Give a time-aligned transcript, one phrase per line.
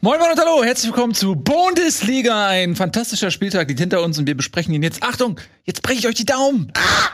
[0.00, 2.46] Moin Moin und hallo, herzlich willkommen zu Bundesliga.
[2.46, 5.02] Ein fantastischer Spieltag liegt hinter uns und wir besprechen ihn jetzt.
[5.02, 6.72] Achtung, jetzt breche ich euch die Daumen.
[6.76, 7.08] Ah!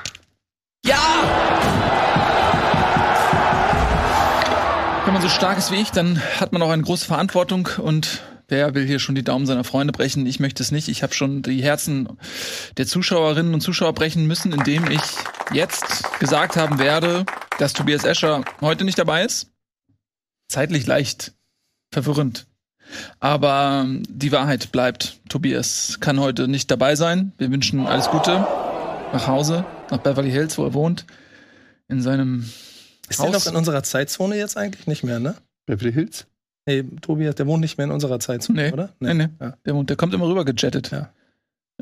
[0.85, 0.99] Ja!
[5.07, 8.21] Wenn man so stark ist wie ich, dann hat man auch eine große Verantwortung und
[8.49, 10.27] Wer will hier schon die Daumen seiner Freunde brechen?
[10.27, 10.89] Ich möchte es nicht.
[10.89, 12.19] Ich habe schon die Herzen
[12.77, 15.01] der Zuschauerinnen und Zuschauer brechen müssen, indem ich
[15.55, 17.25] jetzt gesagt haben werde,
[17.59, 19.51] dass Tobias Escher heute nicht dabei ist.
[20.49, 21.33] Zeitlich leicht
[21.91, 22.47] verwirrend.
[23.21, 27.33] Aber die Wahrheit bleibt, Tobias kann heute nicht dabei sein.
[27.39, 28.47] Wir wünschen alles Gute
[29.13, 31.07] nach Hause, nach Beverly Hills, wo er wohnt.
[31.89, 32.51] In seinem
[33.09, 34.87] Ist er noch in unserer Zeitzone jetzt eigentlich?
[34.87, 35.35] Nicht mehr, ne?
[35.67, 36.27] Beverly Hills?
[36.67, 38.91] Nee, Tobias, der wohnt nicht mehr in unserer Zeitzone, nee, oder?
[38.99, 39.29] Nee, nee.
[39.41, 39.57] Ja.
[39.67, 40.91] Der, wohnt, der kommt immer rüber gejettet.
[40.91, 41.11] Ja.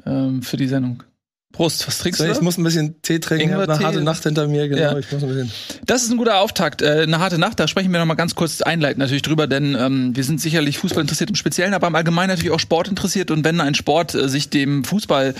[0.05, 1.05] Ähm, für die Sendung.
[1.53, 2.33] Prost, was trinkst so, du?
[2.33, 4.81] Ich muss ein bisschen Tee trinken, ich habe eine harte Nacht hinter mir, genau.
[4.81, 4.99] Ja.
[4.99, 5.53] Ich muss ein bisschen.
[5.85, 6.81] Das ist ein guter Auftakt.
[6.81, 9.77] Äh, eine harte Nacht, da sprechen wir noch mal ganz kurz einleitend natürlich drüber, denn
[9.79, 13.31] ähm, wir sind sicherlich Fußball interessiert im Speziellen, aber im Allgemeinen natürlich auch Sport interessiert.
[13.31, 15.35] Und wenn ein Sport äh, sich dem Fußball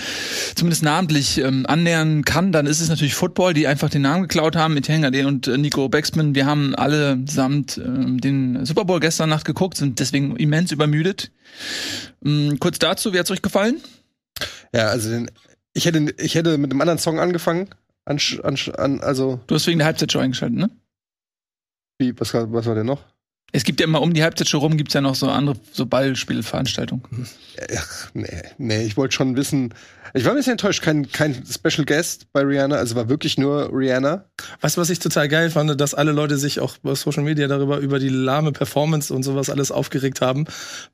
[0.55, 4.55] zumindest namentlich ähm, annähern kann, dann ist es natürlich Football, die einfach den Namen geklaut
[4.55, 6.35] haben mit Hengade und äh, Nico Becksmann.
[6.35, 11.31] Wir haben allesamt äh, den Super Bowl gestern Nacht geguckt, sind deswegen immens übermüdet.
[12.23, 13.81] Ähm, kurz dazu, wie hat's euch gefallen?
[14.73, 15.29] Ja, also den
[15.73, 17.69] ich hätte, ich hätte mit einem anderen Song angefangen.
[18.05, 20.69] An, an, also du hast wegen der Halbzeitshow eingeschaltet, ne?
[21.97, 23.03] Wie, was, was war denn noch?
[23.55, 27.03] Es gibt ja immer um die Halbzeitshow rum gibt's ja noch so andere so Ballspielveranstaltungen.
[27.77, 29.75] Ach, nee, nee, ich wollte schon wissen.
[30.15, 33.69] Ich war ein bisschen enttäuscht, kein, kein Special Guest bei Rihanna, also war wirklich nur
[33.71, 34.25] Rihanna.
[34.61, 37.47] Weißt du, was ich total geil fand, dass alle Leute sich auch bei Social Media
[37.47, 40.45] darüber über die lahme Performance und sowas alles aufgeregt haben,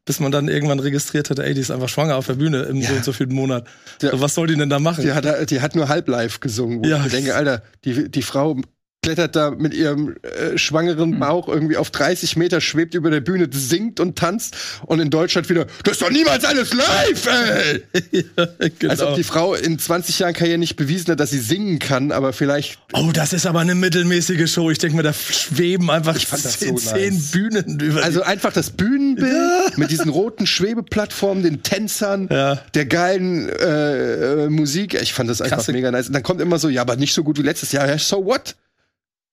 [0.03, 2.75] bis man dann irgendwann registriert hat, ey, die ist einfach schwanger auf der Bühne im
[2.75, 2.89] ja.
[2.89, 3.67] so und so vielen Monat.
[4.01, 5.01] so, was soll die denn da machen?
[5.01, 7.05] Die hat, die hat nur halb live gesungen, wo ja.
[7.05, 8.57] ich denke, Alter, die, die Frau
[9.01, 11.19] klettert da mit ihrem äh, schwangeren hm.
[11.19, 15.49] Bauch irgendwie auf 30 Meter, schwebt über der Bühne, singt und tanzt und in Deutschland
[15.49, 17.83] wieder, das ist doch niemals alles live, ey!
[18.37, 18.47] ja,
[18.77, 18.91] genau.
[18.91, 22.11] Als ob die Frau in 20 Jahren Karriere nicht bewiesen hat, dass sie singen kann,
[22.11, 22.79] aber vielleicht.
[22.93, 24.69] Oh, das ist aber eine mittelmäßige Show.
[24.69, 27.31] Ich denke mir, da schweben einfach zehn, so zehn nice.
[27.31, 28.03] Bühnen über.
[28.03, 29.71] Also einfach das Bühnenbild ja.
[29.77, 32.55] mit diesen roten Schwebeplattformen, den Tänzern, ja.
[32.73, 34.95] der geilen äh, äh, Musik.
[35.01, 35.75] Ich fand das einfach Klassik.
[35.75, 36.07] mega nice.
[36.07, 37.87] Und dann kommt immer so, ja, aber nicht so gut wie letztes Jahr.
[37.87, 38.55] Ja, so what?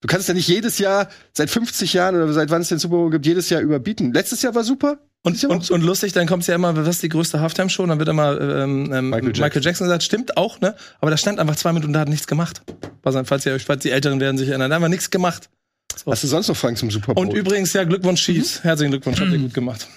[0.07, 2.95] Du kannst ja nicht jedes Jahr, seit 50 Jahren oder seit wann es den Super
[2.95, 4.13] Bowl gibt, jedes Jahr überbieten.
[4.13, 5.01] Letztes Jahr war super.
[5.25, 7.85] Und, und, und lustig, dann kommt es ja immer, was ist die größte Halftime-Show?
[7.87, 9.45] Dann wird immer ähm, ähm, Michael, Jackson.
[9.45, 10.77] Michael Jackson gesagt, stimmt auch, ne?
[11.01, 12.63] Aber da stand einfach zwei Minuten, da hat nichts gemacht.
[13.03, 15.51] Falls, ihr, falls die Älteren werden sich erinnern, da haben wir nichts gemacht.
[15.97, 16.13] So.
[16.13, 17.27] Hast du sonst noch Fragen zum Super Bowl?
[17.27, 18.61] Und übrigens, ja, Glückwunsch Chiefs.
[18.61, 18.63] Mhm.
[18.63, 19.89] Herzlichen Glückwunsch, habt ihr gut gemacht.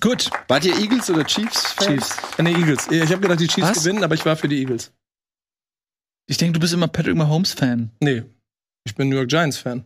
[0.00, 0.28] Gut.
[0.48, 1.76] Wart ihr Eagles oder Chiefs?
[1.78, 1.86] -Fans?
[1.86, 2.16] Chiefs.
[2.36, 2.88] Ja, nee, Eagles.
[2.90, 3.78] Ich habe gedacht, die Chiefs was?
[3.84, 4.92] gewinnen, aber ich war für die Eagles.
[6.26, 7.92] Ich denke, du bist immer Patrick Mahomes-Fan.
[8.00, 8.24] Nee.
[8.84, 9.84] Ich bin New York Giants-Fan.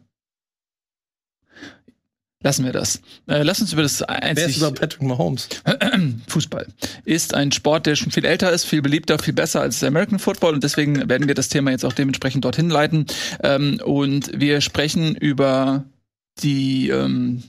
[2.44, 3.00] Lassen wir das.
[3.26, 4.36] Äh, lass uns über das einzig...
[4.36, 5.48] Wer ist über Patrick Mahomes?
[6.28, 6.66] Fußball.
[7.06, 10.18] Ist ein Sport, der schon viel älter ist, viel beliebter, viel besser als der American
[10.18, 13.06] Football und deswegen werden wir das Thema jetzt auch dementsprechend dorthin leiten.
[13.42, 15.86] Ähm, und wir sprechen über
[16.42, 17.42] die ähm,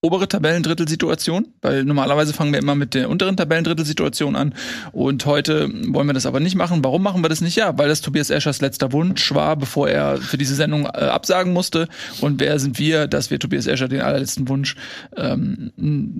[0.00, 4.54] obere Tabellendrittelsituation, weil normalerweise fangen wir immer mit der unteren Tabellendrittelsituation an
[4.92, 6.84] und heute wollen wir das aber nicht machen.
[6.84, 7.56] Warum machen wir das nicht?
[7.56, 11.52] Ja, weil das Tobias Eschers letzter Wunsch war, bevor er für diese Sendung äh, absagen
[11.52, 11.88] musste.
[12.20, 14.76] Und wer sind wir, dass wir Tobias Escher den allerletzten Wunsch
[15.16, 15.72] ähm,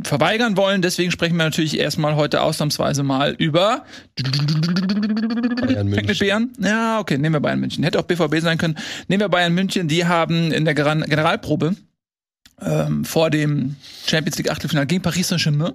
[0.02, 0.82] verweigern wollen?
[0.82, 3.84] Deswegen sprechen wir natürlich erstmal heute ausnahmsweise mal über
[5.60, 6.18] Bayern München.
[6.18, 6.52] Bayern?
[6.58, 7.84] Ja, okay, nehmen wir Bayern München.
[7.84, 8.76] Hätte auch BVB sein können.
[9.06, 9.86] Nehmen wir Bayern München.
[9.86, 11.76] Die haben in der Generalprobe
[12.60, 13.76] ähm, vor dem
[14.06, 15.74] Champions League Achtelfinale gegen Paris Saint-Germain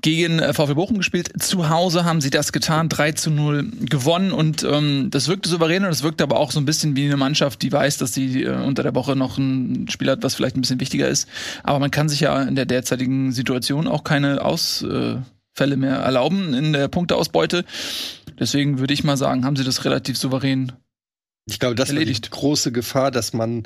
[0.00, 1.30] gegen äh, VfL Bochum gespielt.
[1.42, 5.84] Zu Hause haben sie das getan, 3 zu 0 gewonnen und ähm, das wirkte souverän
[5.84, 8.42] und das wirkte aber auch so ein bisschen wie eine Mannschaft, die weiß, dass sie
[8.42, 11.28] äh, unter der Woche noch ein Spiel hat, was vielleicht ein bisschen wichtiger ist.
[11.62, 16.72] Aber man kann sich ja in der derzeitigen Situation auch keine Ausfälle mehr erlauben in
[16.72, 17.64] der Punkteausbeute.
[18.38, 20.72] Deswegen würde ich mal sagen, haben sie das relativ souverän
[21.46, 22.26] ich glaube, das erledigt.
[22.26, 23.64] ist die große Gefahr, dass man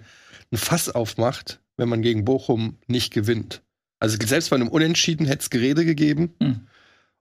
[0.52, 3.62] ein Fass aufmacht, wenn man gegen Bochum nicht gewinnt.
[3.98, 6.34] Also selbst bei einem Unentschieden hätte es Gerede gegeben.
[6.41, 6.60] Mhm.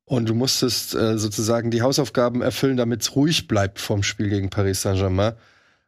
[0.06, 4.51] Und du musstest äh, sozusagen die Hausaufgaben erfüllen, damit es ruhig bleibt vom Spiel gegen
[4.51, 5.33] Paris Saint-Germain.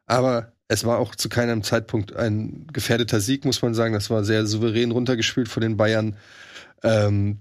[0.07, 3.93] Aber es war auch zu keinem Zeitpunkt ein gefährdeter Sieg, muss man sagen.
[3.93, 6.15] Das war sehr souverän runtergespielt von den Bayern.
[6.83, 7.39] Ähm,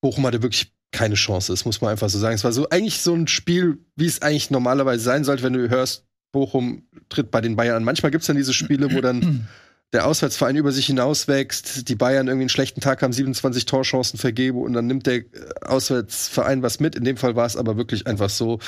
[0.00, 2.34] Bochum hatte wirklich keine Chance, das muss man einfach so sagen.
[2.34, 5.68] Es war so eigentlich so ein Spiel, wie es eigentlich normalerweise sein sollte, wenn du
[5.68, 7.84] hörst, Bochum tritt bei den Bayern an.
[7.84, 9.48] Manchmal gibt es dann diese Spiele, wo dann
[9.92, 14.60] der Auswärtsverein über sich hinauswächst, die Bayern irgendwie einen schlechten Tag haben, 27 Torchancen vergeben
[14.60, 15.24] und dann nimmt der
[15.62, 16.94] Auswärtsverein was mit.
[16.94, 18.58] In dem Fall war es aber wirklich einfach so,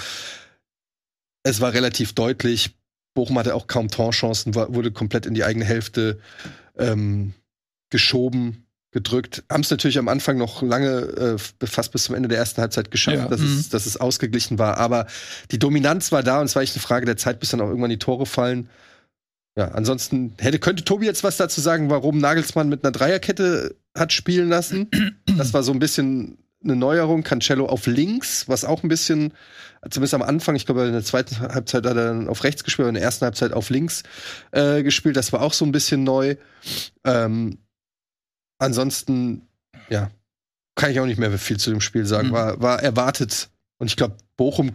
[1.43, 2.75] es war relativ deutlich.
[3.15, 6.19] Bochum hatte auch kaum Torchancen, wurde komplett in die eigene Hälfte
[6.79, 7.35] ähm,
[7.91, 8.67] geschoben.
[8.93, 9.45] gedrückt.
[9.51, 12.91] Haben es natürlich am Anfang noch lange, äh, fast bis zum Ende der ersten Halbzeit
[12.91, 13.29] geschafft, ja.
[13.29, 13.59] dass, mhm.
[13.59, 14.79] es, dass es ausgeglichen war.
[14.79, 15.07] Aber
[15.51, 17.69] die Dominanz war da und es war echt eine Frage der Zeit, bis dann auch
[17.69, 18.69] irgendwann die Tore fallen.
[19.57, 24.13] Ja, ansonsten hätte, könnte Tobi jetzt was dazu sagen, warum Nagelsmann mit einer Dreierkette hat
[24.13, 24.91] spielen lassen.
[25.37, 27.23] Das war so ein bisschen eine Neuerung.
[27.23, 29.33] Cancelo auf links, was auch ein bisschen,
[29.89, 32.89] zumindest am Anfang, ich glaube, in der zweiten Halbzeit hat er dann auf rechts gespielt,
[32.89, 34.03] in der ersten Halbzeit auf links
[34.53, 35.17] äh, gespielt.
[35.17, 36.37] Das war auch so ein bisschen neu.
[37.05, 37.59] Ähm,
[38.59, 39.49] ansonsten,
[39.89, 40.11] ja,
[40.77, 42.29] kann ich auch nicht mehr viel zu dem Spiel sagen.
[42.29, 42.33] Mhm.
[42.33, 43.51] War, war erwartet.
[43.79, 44.73] Und ich glaube, Bochum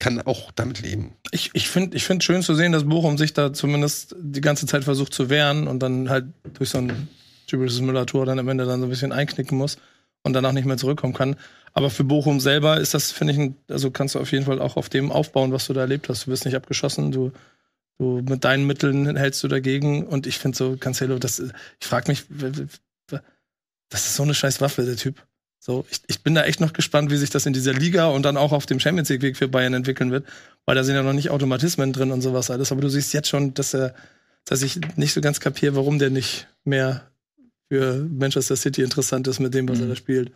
[0.00, 1.12] kann auch damit leben.
[1.30, 4.66] Ich, ich finde ich find schön zu sehen, dass Bochum sich da zumindest die ganze
[4.66, 6.24] Zeit versucht zu wehren und dann halt
[6.54, 7.08] durch so ein
[7.46, 9.76] typisches Müller-Tor dann am Ende dann so ein bisschen einknicken muss
[10.22, 11.36] und danach nicht mehr zurückkommen kann.
[11.74, 14.58] Aber für Bochum selber ist das, finde ich, ein, also kannst du auf jeden Fall
[14.58, 16.26] auch auf dem aufbauen, was du da erlebt hast.
[16.26, 17.32] Du wirst nicht abgeschossen, du,
[17.98, 22.10] du mit deinen Mitteln hältst du dagegen und ich finde so, Cancelo, das, ich frage
[22.10, 22.24] mich,
[23.90, 25.22] das ist so eine scheiß Waffe, der Typ.
[25.62, 28.22] So, ich, ich bin da echt noch gespannt, wie sich das in dieser Liga und
[28.22, 30.26] dann auch auf dem Champions League Weg für Bayern entwickeln wird,
[30.64, 32.72] weil da sind ja noch nicht Automatismen drin und sowas alles.
[32.72, 33.94] Aber du siehst jetzt schon, dass er,
[34.46, 37.02] dass ich nicht so ganz kapiere, warum der nicht mehr
[37.68, 39.84] für Manchester City interessant ist mit dem, was mhm.
[39.84, 40.32] er da spielt.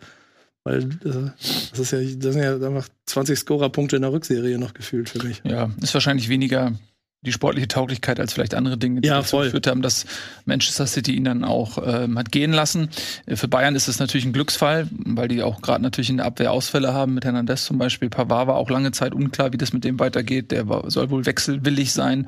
[0.63, 1.31] Weil äh,
[1.71, 5.25] das ist ja, das sind ja einfach 20 Scorer-Punkte in der Rückserie noch gefühlt für
[5.25, 5.41] mich.
[5.43, 6.77] Ja, ist wahrscheinlich weniger
[7.21, 10.05] die sportliche Tauglichkeit als vielleicht andere Dinge, die ja, dazu geführt haben, dass
[10.45, 12.89] Manchester City ihn dann auch ähm, hat gehen lassen.
[13.25, 16.27] Äh, für Bayern ist es natürlich ein Glücksfall, weil die auch gerade natürlich in der
[16.27, 18.09] Abwehr Ausfälle haben mit Hernandez zum Beispiel.
[18.09, 20.51] Pavard war auch lange Zeit unklar, wie das mit dem weitergeht.
[20.51, 22.27] Der war, soll wohl wechselwillig sein.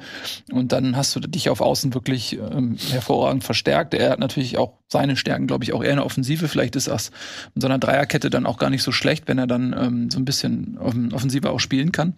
[0.51, 3.93] Und dann hast du dich auf Außen wirklich ähm, hervorragend verstärkt.
[3.93, 6.47] Er hat natürlich auch seine Stärken, glaube ich, auch eher eine Offensive.
[6.47, 7.11] Vielleicht ist das
[7.53, 10.17] in so einer Dreierkette dann auch gar nicht so schlecht, wenn er dann ähm, so
[10.17, 12.15] ein bisschen offensiver auch spielen kann.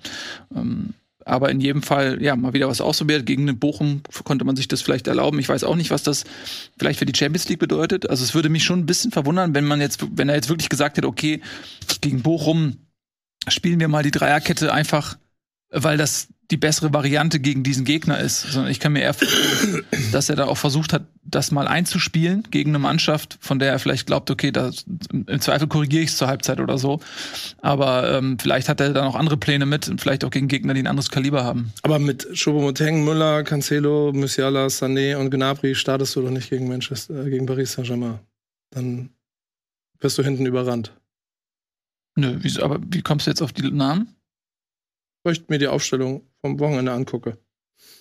[0.55, 0.93] Ähm,
[1.29, 3.25] aber in jedem Fall, ja, mal wieder was ausprobiert.
[3.25, 5.39] Gegen den Bochum konnte man sich das vielleicht erlauben.
[5.39, 6.25] Ich weiß auch nicht, was das
[6.77, 8.09] vielleicht für die Champions League bedeutet.
[8.09, 10.69] Also es würde mich schon ein bisschen verwundern, wenn man jetzt, wenn er jetzt wirklich
[10.69, 11.41] gesagt hätte, okay,
[12.01, 12.77] gegen Bochum
[13.47, 15.17] spielen wir mal die Dreierkette einfach,
[15.71, 19.85] weil das die bessere Variante gegen diesen Gegner ist, sondern ich kann mir eher vorstellen,
[20.11, 23.79] dass er da auch versucht hat, das mal einzuspielen gegen eine Mannschaft, von der er
[23.79, 24.71] vielleicht glaubt, okay, da,
[25.11, 26.99] im Zweifel korrigiere ich es zur Halbzeit oder so.
[27.61, 30.73] Aber ähm, vielleicht hat er da noch andere Pläne mit und vielleicht auch gegen Gegner,
[30.73, 31.73] die ein anderes Kaliber haben.
[31.83, 37.25] Aber mit Choupo-Moting, Müller, Cancelo, Musiala, Sané und Gnabry startest du doch nicht gegen Manchester,
[37.25, 38.19] äh, gegen Paris Saint-Germain.
[38.71, 39.09] Dann
[39.99, 40.93] wirst du hinten überrannt.
[42.15, 44.15] Nö, wieso, aber wie kommst du jetzt auf die Namen?
[45.19, 47.37] Ich möchte mir die Aufstellung vom Wochenende angucke.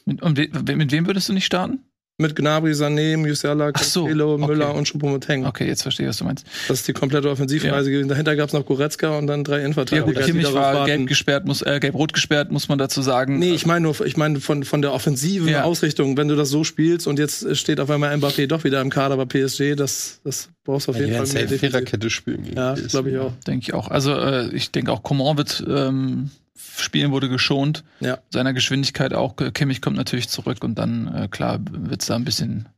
[0.04, 1.84] Mit, mit wem würdest du nicht starten?
[2.20, 4.52] Mit Gnabry, Sané, Musiala, Cancelo, so, okay.
[4.52, 5.46] Müller und Choupo-Moting.
[5.46, 6.44] Okay, jetzt verstehe ich, was du meinst.
[6.66, 8.08] Das ist die komplette Offensivreise gewesen.
[8.08, 10.04] Dahinter gab es noch Goretzka und dann drei Innenverteidiger.
[10.04, 13.38] Ja gut, Kimmich war gelb gesperrt, muss, äh, gelb-rot gesperrt, muss man dazu sagen.
[13.38, 15.62] Nee, ich meine nur, ich meine von, von der offensiven ja.
[15.62, 18.90] Ausrichtung, wenn du das so spielst und jetzt steht auf einmal Mbappé doch wieder im
[18.90, 21.48] Kader bei PSG, das, das brauchst du auf jeden ja, Fall mehr.
[21.48, 22.44] Viererkette spielen.
[22.52, 23.32] Ja, glaube ich auch.
[23.46, 23.86] Denke ich auch.
[23.86, 26.30] Also äh, ich denke auch, Coman wird ähm,
[26.80, 27.84] Spielen wurde geschont.
[28.00, 28.18] Ja.
[28.30, 29.36] Seiner Geschwindigkeit auch.
[29.36, 32.68] Kimmich kommt natürlich zurück und dann, äh, klar, wird es da ein bisschen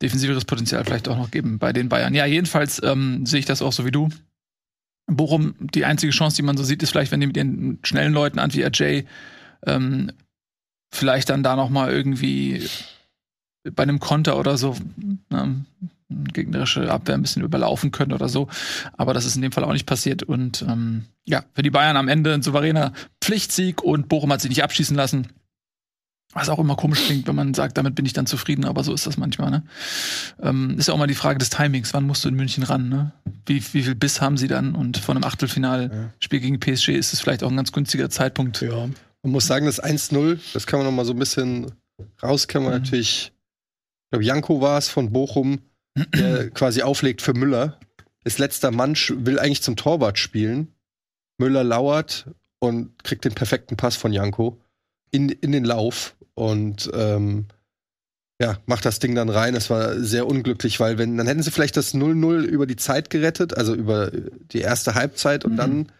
[0.00, 2.14] defensiveres Potenzial vielleicht auch noch geben bei den Bayern.
[2.14, 4.08] Ja, jedenfalls ähm, sehe ich das auch so wie du.
[5.06, 8.12] Bochum, die einzige Chance, die man so sieht, ist vielleicht, wenn die mit ihren schnellen
[8.12, 9.06] Leuten, Antwi Ajay,
[9.66, 10.10] ähm,
[10.92, 12.68] vielleicht dann da noch mal irgendwie
[13.70, 14.76] bei einem Konter oder so
[15.30, 15.64] ne,
[16.32, 18.48] gegnerische Abwehr ein bisschen überlaufen können oder so.
[18.96, 20.22] Aber das ist in dem Fall auch nicht passiert.
[20.22, 24.50] Und ähm, ja, für die Bayern am Ende ein souveräner Pflichtsieg und Bochum hat sich
[24.50, 25.28] nicht abschießen lassen.
[26.34, 28.94] Was auch immer komisch klingt, wenn man sagt, damit bin ich dann zufrieden, aber so
[28.94, 29.50] ist das manchmal.
[29.50, 29.62] Ne?
[30.40, 31.92] Ähm, ist ja auch mal die Frage des Timings.
[31.92, 32.88] Wann musst du in München ran?
[32.88, 33.12] Ne?
[33.44, 34.74] Wie, wie viel Biss haben sie dann?
[34.74, 38.62] Und von einem Achtelfinalspiel gegen PSG ist es vielleicht auch ein ganz günstiger Zeitpunkt.
[38.62, 38.88] Ja.
[39.22, 41.70] Man muss sagen, das 1-0, das kann man noch mal so ein bisschen
[42.22, 42.68] rauskämmen.
[42.68, 42.78] Mhm.
[42.78, 43.32] Natürlich,
[44.04, 45.60] ich glaube, Janko war es von Bochum,
[45.94, 47.78] der quasi auflegt für Müller.
[48.24, 50.74] Ist letzter Mann, will eigentlich zum Torwart spielen.
[51.38, 52.26] Müller lauert
[52.58, 54.60] und kriegt den perfekten Pass von Janko
[55.10, 57.46] in, in den Lauf und ähm,
[58.40, 59.54] ja, macht das Ding dann rein.
[59.54, 63.10] Es war sehr unglücklich, weil wenn, dann hätten sie vielleicht das 0-0 über die Zeit
[63.10, 65.56] gerettet, also über die erste Halbzeit und mhm.
[65.56, 65.92] dann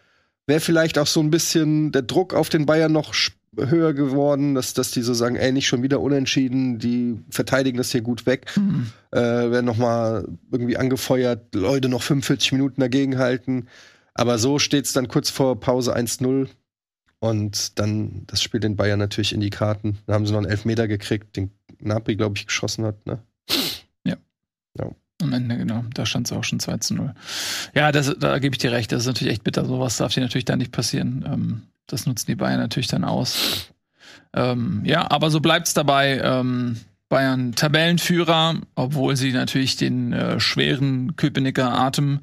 [0.45, 3.13] wäre vielleicht auch so ein bisschen der Druck auf den Bayern noch
[3.57, 7.91] höher geworden, dass, dass die so sagen, ey, nicht schon wieder unentschieden, die verteidigen das
[7.91, 8.87] hier gut weg, mhm.
[9.11, 13.67] äh, werden noch mal irgendwie angefeuert, Leute noch 45 Minuten dagegenhalten.
[14.13, 16.47] Aber so steht es dann kurz vor Pause 1-0
[17.19, 19.97] und dann das Spiel den Bayern natürlich in die Karten.
[20.05, 23.19] Da haben sie noch einen Elfmeter gekriegt, den Napri, glaube ich, geschossen hat, ne?
[24.05, 24.17] Ja.
[24.77, 24.91] ja.
[25.21, 25.83] Am Ende, genau.
[25.93, 27.13] Da stand es auch schon 2 zu 0.
[27.73, 28.91] Ja, das, da gebe ich dir recht.
[28.91, 29.65] Das ist natürlich echt bitter.
[29.65, 31.23] Sowas darf dir natürlich da nicht passieren.
[31.25, 33.73] Ähm, das nutzen die Bayern natürlich dann aus.
[34.33, 36.19] Ähm, ja, aber so bleibt es dabei.
[36.23, 36.77] Ähm,
[37.09, 42.21] Bayern Tabellenführer, obwohl sie natürlich den äh, schweren Köpenicker Atem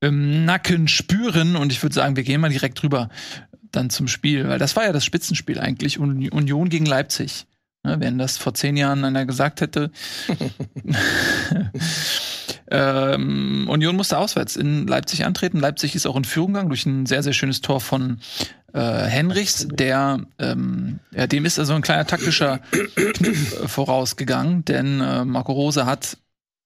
[0.00, 1.56] im Nacken spüren.
[1.56, 3.08] Und ich würde sagen, wir gehen mal direkt rüber
[3.72, 7.46] dann zum Spiel, weil das war ja das Spitzenspiel eigentlich, Union gegen Leipzig.
[7.82, 9.90] Ne, wenn das vor zehn Jahren einer gesagt hätte.
[12.70, 15.58] ähm, Union musste auswärts in Leipzig antreten.
[15.58, 18.18] Leipzig ist auch in Führung gegangen durch ein sehr, sehr schönes Tor von
[18.72, 22.58] äh, Henrichs, der ähm, ja, dem ist also ein kleiner taktischer
[23.14, 26.16] Kniff äh, vorausgegangen, denn äh, Marco Rose hat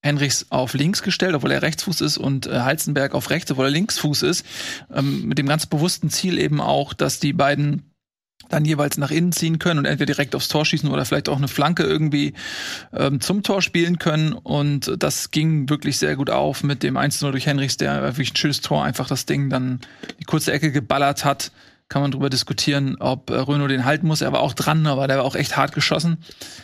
[0.02, 3.70] Henrichs auf links gestellt, obwohl er Rechtsfuß ist, und äh, Heizenberg auf rechts, obwohl er
[3.70, 4.44] Linksfuß ist.
[4.92, 7.93] Ähm, mit dem ganz bewussten Ziel eben auch, dass die beiden
[8.48, 11.36] dann jeweils nach innen ziehen können und entweder direkt aufs Tor schießen oder vielleicht auch
[11.36, 12.34] eine Flanke irgendwie
[12.92, 14.32] ähm, zum Tor spielen können.
[14.32, 18.36] Und das ging wirklich sehr gut auf mit dem 1-0 durch Henrichs, der wirklich ein
[18.36, 19.80] schönes Tor einfach das Ding dann
[20.20, 21.50] die kurze Ecke geballert hat
[21.88, 24.20] kann man drüber diskutieren, ob äh, Renault den halten muss.
[24.22, 26.18] Er war auch dran, aber der war auch echt hart geschossen.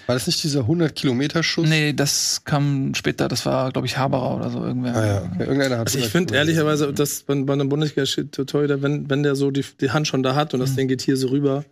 [0.06, 1.68] War das nicht dieser 100-Kilometer-Schuss?
[1.68, 3.28] Nee, das kam später.
[3.28, 4.64] Das war, glaube ich, Haberer oder so.
[4.64, 4.96] Irgendwer.
[4.96, 5.22] Ah, ja.
[5.22, 5.44] okay.
[5.44, 9.50] Irgendeiner hat also ich finde ehrlicherweise, dass bei, bei einem Bundesliga-Torhüter, wenn, wenn der so
[9.50, 10.76] die, die Hand schon da hat und das mhm.
[10.76, 11.64] Ding geht hier so rüber,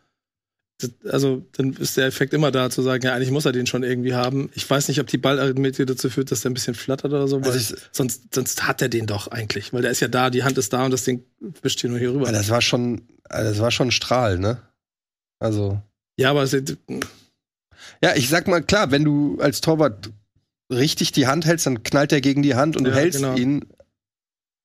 [1.11, 3.82] also dann ist der Effekt immer da zu sagen, ja, eigentlich muss er den schon
[3.82, 4.50] irgendwie haben.
[4.54, 7.40] Ich weiß nicht, ob die Ballarithmetik dazu führt, dass der ein bisschen flattert oder so,
[7.40, 10.30] weil also ich, sonst, sonst hat er den doch eigentlich, weil der ist ja da,
[10.30, 11.25] die Hand ist da und das Ding
[11.62, 12.26] wischt hier nur hier rüber.
[12.26, 14.62] Ja, das war schon, das war schon ein Strahl, ne?
[15.40, 15.82] Also.
[16.16, 20.11] Ja, aber es, ja, ich sag mal klar, wenn du als Torwart
[20.70, 23.37] richtig die Hand hältst, dann knallt er gegen die Hand und ja, du hältst genau.
[23.37, 23.64] ihn.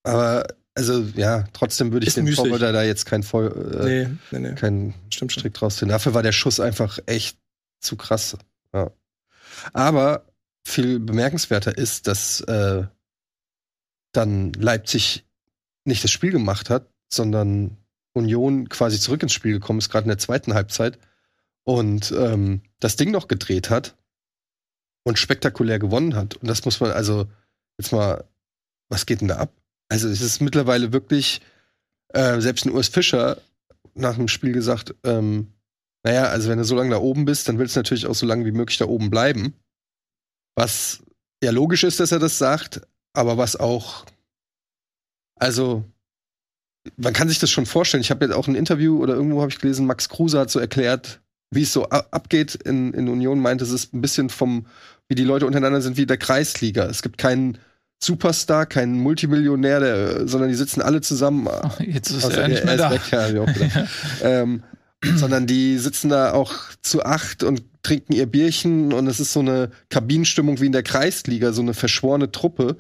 [0.04, 2.52] Aber also ja, trotzdem würde ich den müßig.
[2.60, 4.56] Da jetzt kein Voll, äh, nee, nee, nee.
[4.56, 5.90] keinen Stimmt Strick draus ziehen.
[5.90, 7.38] Dafür war der Schuss einfach echt
[7.80, 8.38] zu krass.
[8.74, 8.92] Ja.
[9.74, 10.26] Aber
[10.66, 12.84] viel bemerkenswerter ist, dass äh,
[14.14, 15.26] dann Leipzig
[15.86, 17.78] nicht das Spiel gemacht hat, sondern
[18.14, 20.98] Union quasi zurück ins Spiel gekommen ist, gerade in der zweiten Halbzeit
[21.64, 23.96] und ähm, das Ding noch gedreht hat
[25.04, 26.36] und spektakulär gewonnen hat.
[26.36, 27.28] Und das muss man also
[27.78, 28.24] jetzt mal,
[28.90, 29.54] was geht denn da ab?
[29.94, 31.40] Also es ist mittlerweile wirklich,
[32.16, 33.38] äh, selbst ein Urs Fischer
[33.94, 35.54] nach dem Spiel gesagt, ähm,
[36.02, 38.26] naja, also wenn du so lange da oben bist, dann willst du natürlich auch so
[38.26, 39.54] lange wie möglich da oben bleiben.
[40.56, 41.04] Was
[41.44, 42.82] ja logisch ist, dass er das sagt,
[43.14, 44.08] aber was auch,
[45.36, 45.84] also
[46.98, 48.02] man kann sich das schon vorstellen.
[48.02, 50.58] Ich habe jetzt auch ein Interview oder irgendwo habe ich gelesen, Max Kruse hat so
[50.58, 51.22] erklärt,
[51.52, 54.66] wie es so abgeht in, in Union, meint, es ist ein bisschen vom,
[55.08, 56.86] wie die Leute untereinander sind, wie der Kreisliga.
[56.86, 57.60] Es gibt keinen
[58.04, 61.48] Superstar, kein Multimillionär, der, sondern die sitzen alle zusammen.
[61.50, 62.92] Ach, jetzt ist er nicht mehr da.
[62.92, 63.88] Weg, ja,
[64.22, 64.64] ähm,
[65.16, 69.42] sondern die sitzen da auch zu acht und trinken ihr Bierchen und es ist so
[69.42, 72.78] eine Kabinenstimmung wie in der Kreisliga, so eine verschworene Truppe.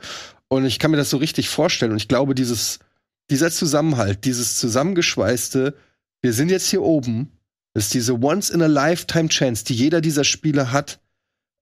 [0.48, 1.92] Und ich kann mir das so richtig vorstellen.
[1.92, 2.80] Und ich glaube, dieses,
[3.30, 5.76] dieser Zusammenhalt, dieses zusammengeschweißte,
[6.22, 7.32] wir sind jetzt hier oben,
[7.74, 11.00] ist diese Once-in-a-Lifetime-Chance, die jeder dieser Spieler hat.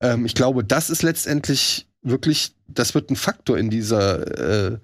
[0.02, 4.78] Ähm, ich glaube, das ist letztendlich wirklich, das wird ein Faktor in dieser, äh,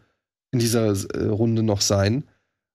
[0.52, 2.24] in dieser äh, Runde noch sein,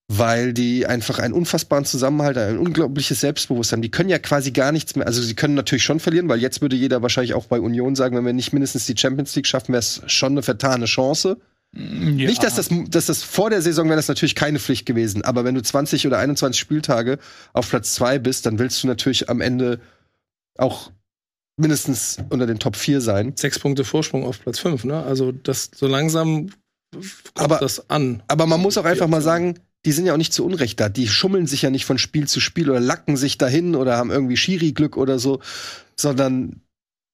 [0.08, 4.94] weil die einfach einen unfassbaren Zusammenhalt, ein unglaubliches Selbstbewusstsein, die können ja quasi gar nichts
[4.94, 7.94] mehr, also sie können natürlich schon verlieren, weil jetzt würde jeder wahrscheinlich auch bei Union
[7.94, 11.38] sagen, wenn wir nicht mindestens die Champions League schaffen, wäre es schon eine vertane Chance.
[11.72, 12.28] Mm, ja.
[12.28, 15.44] Nicht, dass das, dass das vor der Saison wäre das natürlich keine Pflicht gewesen, aber
[15.44, 17.18] wenn du 20 oder 21 Spieltage
[17.52, 19.80] auf Platz 2 bist, dann willst du natürlich am Ende
[20.58, 20.90] auch
[21.62, 23.32] mindestens unter den Top 4 sein.
[23.36, 25.02] Sechs Punkte Vorsprung auf Platz 5, ne?
[25.02, 26.50] Also das so langsam
[27.34, 28.22] aber, das an.
[28.28, 30.88] Aber man muss auch einfach mal sagen, die sind ja auch nicht zu Unrecht da.
[30.88, 34.10] Die schummeln sich ja nicht von Spiel zu Spiel oder lacken sich dahin oder haben
[34.10, 35.40] irgendwie Schiri-Glück oder so,
[35.96, 36.60] sondern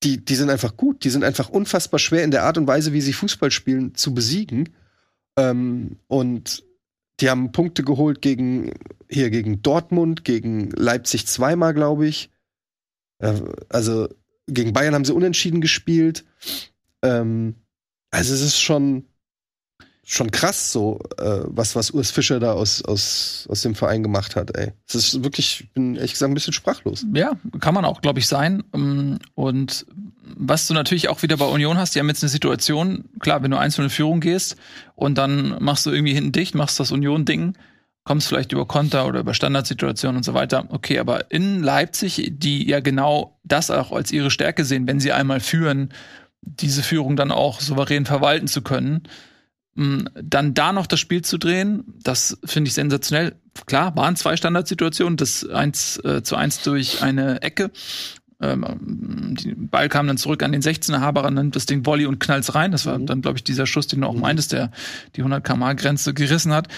[0.02, 1.05] die, die sind einfach gut.
[1.05, 4.12] Die sind einfach unfassbar schwer in der Art und Weise, wie sie Fußball spielen, zu
[4.12, 4.71] besiegen.
[5.38, 6.64] Ähm, und
[7.21, 8.73] die haben Punkte geholt gegen,
[9.09, 12.31] hier gegen Dortmund, gegen Leipzig zweimal, glaube ich.
[13.69, 14.09] Also
[14.49, 16.25] gegen Bayern haben sie unentschieden gespielt.
[17.02, 17.55] Ähm,
[18.11, 19.05] also es ist schon,
[20.05, 24.37] schon krass so, äh, was, was Urs Fischer da aus, aus, aus dem Verein gemacht
[24.37, 24.73] hat, ey.
[24.88, 27.05] Es ist wirklich, ich bin ehrlich gesagt ein bisschen sprachlos.
[27.12, 28.64] Ja, kann man auch, glaube ich, sein.
[28.75, 29.87] Ähm, und
[30.37, 33.50] was du natürlich auch wieder bei Union hast, die haben jetzt eine Situation, klar, wenn
[33.50, 34.57] du einzelne Führung gehst
[34.95, 37.55] und dann machst du irgendwie hinten dicht, machst das Union-Ding,
[38.05, 40.67] kommst vielleicht über Konter oder über Standardsituationen und so weiter.
[40.71, 45.12] Okay, aber in Leipzig, die ja genau das auch als ihre Stärke sehen, wenn sie
[45.12, 45.90] einmal führen,
[46.40, 49.02] diese Führung dann auch souverän verwalten zu können,
[49.75, 53.35] mm, dann da noch das Spiel zu drehen, das finde ich sensationell.
[53.67, 57.71] Klar, waren zwei Standardsituationen, das eins äh, zu eins durch eine Ecke.
[58.40, 62.21] Ähm, die Ball kam dann zurück an den 16er, Haberer nimmt das Ding Volley und
[62.21, 62.71] knallt's rein.
[62.71, 63.07] Das war mhm.
[63.07, 64.21] dann, glaube ich, dieser Schuss, den du auch mhm.
[64.21, 64.71] meintest, der
[65.16, 66.68] die 100 km/h-Grenze gerissen hat.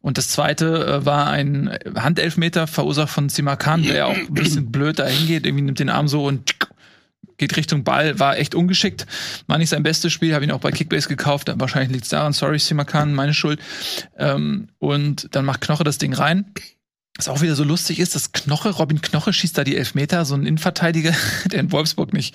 [0.00, 4.70] Und das zweite äh, war ein Handelfmeter verursacht von Simakan, der ja auch ein bisschen
[4.72, 6.54] blöd da hingeht, irgendwie nimmt den Arm so und
[7.36, 9.06] geht Richtung Ball, war echt ungeschickt.
[9.46, 11.50] War nicht sein bestes Spiel, habe ihn auch bei Kickbase gekauft.
[11.54, 13.60] Wahrscheinlich liegt es daran, sorry, Simakan, meine Schuld.
[14.16, 16.44] Ähm, und dann macht Knoche das Ding rein.
[17.20, 20.34] Was auch wieder so lustig ist, dass Knoche, Robin Knoche schießt da die Elfmeter, so
[20.34, 21.12] ein Innenverteidiger,
[21.52, 22.34] der in Wolfsburg nicht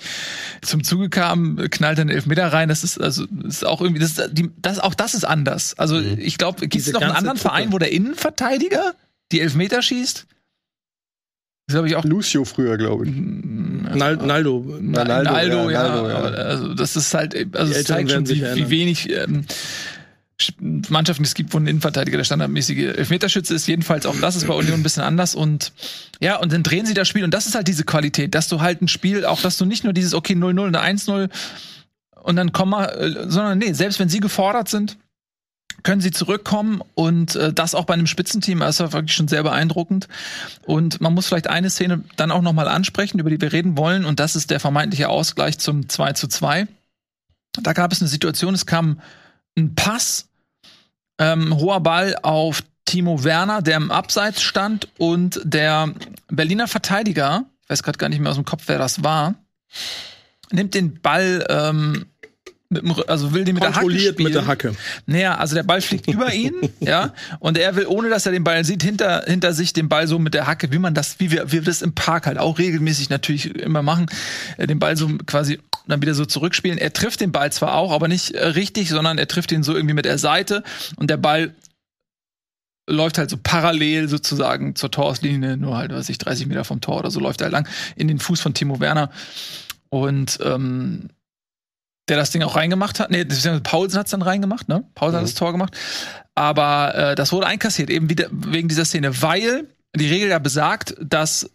[0.62, 2.68] zum Zuge kam, knallt dann Elfmeter rein.
[2.68, 5.76] Das ist also das ist auch irgendwie, das, ist, die, das auch das ist anders.
[5.76, 6.18] Also mhm.
[6.20, 7.48] ich glaube, gibt es noch einen anderen Truppe.
[7.48, 8.94] Verein, wo der Innenverteidiger
[9.32, 10.24] die Elfmeter schießt?
[11.66, 12.04] Das glaube ich auch.
[12.04, 13.12] Lucio früher, glaube ich.
[13.12, 14.78] Nal Naldo.
[14.80, 15.82] Naldo, Naldo, ja.
[15.82, 16.18] Naldo, ja.
[16.20, 19.46] Also das ist halt, also es zeigt schon, wie, wie wenig ähm,
[20.60, 23.66] Mannschaften es gibt, wo ein Innenverteidiger der standardmäßige Elfmeterschütze ist.
[23.66, 25.72] Jedenfalls auch das ist bei Union ein bisschen anders und
[26.20, 28.60] ja, und dann drehen sie das Spiel und das ist halt diese Qualität, dass du
[28.60, 31.30] halt ein Spiel, auch dass du nicht nur dieses okay 0-0 oder 1-0
[32.22, 34.98] und dann komm mal, äh, sondern nee, selbst wenn sie gefordert sind,
[35.82, 39.42] können sie zurückkommen und äh, das auch bei einem Spitzenteam ist ja wirklich schon sehr
[39.42, 40.08] beeindruckend.
[40.64, 44.04] Und man muss vielleicht eine Szene dann auch nochmal ansprechen, über die wir reden wollen,
[44.04, 46.66] und das ist der vermeintliche Ausgleich zum 2 zu 2.
[47.62, 49.00] Da gab es eine Situation, es kam
[49.56, 50.28] ein Pass,
[51.18, 55.92] ähm, hoher Ball auf Timo Werner, der im Abseits stand, und der
[56.28, 59.34] Berliner Verteidiger, ich weiß gerade gar nicht mehr aus dem Kopf, wer das war,
[60.52, 62.06] nimmt den Ball ähm,
[62.68, 64.14] dem, also will den mit der Hacke spielen.
[64.18, 64.74] mit der Hacke.
[65.06, 68.44] Naja, also der Ball fliegt über ihn, ja, und er will, ohne dass er den
[68.44, 71.30] Ball sieht, hinter, hinter sich den Ball so mit der Hacke, wie man das, wie
[71.30, 74.06] wir, wie wir das im Park halt auch regelmäßig natürlich immer machen,
[74.56, 76.78] äh, den Ball so quasi dann wieder so zurückspielen.
[76.78, 79.74] Er trifft den Ball zwar auch, aber nicht äh, richtig, sondern er trifft ihn so
[79.74, 80.62] irgendwie mit der Seite
[80.96, 81.54] und der Ball
[82.88, 86.98] läuft halt so parallel sozusagen zur Torauslinie, nur halt, weiß ich, 30 Meter vom Tor
[86.98, 89.10] oder so läuft er halt lang in den Fuß von Timo Werner.
[89.88, 91.08] Und ähm,
[92.08, 93.10] der das Ding auch reingemacht hat.
[93.10, 94.84] Nee, Paulsen hat's dann reingemacht, ne?
[94.94, 95.20] Paulsen mhm.
[95.20, 95.76] hat das Tor gemacht.
[96.34, 99.66] Aber äh, das wurde einkassiert, eben wieder wegen dieser Szene, weil
[99.96, 101.50] die Regel ja besagt, dass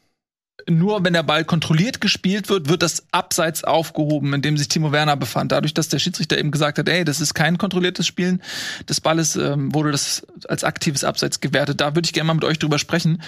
[0.70, 4.92] nur wenn der Ball kontrolliert gespielt wird, wird das Abseits aufgehoben, in dem sich Timo
[4.92, 5.52] Werner befand.
[5.52, 8.42] Dadurch, dass der Schiedsrichter eben gesagt hat, ey, das ist kein kontrolliertes Spielen
[8.88, 11.82] des Balles, ähm, wurde das als aktives Abseits gewertet.
[11.82, 13.22] Da würde ich gerne mal mit euch drüber sprechen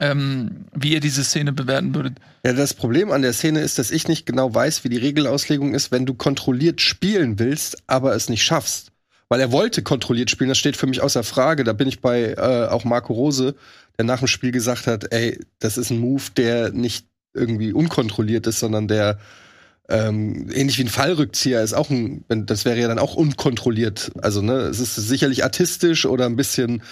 [0.00, 2.18] ähm, wie ihr diese Szene bewerten würdet.
[2.44, 5.74] Ja, das Problem an der Szene ist, dass ich nicht genau weiß, wie die Regelauslegung
[5.74, 8.92] ist, wenn du kontrolliert spielen willst, aber es nicht schaffst.
[9.30, 11.62] Weil er wollte kontrolliert spielen, das steht für mich außer Frage.
[11.64, 13.54] Da bin ich bei äh, auch Marco Rose,
[13.96, 18.48] der nach dem Spiel gesagt hat, ey, das ist ein Move, der nicht irgendwie unkontrolliert
[18.48, 19.18] ist, sondern der
[19.88, 24.12] ähm, ähnlich wie ein Fallrückzieher ist auch ein, das wäre ja dann auch unkontrolliert.
[24.22, 26.82] Also ne, es ist sicherlich artistisch oder ein bisschen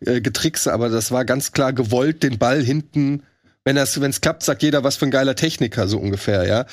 [0.00, 3.22] äh, getrickst, aber das war ganz klar gewollt, den Ball hinten,
[3.64, 6.66] wenn es wenn es klappt, sagt jeder, was für ein geiler Techniker so ungefähr, ja.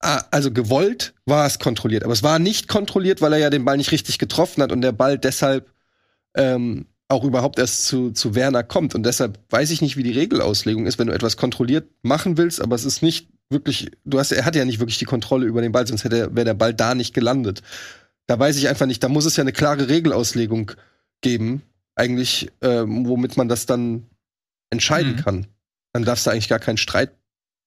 [0.00, 3.64] Ah, also gewollt war es kontrolliert, aber es war nicht kontrolliert, weil er ja den
[3.64, 5.72] Ball nicht richtig getroffen hat und der Ball deshalb
[6.36, 8.94] ähm, auch überhaupt erst zu, zu Werner kommt.
[8.94, 12.60] Und deshalb weiß ich nicht, wie die Regelauslegung ist, wenn du etwas kontrolliert machen willst,
[12.60, 15.62] aber es ist nicht wirklich, du hast, er hat ja nicht wirklich die Kontrolle über
[15.62, 17.62] den Ball, sonst hätte wäre der Ball da nicht gelandet.
[18.26, 20.72] Da weiß ich einfach nicht, da muss es ja eine klare Regelauslegung
[21.22, 21.62] geben,
[21.94, 24.06] eigentlich, äh, womit man das dann
[24.70, 25.20] entscheiden mhm.
[25.24, 25.46] kann.
[25.92, 27.12] Dann darf es da eigentlich gar keinen Streit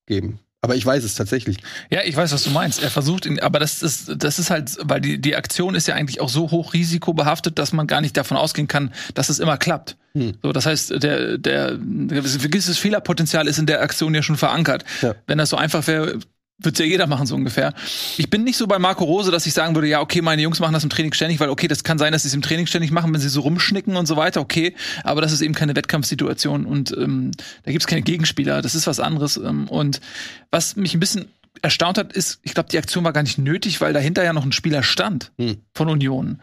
[0.05, 0.39] geben.
[0.63, 1.57] Aber ich weiß es tatsächlich.
[1.89, 2.83] Ja, ich weiß, was du meinst.
[2.83, 5.95] Er versucht ihn, aber das ist, das ist halt, weil die, die Aktion ist ja
[5.95, 9.57] eigentlich auch so hoch risikobehaftet, dass man gar nicht davon ausgehen kann, dass es immer
[9.57, 9.97] klappt.
[10.13, 10.33] Hm.
[10.43, 14.85] So, das heißt, der, der, gewisses Fehlerpotenzial ist in der Aktion ja schon verankert.
[15.01, 15.15] Ja.
[15.25, 16.19] Wenn das so einfach wäre,
[16.63, 17.73] wird ja jeder machen, so ungefähr.
[18.17, 20.59] Ich bin nicht so bei Marco Rose, dass ich sagen würde, ja, okay, meine Jungs
[20.59, 22.67] machen das im Training ständig, weil okay, das kann sein, dass sie es im Training
[22.67, 25.75] ständig machen, wenn sie so rumschnicken und so weiter, okay, aber das ist eben keine
[25.75, 27.31] Wettkampfsituation und ähm,
[27.63, 29.37] da gibt's keine Gegenspieler, das ist was anderes.
[29.37, 30.01] Ähm, und
[30.49, 31.25] was mich ein bisschen
[31.61, 34.45] erstaunt hat, ist, ich glaube, die Aktion war gar nicht nötig, weil dahinter ja noch
[34.45, 35.57] ein Spieler stand hm.
[35.73, 36.39] von Union.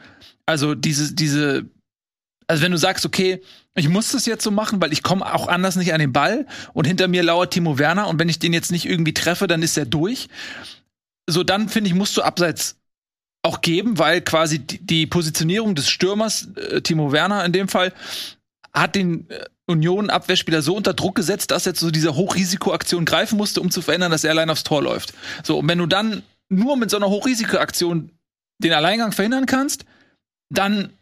[0.47, 1.67] Also diese, diese
[2.49, 3.43] also wenn du sagst, okay,
[3.75, 6.47] ich muss das jetzt so machen, weil ich komme auch anders nicht an den Ball
[6.73, 9.63] und hinter mir lauert Timo Werner und wenn ich den jetzt nicht irgendwie treffe, dann
[9.63, 10.29] ist er durch.
[11.29, 12.77] So, dann finde ich, musst du abseits
[13.43, 17.93] auch geben, weil quasi die Positionierung des Stürmers, äh, Timo Werner in dem Fall,
[18.73, 23.61] hat den äh, Union-Abwehrspieler so unter Druck gesetzt, dass er zu dieser Hochrisikoaktion greifen musste,
[23.61, 25.13] um zu verändern, dass er allein aufs Tor läuft.
[25.45, 28.11] So, und wenn du dann nur mit so einer Hochrisikoaktion
[28.59, 29.85] den Alleingang verhindern kannst,
[30.51, 30.93] dann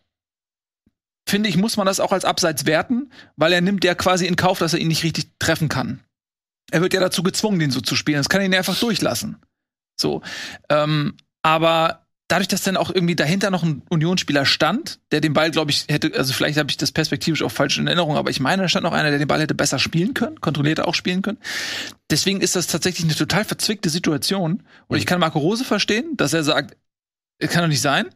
[1.28, 4.36] finde ich, muss man das auch als Abseits werten, weil er nimmt ja quasi in
[4.36, 6.00] Kauf, dass er ihn nicht richtig treffen kann.
[6.70, 8.18] Er wird ja dazu gezwungen, den so zu spielen.
[8.18, 9.36] Das kann ihn ja einfach durchlassen.
[10.00, 10.22] So.
[10.68, 15.50] Ähm, aber dadurch, dass dann auch irgendwie dahinter noch ein Unionsspieler stand, der den Ball,
[15.50, 18.40] glaube ich, hätte, also vielleicht habe ich das perspektivisch auch falsch in Erinnerung, aber ich
[18.40, 21.22] meine, da stand noch einer, der den Ball hätte besser spielen können, kontrollierter auch spielen
[21.22, 21.38] können.
[22.10, 24.62] Deswegen ist das tatsächlich eine total verzwickte Situation.
[24.88, 26.76] Und ich kann Marco Rose verstehen, dass er sagt,
[27.38, 28.06] es kann doch nicht sein.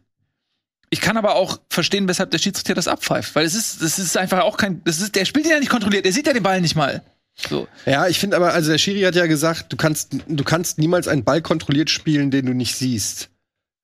[0.91, 4.17] Ich kann aber auch verstehen, weshalb der Schiedsrichter das abpfeift, weil es ist, das ist
[4.17, 6.61] einfach auch kein, das ist, der spielt ja nicht kontrolliert, der sieht ja den Ball
[6.61, 7.03] nicht mal.
[7.37, 7.69] So.
[7.87, 11.09] Ja, ich finde aber, also der Schiri hat ja gesagt, du kannst, du kannst niemals
[11.09, 13.31] einen Ball kontrolliert spielen, den du nicht siehst.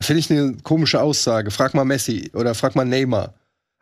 [0.03, 1.51] Finde ich eine komische Aussage.
[1.51, 3.35] Frag mal Messi oder frag mal Neymar.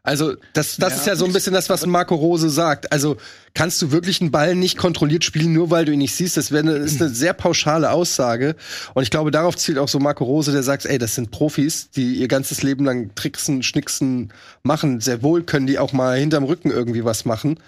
[0.07, 2.93] Also, das, das ja, ist ja so ein bisschen das, was Marco Rose sagt.
[2.93, 3.17] Also,
[3.55, 6.37] kannst du wirklich einen Ball nicht kontrolliert spielen, nur weil du ihn nicht siehst?
[6.37, 8.55] Das wäre eine, ist eine sehr pauschale Aussage.
[8.93, 11.91] Und ich glaube, darauf zielt auch so Marco Rose, der sagt, ey, das sind Profis,
[11.91, 14.31] die ihr ganzes Leben lang tricksen, schnicksen,
[14.63, 15.01] machen.
[15.01, 17.59] Sehr wohl können die auch mal hinterm Rücken irgendwie was machen.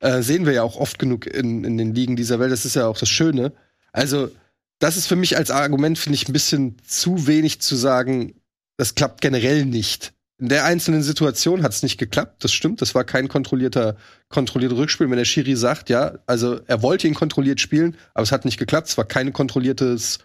[0.00, 2.52] Äh, sehen wir ja auch oft genug in, in den Ligen dieser Welt.
[2.52, 3.52] Das ist ja auch das Schöne.
[3.92, 4.30] Also,
[4.78, 8.32] das ist für mich als Argument, finde ich, ein bisschen zu wenig zu sagen,
[8.78, 12.82] das klappt generell nicht in der einzelnen Situation hat es nicht geklappt, das stimmt.
[12.82, 13.94] Das war kein kontrollierter,
[14.28, 15.08] kontrollierter Rückspiel.
[15.08, 18.58] Wenn der Schiri sagt, ja, also er wollte ihn kontrolliert spielen, aber es hat nicht
[18.58, 18.88] geklappt.
[18.88, 20.18] Es war kein kontrolliertes,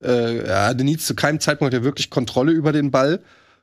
[0.00, 3.18] äh, er hatte nie zu keinem Zeitpunkt wirklich Kontrolle über den Ball,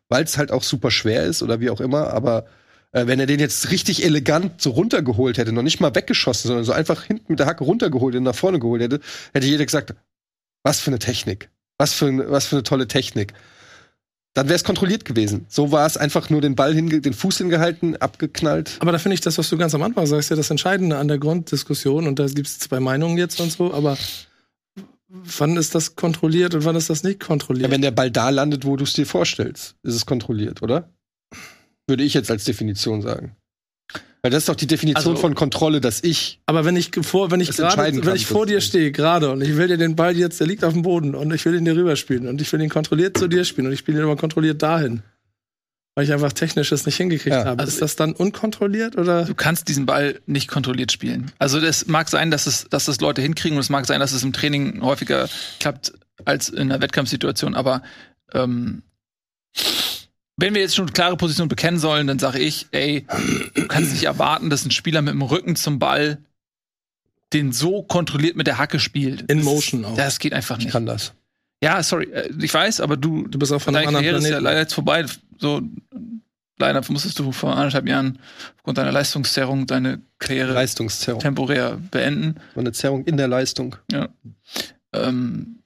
[0.10, 2.10] weil es halt auch super schwer ist oder wie auch immer.
[2.10, 2.46] Aber
[2.92, 6.66] äh, wenn er den jetzt richtig elegant so runtergeholt hätte, noch nicht mal weggeschossen, sondern
[6.66, 9.00] so einfach hinten mit der Hacke runtergeholt und nach vorne geholt hätte,
[9.32, 9.96] hätte jeder gesagt,
[10.62, 11.50] was für eine Technik.
[11.78, 13.34] Was für, was für eine tolle Technik
[14.34, 15.46] dann wäre es kontrolliert gewesen.
[15.50, 18.78] So war es einfach nur den Ball hinge den Fuß hingehalten, abgeknallt.
[18.80, 21.08] Aber da finde ich das, was du ganz am Anfang sagst, ja das Entscheidende an
[21.08, 22.08] der Grunddiskussion.
[22.08, 23.74] Und da gibt es zwei Meinungen jetzt und so.
[23.74, 23.98] Aber
[25.10, 27.68] wann ist das kontrolliert und wann ist das nicht kontrolliert?
[27.68, 30.90] Ja, wenn der Ball da landet, wo du es dir vorstellst, ist es kontrolliert, oder?
[31.88, 33.36] Würde ich jetzt als Definition sagen.
[34.24, 36.40] Weil das ist doch die Definition also, von Kontrolle, dass ich.
[36.46, 39.58] Aber wenn ich vor, wenn ich gerade, wenn ich vor dir stehe gerade und ich
[39.58, 41.76] will dir den Ball jetzt, der liegt auf dem Boden und ich will ihn dir
[41.76, 44.62] rüberspielen und ich will ihn kontrolliert zu dir spielen und ich spiele ihn aber kontrolliert
[44.62, 45.02] dahin,
[45.96, 47.46] weil ich einfach technisches nicht hingekriegt ja.
[47.46, 47.62] habe.
[47.62, 49.26] Also ist das dann unkontrolliert oder?
[49.26, 51.32] Du kannst diesen Ball nicht kontrolliert spielen.
[51.40, 54.12] Also es mag sein, dass es, dass das Leute hinkriegen und es mag sein, dass
[54.12, 55.30] es im Training häufiger
[55.60, 55.94] klappt
[56.26, 57.82] als in einer Wettkampfsituation, aber
[58.34, 58.84] ähm,
[60.42, 63.06] wenn wir jetzt schon klare Position bekennen sollen, dann sage ich, ey,
[63.54, 66.18] du kannst nicht erwarten, dass ein Spieler mit dem Rücken zum Ball
[67.34, 69.22] den so kontrolliert mit der Hacke spielt.
[69.32, 69.96] In Motion auch.
[69.96, 70.68] Das geht einfach nicht.
[70.68, 71.14] Ich kann das.
[71.64, 74.36] Ja, sorry, äh, ich weiß, aber du, du bist auch von einem anderen Karriere Planeten.
[74.36, 75.06] ist ja leider jetzt vorbei.
[75.38, 75.62] So,
[76.58, 78.20] leider musstest du vor anderthalb Jahren
[78.58, 81.22] aufgrund deiner Leistungszerrung deine Karriere Leistungszerrung.
[81.22, 82.36] temporär beenden.
[82.56, 83.76] Eine Zerrung in der Leistung.
[83.92, 84.10] Ja.
[84.94, 85.61] Ähm,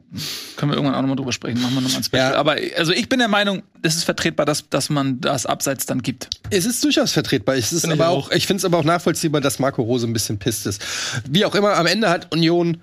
[0.55, 1.61] können wir irgendwann auch nochmal drüber sprechen.
[1.61, 2.31] Machen wir nochmal ein Special.
[2.31, 2.37] Ja.
[2.37, 6.01] Aber also ich bin der Meinung, es ist vertretbar, dass, dass man das Abseits dann
[6.01, 6.29] gibt.
[6.49, 7.55] Es ist durchaus vertretbar.
[7.55, 10.39] Es ist aber auch, ich finde es aber auch nachvollziehbar, dass Marco Rose ein bisschen
[10.39, 10.81] pisst ist.
[11.29, 12.81] Wie auch immer, am Ende hat Union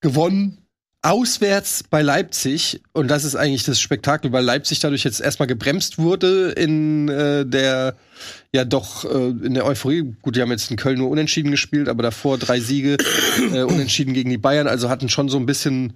[0.00, 0.58] gewonnen.
[1.04, 5.98] Auswärts bei Leipzig, und das ist eigentlich das Spektakel, weil Leipzig dadurch jetzt erstmal gebremst
[5.98, 7.96] wurde in äh, der,
[8.54, 10.14] ja doch, äh, in der Euphorie.
[10.22, 12.96] Gut, die haben jetzt in Köln nur unentschieden gespielt, aber davor drei Siege,
[13.52, 15.92] äh, unentschieden gegen die Bayern, also hatten schon so ein bisschen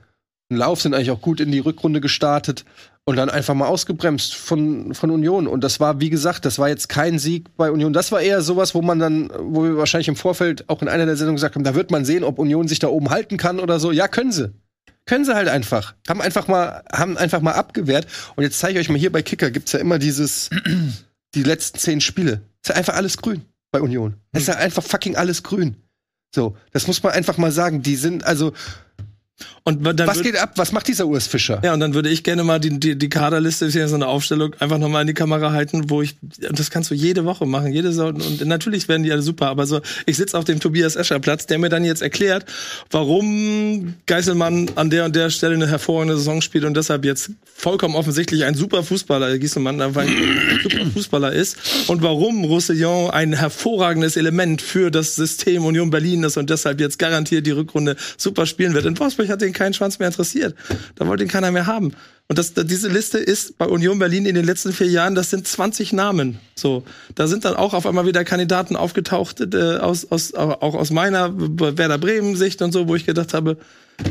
[0.56, 2.64] Lauf, sind eigentlich auch gut in die Rückrunde gestartet
[3.04, 5.46] und dann einfach mal ausgebremst von, von Union.
[5.46, 7.92] Und das war, wie gesagt, das war jetzt kein Sieg bei Union.
[7.92, 11.06] Das war eher sowas, wo man dann, wo wir wahrscheinlich im Vorfeld auch in einer
[11.06, 13.61] der Sendungen gesagt haben, da wird man sehen, ob Union sich da oben halten kann
[13.61, 13.92] oder so.
[13.92, 14.52] Ja, können sie.
[15.04, 15.94] Können sie halt einfach.
[16.06, 18.06] Haben einfach mal, haben einfach mal abgewehrt.
[18.37, 20.50] Und jetzt zeige ich euch mal hier bei Kicker gibt's ja immer dieses,
[21.34, 22.42] die letzten zehn Spiele.
[22.62, 24.14] Ist ja einfach alles grün bei Union.
[24.32, 25.76] Es ist ja einfach fucking alles grün.
[26.34, 27.82] So, das muss man einfach mal sagen.
[27.82, 28.52] Die sind, also,
[29.64, 30.53] und dann Was geht ab?
[30.57, 31.61] Was macht dieser Urs Fischer?
[31.62, 34.07] Ja, und dann würde ich gerne mal die, die, die Kaderliste, ist ja so eine
[34.07, 36.16] Aufstellung, einfach nochmal in die Kamera halten, wo ich,
[36.48, 39.48] und das kannst du jede Woche machen, jede so, und natürlich werden die alle super,
[39.48, 42.46] aber so, ich sitze auf dem Tobias Escher Platz, der mir dann jetzt erklärt,
[42.90, 47.94] warum Geiselmann an der und der Stelle eine hervorragende Saison spielt und deshalb jetzt vollkommen
[47.94, 54.16] offensichtlich ein super Fußballer, Gieselmann einfach ein super Fußballer ist und warum Roussillon ein hervorragendes
[54.16, 58.74] Element für das System Union Berlin ist und deshalb jetzt garantiert die Rückrunde super spielen
[58.74, 58.87] wird.
[58.87, 60.54] In Wolfsburg hat den keinen Schwanz mehr interessiert.
[60.96, 61.92] Da wollte ihn keiner mehr haben.
[62.28, 65.48] Und das, diese Liste ist bei Union Berlin in den letzten vier Jahren, das sind
[65.48, 66.38] 20 Namen.
[66.54, 70.90] So, da sind dann auch auf einmal wieder Kandidaten aufgetaucht, äh, aus, aus, auch aus
[70.90, 73.56] meiner Werder Bremen Sicht und so, wo ich gedacht habe,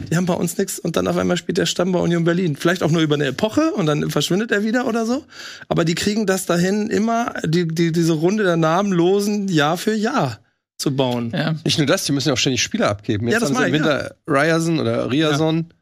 [0.10, 2.56] die haben bei uns nichts und dann auf einmal spielt der Stamm bei Union Berlin.
[2.56, 5.24] Vielleicht auch nur über eine Epoche und dann verschwindet er wieder oder so.
[5.70, 10.40] Aber die kriegen das dahin immer, die, die, diese Runde der Namenlosen Jahr für Jahr
[10.78, 11.32] zu bauen.
[11.34, 11.56] Ja.
[11.64, 13.28] Nicht nur das, die müssen ja auch ständig Spieler abgeben.
[13.28, 14.12] Jetzt ja, das haben sie im Winter ja.
[14.28, 15.74] Ryerson oder Riason.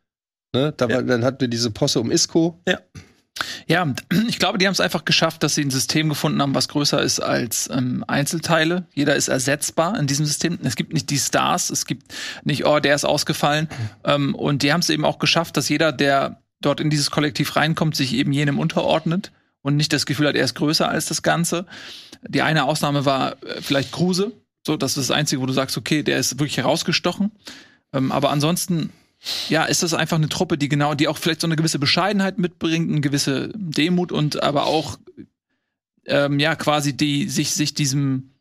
[0.55, 0.61] Ja.
[0.61, 0.73] Ne?
[0.75, 2.61] Da war, Dann hatten wir diese Posse um Isco.
[2.67, 2.79] Ja.
[3.67, 3.93] Ja,
[4.29, 7.01] ich glaube, die haben es einfach geschafft, dass sie ein System gefunden haben, was größer
[7.01, 8.87] ist als ähm, Einzelteile.
[8.93, 10.57] Jeder ist ersetzbar in diesem System.
[10.63, 12.13] Es gibt nicht die Stars, es gibt
[12.45, 13.67] nicht, oh, der ist ausgefallen.
[13.69, 13.89] Mhm.
[14.05, 17.55] Ähm, und die haben es eben auch geschafft, dass jeder, der dort in dieses Kollektiv
[17.57, 21.21] reinkommt, sich eben jenem unterordnet und nicht das Gefühl hat, er ist größer als das
[21.21, 21.65] Ganze.
[22.27, 24.31] Die eine Ausnahme war äh, vielleicht Kruse,
[24.65, 27.31] so, das ist das Einzige, wo du sagst, okay, der ist wirklich herausgestochen.
[27.93, 28.91] Ähm, aber ansonsten,
[29.49, 32.37] ja, ist das einfach eine Truppe, die genau, die auch vielleicht so eine gewisse Bescheidenheit
[32.37, 34.97] mitbringt, eine gewisse Demut und aber auch,
[36.05, 38.31] ähm, ja, quasi die sich, sich diesem,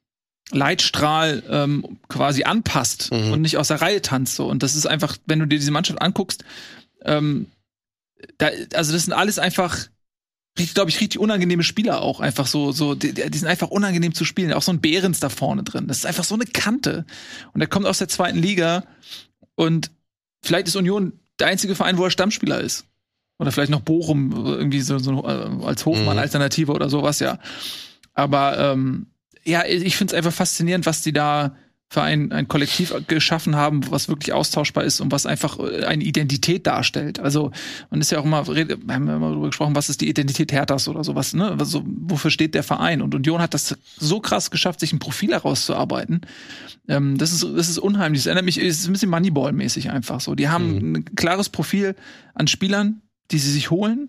[0.51, 3.33] Leitstrahl ähm, quasi anpasst mhm.
[3.33, 4.37] und nicht aus der Reihe tanzt.
[4.37, 4.47] So.
[4.47, 6.45] Und das ist einfach, wenn du dir diese Mannschaft anguckst,
[7.03, 7.47] ähm,
[8.39, 9.89] da, also das sind alles einfach
[10.55, 14.25] glaube ich, richtig unangenehme Spieler auch einfach so, so, die, die, sind einfach unangenehm zu
[14.25, 14.53] spielen.
[14.53, 15.89] Auch so ein Behrens da vorne drin.
[15.89, 17.05] Das ist einfach so eine Kante.
[17.53, 18.85] Und er kommt aus der zweiten Liga
[19.57, 19.91] und
[20.43, 22.87] vielleicht ist Union der einzige Verein, wo er Stammspieler ist.
[23.39, 26.77] Oder vielleicht noch Bochum irgendwie so, so äh, als Hofmann-Alternative mhm.
[26.77, 27.39] oder sowas, ja.
[28.13, 29.07] Aber ähm,
[29.43, 31.57] ja, ich finde es einfach faszinierend, was die da
[31.91, 36.03] für ein, ein Kollektiv geschaffen haben, was wirklich austauschbar ist und was einfach äh, eine
[36.03, 37.21] Identität darstellt.
[37.21, 37.53] Also
[37.91, 40.89] man ist ja auch immer, wir haben immer darüber gesprochen, was ist die Identität Herthas
[40.89, 41.57] oder sowas, ne?
[41.59, 43.01] Also, wofür steht der Verein?
[43.01, 46.23] Und Union hat das so krass geschafft, sich ein Profil herauszuarbeiten.
[46.89, 48.23] Ähm, das ist das ist unheimlich.
[48.23, 50.35] Das erinnert mich, es ist ein bisschen Moneyball-mäßig einfach so.
[50.35, 50.97] Die haben mhm.
[50.97, 51.95] ein klares Profil
[52.35, 54.09] an Spielern, die sie sich holen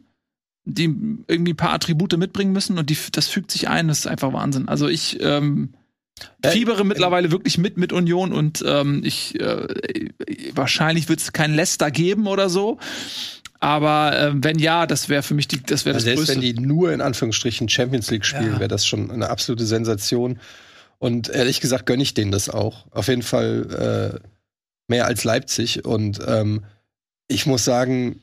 [0.68, 0.86] die
[1.28, 4.34] irgendwie ein paar Attribute mitbringen müssen und die, das fügt sich ein, das ist einfach
[4.34, 4.68] Wahnsinn.
[4.68, 5.78] Also ich ähm, äh,
[6.44, 9.68] fiebere äh, mittlerweile wirklich mit mit Union und ähm, ich äh,
[10.54, 12.80] wahrscheinlich wird es kein Leicester geben oder so.
[13.60, 16.42] Aber äh, wenn ja, das wäre für mich die, das wäre das also Selbst wenn
[16.42, 18.60] die nur in Anführungsstrichen Champions League spielen, ja.
[18.60, 20.40] wäre das schon eine absolute Sensation.
[21.00, 22.86] Und ehrlich gesagt gönne ich denen das auch.
[22.92, 24.28] Auf jeden Fall äh,
[24.88, 25.86] mehr als Leipzig.
[25.86, 26.64] Und ähm,
[27.28, 28.22] ich muss sagen,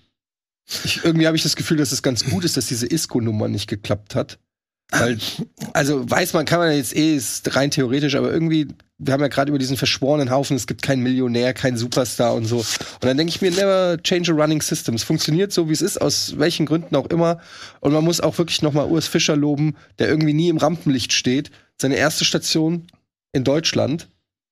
[0.84, 3.68] ich, irgendwie habe ich das Gefühl, dass es ganz gut ist, dass diese Isco-Nummer nicht
[3.68, 4.38] geklappt hat.
[4.92, 5.18] Weil,
[5.72, 9.28] also weiß man, kann man jetzt eh, ist rein theoretisch, aber irgendwie, wir haben ja
[9.28, 12.58] gerade über diesen verschworenen Haufen, es gibt keinen Millionär, keinen Superstar und so.
[12.58, 14.94] Und dann denke ich mir, never change a running system.
[14.94, 17.40] Es funktioniert so, wie es ist, aus welchen Gründen auch immer.
[17.80, 21.50] Und man muss auch wirklich nochmal Urs Fischer loben, der irgendwie nie im Rampenlicht steht.
[21.80, 22.86] Seine erste Station
[23.32, 24.08] in Deutschland.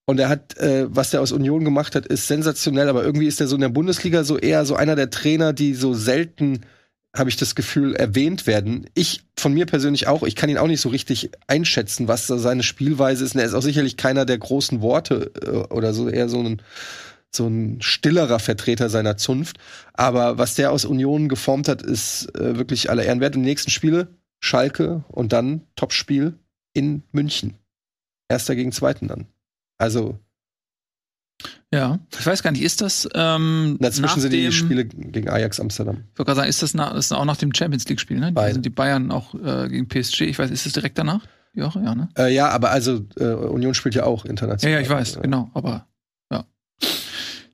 [0.07, 3.40] Und er hat, äh, was der aus Union gemacht hat, ist sensationell, aber irgendwie ist
[3.40, 6.62] er so in der Bundesliga so eher so einer der Trainer, die so selten
[7.16, 8.87] habe ich das Gefühl, erwähnt werden.
[8.94, 12.38] Ich von mir persönlich auch, ich kann ihn auch nicht so richtig einschätzen, was da
[12.38, 13.35] seine Spielweise ist.
[13.35, 16.62] Und er ist auch sicherlich keiner der großen Worte äh, oder so, eher so ein,
[17.33, 19.59] so ein stillerer Vertreter seiner Zunft.
[19.92, 23.35] Aber was der aus Union geformt hat, ist äh, wirklich aller Ehren wert.
[23.35, 26.38] Und die nächsten Spiele, Schalke und dann Topspiel
[26.75, 27.55] in München.
[28.29, 29.27] Erster gegen Zweiten dann.
[29.79, 30.18] Also
[31.72, 36.05] ja, ich weiß gar nicht, ist das ähm, Dazwischen sind die Spiele gegen Ajax Amsterdam.
[36.12, 38.33] Ich wollte gerade sagen, ist das, das ist auch nach dem Champions League-Spiel, ne?
[38.33, 38.55] Beide.
[38.55, 40.22] sind die Bayern auch äh, gegen PSG.
[40.22, 41.20] Ich weiß, ist das direkt danach?
[41.55, 42.09] Die Woche, ja, ne?
[42.16, 44.72] Äh, ja, aber also äh, Union spielt ja auch international.
[44.72, 45.20] Ja, ja, ich weiß, ja.
[45.20, 45.87] genau, aber
[46.31, 46.44] ja.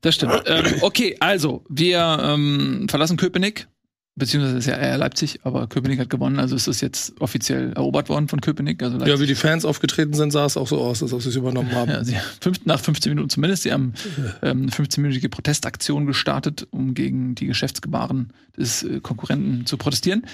[0.00, 0.42] Das stimmt.
[0.46, 3.68] ähm, okay, also, wir ähm, verlassen Köpenick
[4.16, 8.08] beziehungsweise ist ja eher Leipzig, aber Köpenick hat gewonnen, also ist das jetzt offiziell erobert
[8.08, 8.82] worden von Köpenick.
[8.82, 11.28] Also ja, wie die Fans aufgetreten sind, sah es auch so aus, als ob sie
[11.28, 11.86] es übernommen haben.
[11.96, 13.62] Ja, sie, fünf, nach 15 Minuten zumindest.
[13.62, 13.94] Sie haben
[14.42, 20.26] ähm, 15-minütige Protestaktion gestartet, um gegen die Geschäftsgebaren des äh, Konkurrenten zu protestieren.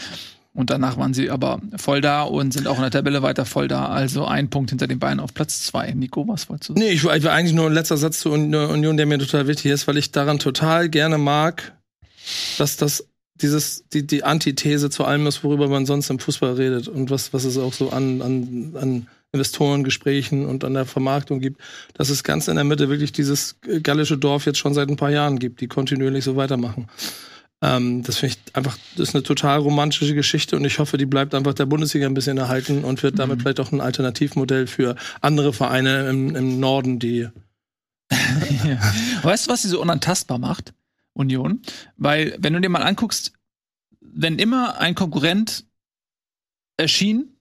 [0.55, 3.69] Und danach waren sie aber voll da und sind auch in der Tabelle weiter voll
[3.69, 3.87] da.
[3.87, 5.91] Also ein Punkt hinter den Beinen auf Platz zwei.
[5.93, 6.87] Nico, was wolltest du sagen?
[6.87, 9.47] Nee, ich war, ich war eigentlich nur ein letzter Satz zur Union, der mir total
[9.47, 11.73] wichtig ist, weil ich daran total gerne mag,
[12.59, 13.07] dass das
[13.43, 17.33] dieses, die, die Antithese zu allem ist, worüber man sonst im Fußball redet und was,
[17.33, 21.61] was es auch so an, an, an Investorengesprächen und an der Vermarktung gibt,
[21.95, 25.11] dass es ganz in der Mitte wirklich dieses gallische Dorf jetzt schon seit ein paar
[25.11, 26.89] Jahren gibt, die kontinuierlich so weitermachen.
[27.63, 31.07] Ähm, das finde ich einfach, das ist eine total romantische Geschichte und ich hoffe, die
[31.07, 33.43] bleibt einfach der Bundesliga ein bisschen erhalten und wird damit mhm.
[33.43, 37.29] vielleicht auch ein Alternativmodell für andere Vereine im, im Norden, die.
[39.23, 40.75] Weißt du, was sie so unantastbar macht?
[41.15, 41.63] Union.
[41.97, 43.33] Weil, wenn du dir mal anguckst,
[44.01, 45.65] wenn immer ein Konkurrent
[46.77, 47.37] erschien,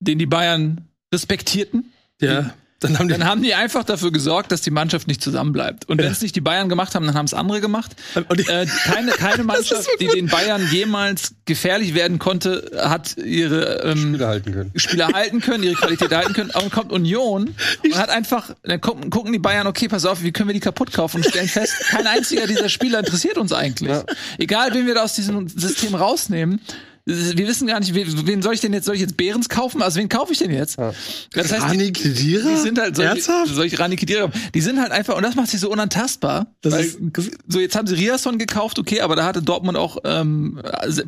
[0.00, 2.54] den die Bayern respektierten, ja.
[2.80, 5.88] Dann haben, die, dann haben die einfach dafür gesorgt, dass die Mannschaft nicht zusammenbleibt.
[5.88, 7.96] Und wenn es nicht die Bayern gemacht haben, dann haben es andere gemacht.
[8.14, 14.28] Äh, keine, keine Mannschaft, die den Bayern jemals gefährlich werden konnte, hat ihre ähm, Spieler
[14.28, 14.72] halten können.
[14.76, 16.50] Spieler halten können, ihre Qualität halten können.
[16.50, 20.22] Aber dann kommt Union und hat einfach, dann gucken, gucken die Bayern, okay, pass auf,
[20.22, 23.54] wie können wir die kaputt kaufen und stellen fest, kein einziger dieser Spieler interessiert uns
[23.54, 23.90] eigentlich.
[23.90, 24.04] Ja.
[24.36, 26.60] Egal, wen wir da aus diesem System rausnehmen,
[27.08, 29.80] wir wissen gar nicht, wen soll ich denn jetzt, soll ich jetzt Behrens kaufen?
[29.80, 30.76] Also wen kaufe ich denn jetzt?
[30.76, 30.92] Ja.
[31.32, 32.50] Das heißt, Rani Kedira?
[32.50, 33.54] Die sind halt, soll Ernsthaft?
[33.54, 36.48] Soll ich Rani Kedira Die sind halt einfach, und das macht sie so unantastbar.
[36.62, 36.98] Das weil, ist,
[37.46, 40.60] so, jetzt haben sie Riasson gekauft, okay, aber da hatte Dortmund auch ähm,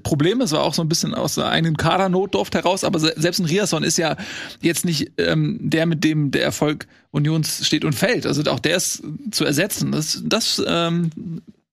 [0.05, 0.45] Probleme.
[0.45, 3.83] Es war auch so ein bisschen aus der eigenen Kadernotdurft heraus, aber selbst ein Riasson
[3.83, 4.17] ist ja
[4.61, 8.25] jetzt nicht ähm, der, mit dem der Erfolg Unions steht und fällt.
[8.25, 9.91] Also auch der ist zu ersetzen.
[9.91, 11.11] Das, das ähm,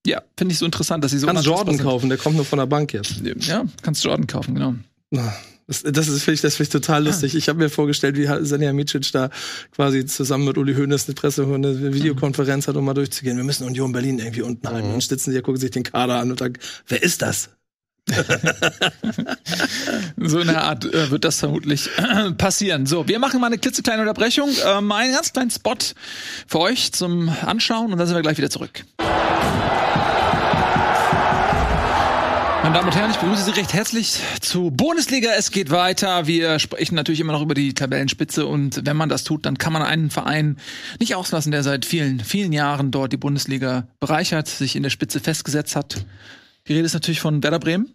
[0.06, 1.28] ja, finde ich so interessant, dass sie so.
[1.28, 3.22] Kannst Jordan kaufen, der kommt nur von der Bank jetzt.
[3.40, 4.76] Ja, kannst Jordan kaufen, genau.
[5.68, 7.06] Das, das ist finde ich, das ich total ah.
[7.06, 7.34] lustig.
[7.36, 9.30] Ich habe mir vorgestellt, wie Sanja Micic da
[9.74, 13.38] quasi zusammen mit Uli Hoeneß eine Presse eine Videokonferenz hat, um mal durchzugehen.
[13.38, 14.90] Wir müssen Union Berlin irgendwie unten halten.
[14.90, 14.96] Mhm.
[14.96, 16.54] Und sitzen sie, gucken sich den Kader an und sagen,
[16.88, 17.50] wer ist das?
[20.18, 22.86] so in der Art äh, wird das vermutlich äh, passieren.
[22.86, 25.74] So, wir machen mal eine klitzekleine Unterbrechung, ähm, einen ganz kleinen Spot
[26.46, 28.86] für euch zum Anschauen und dann sind wir gleich wieder zurück.
[32.66, 35.30] Meine Damen und Herren, ich begrüße Sie recht herzlich zu Bundesliga.
[35.38, 36.26] Es geht weiter.
[36.26, 39.72] Wir sprechen natürlich immer noch über die Tabellenspitze und wenn man das tut, dann kann
[39.72, 40.58] man einen Verein
[41.00, 45.20] nicht auslassen, der seit vielen, vielen Jahren dort die Bundesliga bereichert, sich in der Spitze
[45.20, 46.08] festgesetzt hat.
[46.68, 47.94] Die Rede ist natürlich von Werder Bremen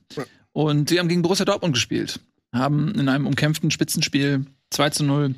[0.52, 2.20] und sie haben gegen Borussia Dortmund gespielt,
[2.54, 5.34] haben in einem umkämpften Spitzenspiel 2 zu 0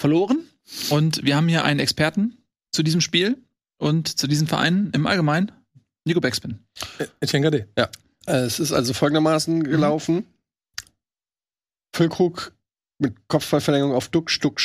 [0.00, 0.40] verloren
[0.88, 2.38] und wir haben hier einen Experten
[2.72, 3.38] zu diesem Spiel
[3.78, 5.52] und zu diesem Verein im Allgemeinen.
[6.04, 6.58] Nico Backspin.
[7.20, 7.68] Etienne Gade.
[7.76, 7.90] Ja.
[8.26, 9.64] Äh, es ist also folgendermaßen mhm.
[9.64, 10.14] gelaufen.
[10.16, 10.26] Mhm.
[11.94, 12.52] Füllkrug
[12.98, 14.60] mit Kopfballverlängerung auf Duck, Stuck,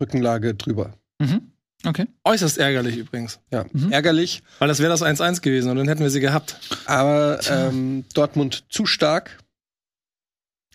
[0.00, 0.94] Rückenlage drüber.
[1.18, 1.52] Mhm.
[1.84, 2.06] Okay.
[2.24, 3.38] Äußerst ärgerlich übrigens.
[3.52, 3.92] Ja, mhm.
[3.92, 4.42] ärgerlich.
[4.58, 6.58] Weil das wäre das 1-1 gewesen und dann hätten wir sie gehabt.
[6.86, 9.38] Aber ähm, Dortmund zu stark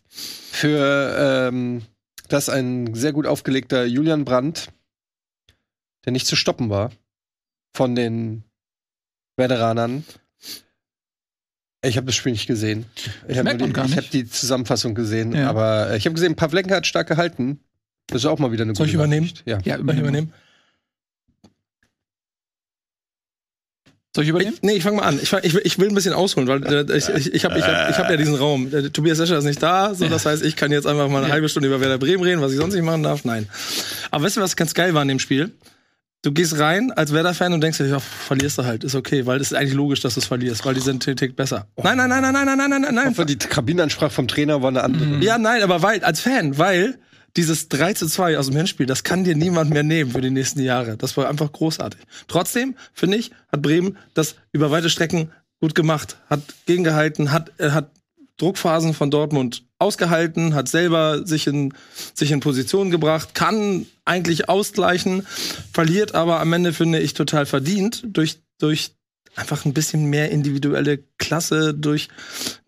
[0.08, 1.82] für ähm,
[2.30, 4.70] das ein sehr gut aufgelegter Julian Brandt,
[6.06, 6.92] der nicht zu stoppen war
[7.74, 8.44] von den
[9.38, 10.04] Veteranern.
[11.84, 12.86] Ich habe das Spiel nicht gesehen.
[13.28, 15.50] Ich habe hab die Zusammenfassung gesehen, ja.
[15.50, 17.60] aber äh, ich habe gesehen, Pavlenka hat stark gehalten.
[18.08, 19.32] Das ist auch mal wieder eine Soll gute Soll ich übernehmen?
[19.46, 20.08] Ja, ja übernehmen.
[20.08, 20.34] übernehmen.
[24.13, 24.56] Soll ich übernehmen?
[24.56, 25.20] Ich, nee, ich fange mal an.
[25.22, 27.89] Ich, ich, ich, will ein bisschen ausholen, weil äh, ich, ich, ich habe ich hab,
[27.89, 28.70] ich hab ja diesen Raum.
[28.70, 31.32] Der, Tobias Escher ist nicht da, so das heißt, ich kann jetzt einfach mal eine
[31.32, 33.24] halbe Stunde über Werder Bremen reden, was ich sonst nicht machen darf.
[33.24, 33.48] Nein.
[34.12, 35.52] Aber weißt du, was ganz geil war in dem Spiel?
[36.21, 39.39] Du gehst rein als Werder-Fan und denkst dir, ja, verlierst du halt, ist okay, weil
[39.41, 41.67] es ist eigentlich logisch, dass du es verlierst, weil die sind Tick besser.
[41.75, 41.81] Oh.
[41.84, 43.10] Nein, nein, nein, nein, nein, nein, nein, nein, nein.
[43.10, 45.05] Hoffe, die Kabinenansprache vom Trainer war eine andere.
[45.05, 45.21] Mhm.
[45.21, 46.99] Ja, nein, aber weil, als Fan, weil
[47.38, 50.29] dieses 3 zu 2 aus dem Hinspiel, das kann dir niemand mehr nehmen für die
[50.29, 50.97] nächsten Jahre.
[50.97, 52.01] Das war einfach großartig.
[52.27, 57.69] Trotzdem, finde ich, hat Bremen das über weite Strecken gut gemacht, hat gegengehalten, hat, äh,
[57.69, 57.91] hat
[58.41, 61.73] Druckphasen von Dortmund ausgehalten, hat selber sich in,
[62.13, 65.27] sich in Position gebracht, kann eigentlich ausgleichen,
[65.71, 68.95] verliert aber am Ende, finde ich, total verdient durch, durch
[69.36, 72.10] einfach ein bisschen mehr individuelle Klasse, durch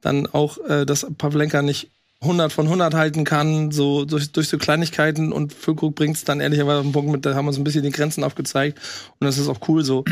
[0.02, 1.90] dann auch, äh, dass Pavlenka nicht
[2.24, 6.40] 100 von 100 halten kann, so durch, durch so Kleinigkeiten und Füllkrug bringt es dann
[6.40, 8.80] ehrlicherweise auf den Punkt mit, da haben wir uns ein bisschen die Grenzen aufgezeigt
[9.20, 10.04] und das ist auch cool so.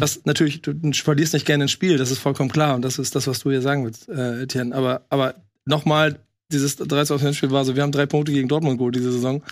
[0.00, 3.14] Das natürlich, du verlierst nicht gerne ein Spiel, das ist vollkommen klar und das ist
[3.14, 4.74] das, was du hier sagen willst, äh, Etienne.
[4.74, 6.18] Aber, aber nochmal,
[6.52, 9.42] dieses 13 Spiel war so, wir haben drei Punkte gegen Dortmund geholt diese Saison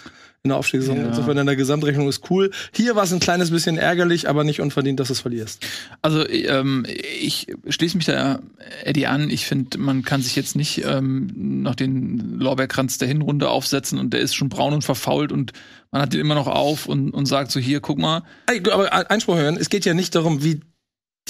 [0.44, 0.98] in der Aufstiegssaison.
[0.98, 1.08] Ja.
[1.08, 2.50] Insofern in der Gesamtrechnung ist cool.
[2.72, 5.66] Hier war es ein kleines bisschen ärgerlich, aber nicht unverdient, dass du es verlierst.
[6.00, 6.86] Also ähm,
[7.20, 8.40] ich schließe mich da
[8.84, 9.30] Eddie an.
[9.30, 14.12] Ich finde, man kann sich jetzt nicht ähm, noch den Lorbeerkranz der Hinrunde aufsetzen und
[14.12, 15.52] der ist schon braun und verfault und
[15.90, 18.22] man hat den immer noch auf und, und sagt so hier, guck mal.
[18.70, 20.60] Aber Einspruch hören, es geht ja nicht darum, wie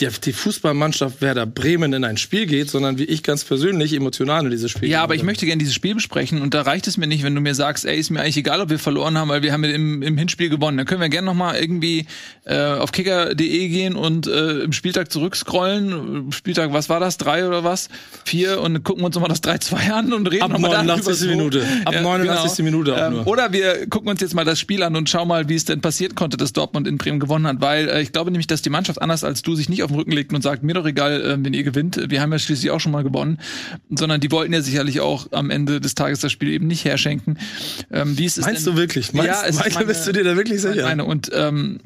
[0.00, 4.44] die, die Fußballmannschaft Werder Bremen in ein Spiel geht, sondern wie ich ganz persönlich emotional
[4.44, 6.96] in dieses Spiel Ja, aber ich möchte gerne dieses Spiel besprechen und da reicht es
[6.96, 9.28] mir nicht, wenn du mir sagst, ey, ist mir eigentlich egal, ob wir verloren haben,
[9.28, 10.76] weil wir haben im, im Hinspiel gewonnen.
[10.76, 12.06] Dann können wir gerne nochmal irgendwie
[12.44, 16.32] äh, auf kicker.de gehen und äh, im Spieltag zurückscrollen.
[16.32, 17.18] Spieltag, was war das?
[17.18, 17.88] Drei oder was?
[18.24, 20.94] Vier und gucken uns nochmal das 3-2 an und reden nochmal darüber.
[20.94, 21.28] Ab 89.
[21.28, 21.66] Minute.
[21.84, 22.56] Ab ja, 89.
[22.56, 22.64] Genau.
[22.70, 23.26] Minute auch ähm, nur.
[23.26, 25.80] Oder wir gucken uns jetzt mal das Spiel an und schauen mal, wie es denn
[25.80, 28.70] passiert konnte, dass Dortmund in Bremen gewonnen hat, weil äh, ich glaube nämlich, dass die
[28.70, 31.20] Mannschaft anders als du sich nicht auf den Rücken legt und sagt, mir doch egal,
[31.20, 33.38] äh, wenn ihr gewinnt, wir haben ja schließlich auch schon mal gewonnen,
[33.90, 37.38] sondern die wollten ja sicherlich auch am Ende des Tages das Spiel eben nicht herschenken.
[37.90, 38.74] Ähm, wie ist es Meinst denn?
[38.74, 39.12] du wirklich?
[39.12, 40.82] Meinst, ja, es Michael, meine, bist du dir da wirklich sicher?
[40.82, 41.04] Meine.
[41.04, 41.80] Und ähm,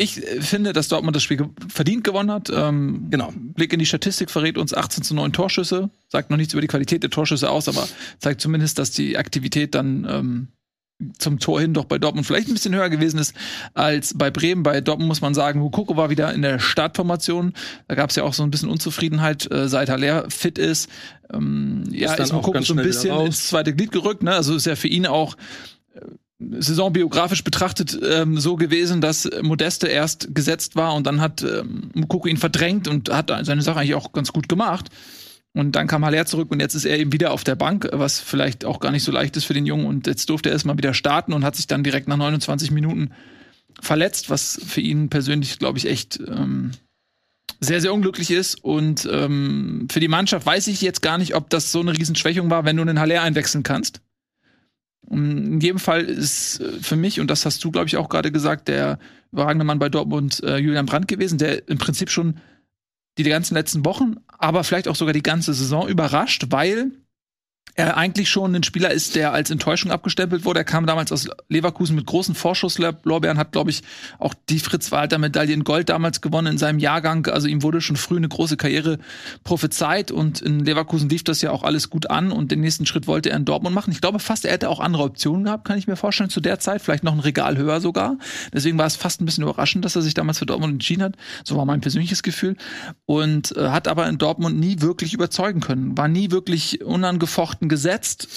[0.00, 2.50] ich finde, dass Dortmund das Spiel verdient gewonnen hat.
[2.50, 3.34] Ähm, genau.
[3.34, 5.90] Blick in die Statistik verrät uns 18 zu 9 Torschüsse.
[6.08, 7.86] Sagt noch nichts über die Qualität der Torschüsse aus, aber
[8.18, 10.48] zeigt zumindest, dass die Aktivität dann ähm,
[11.18, 13.34] zum Tor hin doch bei Dortmund vielleicht ein bisschen höher gewesen ist
[13.74, 14.62] als bei Bremen.
[14.62, 17.54] Bei Dortmund muss man sagen, Hukoko war wieder in der Startformation.
[17.88, 20.88] Da gab es ja auch so ein bisschen Unzufriedenheit, äh, seit Haller fit ist.
[21.32, 24.22] Ähm, ist ja, ist Hukoko so ein bisschen ins zweite Glied gerückt.
[24.22, 24.32] Ne?
[24.32, 25.36] Also ist ja für ihn auch
[25.94, 26.00] äh,
[26.58, 32.28] saisonbiografisch betrachtet ähm, so gewesen, dass Modeste erst gesetzt war und dann hat ähm, Mukoko
[32.28, 34.90] ihn verdrängt und hat seine Sache eigentlich auch ganz gut gemacht.
[35.52, 38.20] Und dann kam Haller zurück und jetzt ist er eben wieder auf der Bank, was
[38.20, 39.86] vielleicht auch gar nicht so leicht ist für den Jungen.
[39.86, 43.10] Und jetzt durfte er erstmal wieder starten und hat sich dann direkt nach 29 Minuten
[43.80, 46.70] verletzt, was für ihn persönlich, glaube ich, echt ähm,
[47.58, 48.62] sehr, sehr unglücklich ist.
[48.62, 52.48] Und ähm, für die Mannschaft weiß ich jetzt gar nicht, ob das so eine Riesenschwächung
[52.50, 54.00] war, wenn du einen Haller einwechseln kannst.
[55.10, 58.30] In jedem Fall ist äh, für mich, und das hast du, glaube ich, auch gerade
[58.30, 59.00] gesagt, der
[59.32, 62.36] überragende Mann bei Dortmund äh, Julian Brandt gewesen, der im Prinzip schon
[63.18, 66.92] die ganzen letzten Wochen, aber vielleicht auch sogar die ganze Saison überrascht, weil
[67.86, 70.60] er eigentlich schon ein Spieler ist, der als Enttäuschung abgestempelt wurde.
[70.60, 73.82] Er kam damals aus Leverkusen mit großen Vorschusslorbeeren, hat, glaube ich,
[74.18, 77.26] auch die Fritz-Walter-Medaille in Gold damals gewonnen in seinem Jahrgang.
[77.26, 78.98] Also ihm wurde schon früh eine große Karriere
[79.44, 83.06] prophezeit und in Leverkusen lief das ja auch alles gut an und den nächsten Schritt
[83.06, 83.92] wollte er in Dortmund machen.
[83.92, 86.58] Ich glaube fast, er hätte auch andere Optionen gehabt, kann ich mir vorstellen, zu der
[86.58, 86.82] Zeit.
[86.82, 88.16] Vielleicht noch ein Regal höher sogar.
[88.52, 91.16] Deswegen war es fast ein bisschen überraschend, dass er sich damals für Dortmund entschieden hat.
[91.44, 92.56] So war mein persönliches Gefühl.
[93.06, 95.96] Und äh, hat aber in Dortmund nie wirklich überzeugen können.
[95.96, 98.28] War nie wirklich unangefochten gesetzt,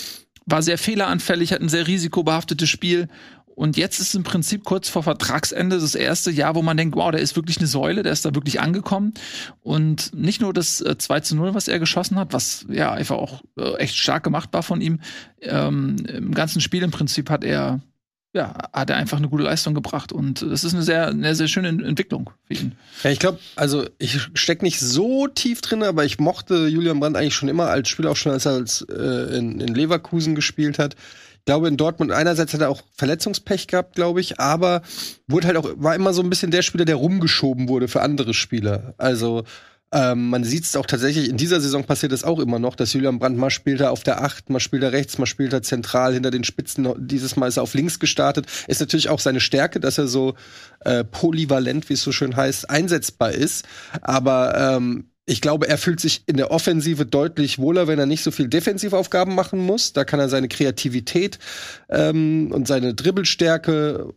[0.46, 3.10] war sehr fehleranfällig, hat ein sehr risikobehaftetes Spiel.
[3.56, 7.12] Und jetzt ist im Prinzip kurz vor Vertragsende das erste Jahr, wo man denkt, wow,
[7.12, 9.14] der ist wirklich eine Säule, der ist da wirklich angekommen.
[9.62, 13.18] Und nicht nur das äh, 2 zu 0, was er geschossen hat, was ja einfach
[13.18, 15.02] auch äh, echt stark gemacht war von ihm.
[15.42, 17.82] Ähm, Im ganzen Spiel im Prinzip hat er
[18.34, 20.12] ja, hat er einfach eine gute Leistung gebracht.
[20.12, 22.76] Und das ist eine sehr, eine sehr schöne Entwicklung für ihn.
[23.04, 27.16] Ja, ich glaube, also ich stecke nicht so tief drin, aber ich mochte Julian Brandt
[27.16, 30.80] eigentlich schon immer als Spieler, auch schon als er als, äh, in, in Leverkusen gespielt
[30.80, 30.96] hat.
[31.38, 34.82] Ich glaube, in Dortmund einerseits hat er auch Verletzungspech gehabt, glaube ich, aber
[35.28, 38.34] wurde halt auch, war immer so ein bisschen der Spieler, der rumgeschoben wurde für andere
[38.34, 38.96] Spieler.
[38.98, 39.44] Also
[39.94, 42.94] ähm, man sieht es auch tatsächlich, in dieser Saison passiert es auch immer noch, dass
[42.94, 45.62] Julian Brandt mal spielt er auf der Acht, mal spielt er rechts, mal spielt er
[45.62, 46.90] zentral hinter den Spitzen.
[46.98, 48.48] Dieses Mal ist er auf links gestartet.
[48.68, 50.34] Ist natürlich auch seine Stärke, dass er so
[50.80, 53.66] äh, polyvalent, wie es so schön heißt, einsetzbar ist.
[54.02, 58.24] Aber ähm, ich glaube, er fühlt sich in der Offensive deutlich wohler, wenn er nicht
[58.24, 59.94] so viel Defensivaufgaben machen muss.
[59.94, 61.38] Da kann er seine Kreativität
[61.90, 64.12] ähm, und seine Dribbelstärke,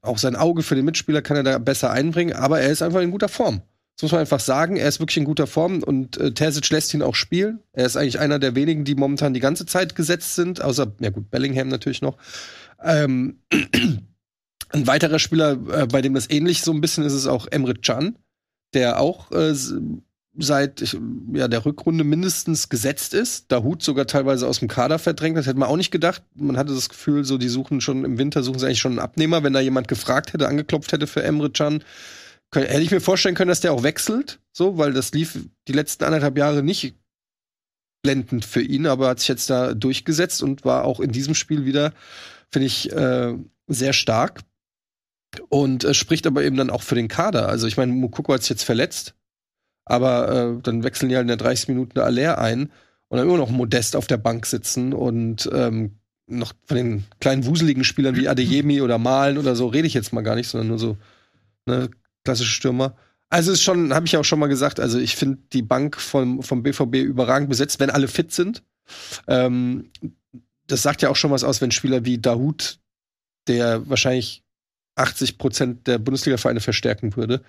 [0.00, 2.34] auch sein Auge für den Mitspieler kann er da besser einbringen.
[2.34, 3.60] Aber er ist einfach in guter Form.
[3.98, 4.76] Das muss man einfach sagen.
[4.76, 7.58] Er ist wirklich in guter Form und äh, Terzic lässt ihn auch spielen.
[7.72, 11.10] Er ist eigentlich einer der wenigen, die momentan die ganze Zeit gesetzt sind, außer, ja
[11.10, 12.16] gut, Bellingham natürlich noch.
[12.80, 13.40] Ähm,
[14.68, 17.74] ein weiterer Spieler, äh, bei dem das ähnlich so ein bisschen ist, ist auch Emre
[17.74, 18.16] Can,
[18.72, 19.52] der auch äh,
[20.36, 20.96] seit
[21.34, 23.50] ja, der Rückrunde mindestens gesetzt ist.
[23.50, 25.36] Dahut sogar teilweise aus dem Kader verdrängt.
[25.36, 26.22] Das hätte man auch nicht gedacht.
[26.36, 29.00] Man hatte das Gefühl, so die suchen schon im Winter, suchen sie eigentlich schon einen
[29.00, 29.42] Abnehmer.
[29.42, 31.82] Wenn da jemand gefragt hätte, angeklopft hätte für Emre Can,
[32.54, 36.04] hätte ich mir vorstellen können, dass der auch wechselt, so, weil das lief die letzten
[36.04, 36.94] anderthalb Jahre nicht
[38.02, 41.64] blendend für ihn, aber hat sich jetzt da durchgesetzt und war auch in diesem Spiel
[41.64, 41.92] wieder,
[42.50, 43.34] finde ich, äh,
[43.66, 44.40] sehr stark.
[45.50, 47.48] Und äh, spricht aber eben dann auch für den Kader.
[47.48, 49.14] Also ich meine, Mukoko hat sich jetzt verletzt,
[49.84, 52.70] aber äh, dann wechseln die halt in der 30 Minuten Aller ein
[53.08, 57.46] und dann immer noch Modest auf der Bank sitzen und ähm, noch von den kleinen
[57.46, 60.68] wuseligen Spielern wie Adeyemi oder Malen oder so rede ich jetzt mal gar nicht, sondern
[60.68, 60.96] nur so
[61.66, 61.90] ne,
[62.28, 62.94] klassische Stürmer.
[63.30, 66.42] Also ist schon, habe ich auch schon mal gesagt, also ich finde die Bank vom,
[66.42, 68.62] vom BVB überragend besetzt, wenn alle fit sind.
[69.26, 69.90] Ähm,
[70.66, 72.80] das sagt ja auch schon was aus, wenn Spieler wie Dahut,
[73.46, 74.42] der wahrscheinlich
[74.96, 77.42] 80 Prozent der Bundesliga-Vereine verstärken würde.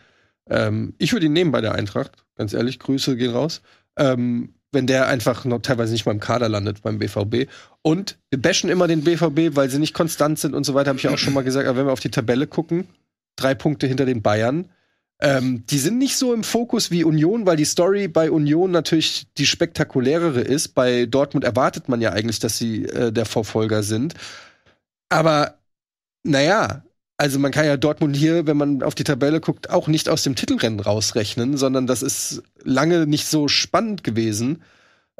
[0.49, 3.61] Ähm, ich würde ihn nehmen bei der Eintracht, ganz ehrlich, Grüße gehen raus.
[3.97, 7.49] Ähm, wenn der einfach noch teilweise nicht mal im Kader landet beim BVB.
[7.81, 10.99] Und wir bashen immer den BVB, weil sie nicht konstant sind und so weiter, habe
[10.99, 11.67] ich ja auch schon mal gesagt.
[11.67, 12.87] Aber wenn wir auf die Tabelle gucken,
[13.35, 14.69] drei Punkte hinter den Bayern.
[15.21, 19.27] Ähm, die sind nicht so im Fokus wie Union, weil die Story bei Union natürlich
[19.37, 20.69] die spektakulärere ist.
[20.69, 24.13] Bei Dortmund erwartet man ja eigentlich, dass sie äh, der Verfolger sind.
[25.09, 25.59] Aber
[26.23, 26.83] naja,
[27.17, 30.23] also man kann ja Dortmund hier, wenn man auf die Tabelle guckt, auch nicht aus
[30.23, 34.63] dem Titelrennen rausrechnen, sondern das ist lange nicht so spannend gewesen.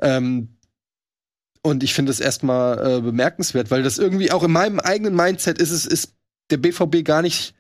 [0.02, 0.56] Ähm,
[1.62, 5.58] und ich finde es erstmal äh, bemerkenswert, weil das irgendwie auch in meinem eigenen Mindset
[5.58, 6.16] ist, es ist
[6.52, 7.54] der BVB gar nicht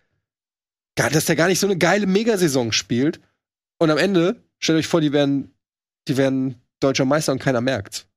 [1.07, 3.21] dass der gar nicht so eine geile Megasaison spielt.
[3.77, 5.51] Und am Ende, stellt euch vor, die werden,
[6.07, 8.07] die werden deutscher Meister und keiner merkt's.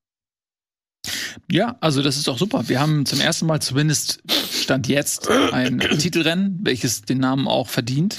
[1.51, 2.67] Ja, also das ist doch super.
[2.67, 8.17] Wir haben zum ersten Mal zumindest Stand jetzt ein Titelrennen, welches den Namen auch verdient,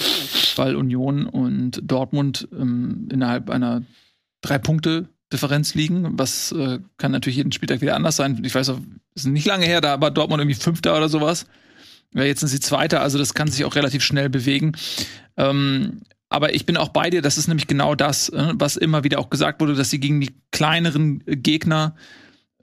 [0.55, 3.83] weil Union und Dortmund ähm, innerhalb einer
[4.41, 6.17] drei Punkte Differenz liegen.
[6.19, 8.43] Was äh, kann natürlich jeden Spieltag wieder anders sein.
[8.45, 8.79] Ich weiß auch,
[9.15, 11.47] es ist nicht lange her, da war Dortmund irgendwie Fünfter oder sowas.
[12.15, 14.71] Ja, jetzt sind sie Zweiter, also das kann sich auch relativ schnell bewegen.
[15.35, 19.03] Ähm, aber ich bin auch bei dir, das ist nämlich genau das, äh, was immer
[19.03, 21.95] wieder auch gesagt wurde, dass sie gegen die kleineren Gegner,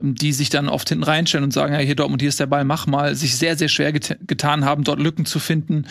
[0.00, 2.64] die sich dann oft hinten reinstellen und sagen, ja, hier Dortmund, hier ist der Ball,
[2.64, 5.86] mach mal, sich sehr, sehr schwer get getan haben, dort Lücken zu finden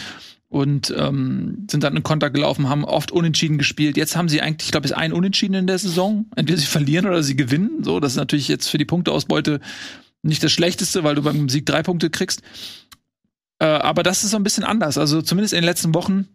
[0.49, 3.95] und ähm, sind dann in Konter gelaufen, haben oft unentschieden gespielt.
[3.95, 6.26] Jetzt haben sie eigentlich, ich glaube, es ist ein Unentschieden in der Saison.
[6.36, 7.84] Entweder sie verlieren oder sie gewinnen.
[7.84, 9.62] So, das ist natürlich jetzt für die Punkteausbeute
[10.24, 12.41] nicht das Schlechteste, weil du beim Sieg drei Punkte kriegst.
[13.62, 14.97] Äh, aber das ist so ein bisschen anders.
[14.97, 16.28] Also zumindest in den letzten Wochen,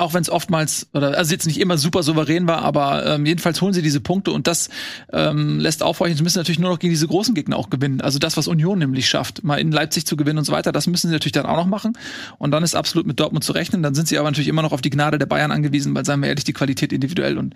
[0.00, 3.60] auch wenn es oftmals, oder also jetzt nicht immer super souverän war, aber ähm, jedenfalls
[3.60, 4.68] holen sie diese Punkte und das
[5.12, 8.00] ähm, lässt aufhorchen, sie müssen natürlich nur noch gegen diese großen Gegner auch gewinnen.
[8.00, 10.88] Also das, was Union nämlich schafft, mal in Leipzig zu gewinnen und so weiter, das
[10.88, 11.96] müssen sie natürlich dann auch noch machen.
[12.38, 13.84] Und dann ist absolut mit Dortmund zu rechnen.
[13.84, 16.20] Dann sind sie aber natürlich immer noch auf die Gnade der Bayern angewiesen, weil, seien
[16.20, 17.54] wir ehrlich, die Qualität individuell und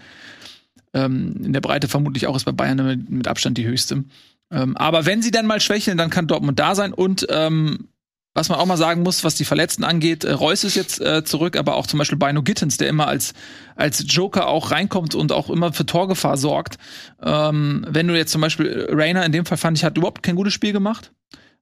[0.94, 4.04] Ähm, in der Breite vermutlich auch ist bei Bayern mit, Abstand die höchste.
[4.50, 7.88] Ähm, aber wenn sie dann mal schwächeln, dann kann Dortmund da sein und ähm,
[8.34, 11.22] was man auch mal sagen muss, was die Verletzten angeht, äh, Reus ist jetzt äh,
[11.24, 13.34] zurück, aber auch zum Beispiel Bino Gittens, der immer als,
[13.76, 16.78] als Joker auch reinkommt und auch immer für Torgefahr sorgt.
[17.22, 20.22] Ähm, wenn du jetzt zum Beispiel äh, Rainer in dem Fall fand ich, hat überhaupt
[20.22, 21.12] kein gutes Spiel gemacht.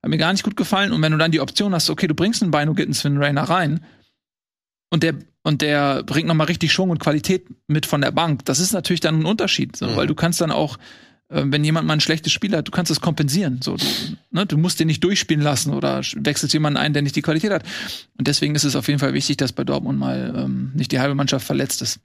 [0.02, 0.92] Hat mir gar nicht gut gefallen.
[0.92, 3.22] Und wenn du dann die Option hast, okay, du bringst einen Bino Gittens für einen
[3.22, 3.84] Rainer rein
[4.90, 8.44] und der und der bringt noch mal richtig Schwung und Qualität mit von der Bank.
[8.44, 9.96] Das ist natürlich dann ein Unterschied, so, mhm.
[9.96, 10.76] weil du kannst dann auch
[11.30, 13.60] wenn jemand mal ein schlechtes Spiel hat, du kannst es kompensieren.
[13.62, 13.84] So, du,
[14.30, 17.52] ne, du musst den nicht durchspielen lassen oder wechselst jemanden ein, der nicht die Qualität
[17.52, 17.64] hat.
[18.18, 21.00] Und deswegen ist es auf jeden Fall wichtig, dass bei Dortmund mal ähm, nicht die
[21.00, 22.00] halbe Mannschaft verletzt ist.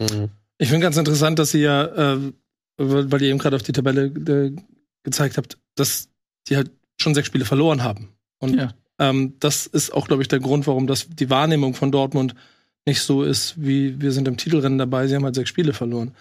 [0.00, 0.30] Mhm.
[0.58, 2.32] Ich finde ganz interessant, dass ihr ja, äh,
[2.76, 4.54] weil ihr eben gerade auf die Tabelle äh,
[5.02, 6.08] gezeigt habt, dass
[6.48, 8.10] die halt schon sechs Spiele verloren haben.
[8.38, 8.72] Und ja.
[8.98, 12.34] ähm, das ist auch, glaube ich, der Grund, warum das die Wahrnehmung von Dortmund
[12.86, 15.06] nicht so ist, wie wir sind im Titelrennen dabei.
[15.06, 16.12] Sie haben halt sechs Spiele verloren.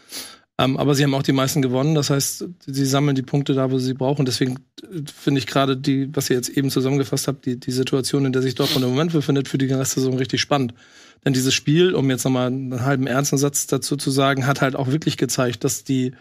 [0.61, 1.95] Ähm, aber sie haben auch die meisten gewonnen.
[1.95, 4.25] Das heißt, sie sammeln die Punkte da, wo sie brauchen.
[4.25, 8.25] Deswegen äh, finde ich gerade die, was ihr jetzt eben zusammengefasst habt, die, die Situation,
[8.25, 10.73] in der sich Dortmund im Moment befindet, für die ganze Saison richtig spannend.
[11.25, 14.75] Denn dieses Spiel, um jetzt nochmal einen halben ernsten Satz dazu zu sagen, hat halt
[14.75, 16.13] auch wirklich gezeigt, dass die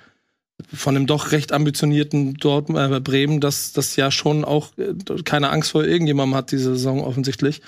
[0.73, 4.95] von einem doch recht ambitionierten Dort äh, Bremen, dass das ja schon auch äh,
[5.25, 7.63] keine Angst vor irgendjemandem hat, diese Saison offensichtlich,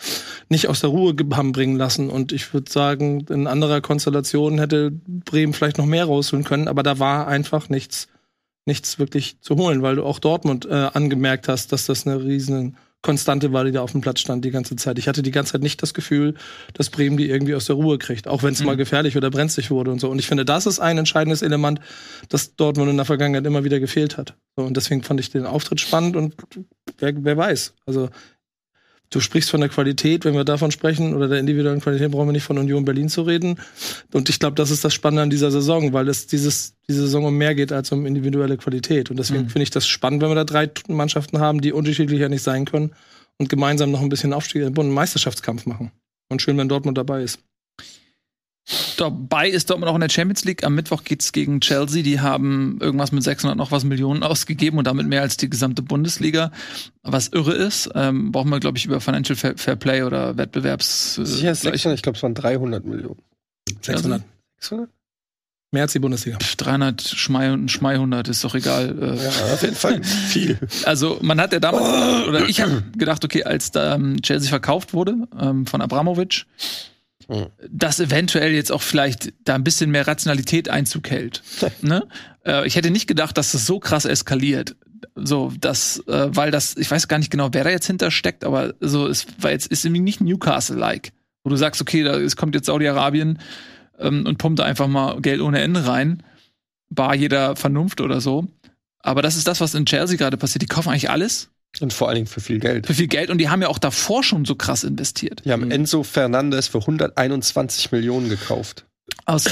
[0.48, 2.10] nicht aus der Ruhe haben bringen lassen.
[2.10, 6.82] Und ich würde sagen, in anderer Konstellation hätte Bremen vielleicht noch mehr rausholen können, aber
[6.82, 8.08] da war einfach nichts,
[8.66, 12.76] nichts wirklich zu holen, weil du auch Dortmund äh, angemerkt hast, dass das eine riesen
[13.02, 14.98] Konstante war, die da auf dem Platz stand die ganze Zeit.
[14.98, 16.34] Ich hatte die ganze Zeit nicht das Gefühl,
[16.72, 18.66] dass Bremen die irgendwie aus der Ruhe kriegt, auch wenn es mhm.
[18.66, 20.08] mal gefährlich oder brenzlig wurde und so.
[20.08, 21.80] Und ich finde, das ist ein entscheidendes Element,
[22.28, 24.36] das Dortmund in der Vergangenheit immer wieder gefehlt hat.
[24.56, 26.34] So, und deswegen fand ich den Auftritt spannend und
[26.98, 27.74] wer, wer weiß.
[27.86, 28.08] Also
[29.12, 32.32] Du sprichst von der Qualität, wenn wir davon sprechen, oder der individuellen Qualität, brauchen wir
[32.32, 33.60] nicht von Union Berlin zu reden.
[34.12, 37.26] Und ich glaube, das ist das Spannende an dieser Saison, weil es dieses, diese Saison
[37.26, 39.10] um mehr geht als um individuelle Qualität.
[39.10, 39.50] Und deswegen mhm.
[39.50, 42.92] finde ich das spannend, wenn wir da drei Mannschaften haben, die unterschiedlicher nicht sein können
[43.38, 45.92] und gemeinsam noch ein bisschen Aufstieg, einen Meisterschaftskampf machen.
[46.30, 47.38] Und schön, wenn Dortmund dabei ist.
[48.96, 50.64] Dabei ist Dortmund auch in der Champions League.
[50.64, 52.02] Am Mittwoch geht es gegen Chelsea.
[52.02, 55.82] Die haben irgendwas mit 600 noch was Millionen ausgegeben und damit mehr als die gesamte
[55.82, 56.52] Bundesliga.
[57.02, 57.90] Was irre ist.
[57.94, 61.18] Ähm, brauchen wir, glaube ich, über Financial Fair, Fair Play oder Wettbewerbs.
[61.18, 63.20] Äh, Sicher 600, ich glaube, es waren 300 Millionen.
[63.80, 64.22] 600.
[64.60, 64.88] 600?
[65.74, 66.38] Mehr als die Bundesliga.
[66.58, 68.94] 300 Schmei und Schmei 100 ist doch egal.
[68.96, 70.58] Äh, ja, auf jeden Fall viel.
[70.84, 72.28] Also man hat ja damals, oh.
[72.28, 76.44] oder ich habe gedacht, okay, als da ähm, Chelsea verkauft wurde ähm, von Abramovic.
[77.68, 81.42] Dass eventuell jetzt auch vielleicht da ein bisschen mehr Rationalität Einzug hält.
[81.82, 82.06] ne?
[82.44, 84.76] Äh, ich hätte nicht gedacht, dass das so krass eskaliert.
[85.14, 88.44] So, das, äh, weil das, ich weiß gar nicht genau, wer da jetzt hinter steckt,
[88.44, 91.12] aber so, es war jetzt, ist irgendwie nicht Newcastle-like,
[91.44, 93.38] wo du sagst, okay, da es kommt jetzt Saudi-Arabien
[93.98, 96.22] ähm, und pumpt da einfach mal Geld ohne Ende rein,
[96.88, 98.46] bar jeder Vernunft oder so.
[99.00, 100.62] Aber das ist das, was in Chelsea gerade passiert.
[100.62, 102.86] Die kaufen eigentlich alles und vor allen Dingen für viel Geld.
[102.86, 103.30] Für viel Geld.
[103.30, 105.42] Und die haben ja auch davor schon so krass investiert.
[105.44, 108.84] Die haben Enzo Fernandes für 121 Millionen gekauft.
[109.24, 109.44] Aus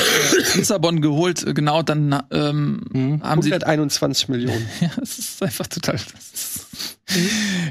[0.55, 3.23] Lissabon geholt, genau, dann ähm, mhm.
[3.23, 3.53] haben 121 sie.
[3.53, 4.67] 121 Millionen.
[4.81, 5.97] ja, es ist einfach total.
[5.97, 6.67] Ist,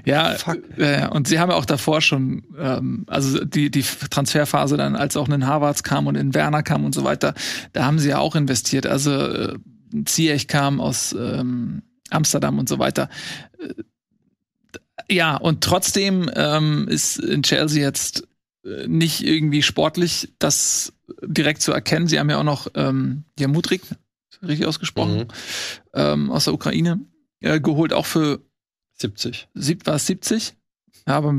[0.06, 0.36] ja,
[0.78, 5.16] äh, und sie haben ja auch davor schon, ähm, also die, die Transferphase dann, als
[5.18, 7.34] auch ein Harvards kam und in Werner kam und so weiter,
[7.74, 8.86] da haben sie ja auch investiert.
[8.86, 9.56] Also äh,
[10.06, 13.10] Ziyech kam aus ähm, Amsterdam und so weiter
[15.10, 18.28] ja, und trotzdem ähm, ist in Chelsea jetzt
[18.64, 22.08] äh, nicht irgendwie sportlich das direkt zu erkennen.
[22.08, 23.82] Sie haben ja auch noch ähm, ja, Mudrik,
[24.42, 25.28] richtig ausgesprochen, mhm.
[25.94, 27.00] ähm, aus der Ukraine
[27.42, 28.42] äh, geholt, auch für
[28.96, 29.48] 70.
[29.54, 30.56] Sieb, war es 70?
[31.08, 31.34] Ja, aber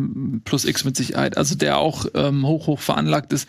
[0.45, 1.37] plus X mit Sicherheit.
[1.37, 3.49] Also der auch ähm, hoch, hoch veranlagt ist.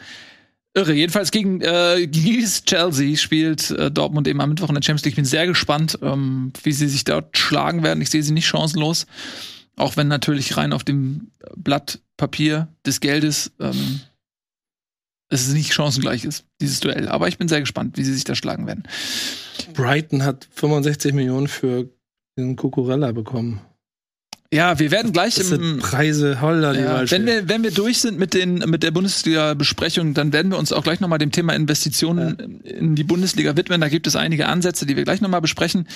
[0.74, 0.94] Irre.
[0.94, 5.14] Jedenfalls gegen, äh, gegen Chelsea spielt äh, Dortmund eben am Mittwoch in der Champions League.
[5.14, 8.02] Ich bin sehr gespannt, ähm, wie sie sich dort schlagen werden.
[8.02, 9.06] Ich sehe sie nicht chancenlos.
[9.78, 14.02] Auch wenn natürlich rein auf dem Blatt Papier des Geldes ähm,
[15.30, 17.08] es nicht chancengleich ist, dieses Duell.
[17.08, 18.84] Aber ich bin sehr gespannt, wie sie sich da schlagen werden.
[19.74, 21.90] Brighton hat 65 Millionen für
[22.38, 23.62] den Cucurella bekommen.
[24.54, 26.78] Ja, wir werden gleich das im Preise Holland.
[26.78, 30.52] Ja, wenn wir wenn wir durch sind mit den mit der Bundesliga Besprechung, dann werden
[30.52, 32.72] wir uns auch gleich noch mal dem Thema Investitionen ja.
[32.72, 33.80] in die Bundesliga widmen.
[33.80, 35.88] Da gibt es einige Ansätze, die wir gleich noch mal besprechen.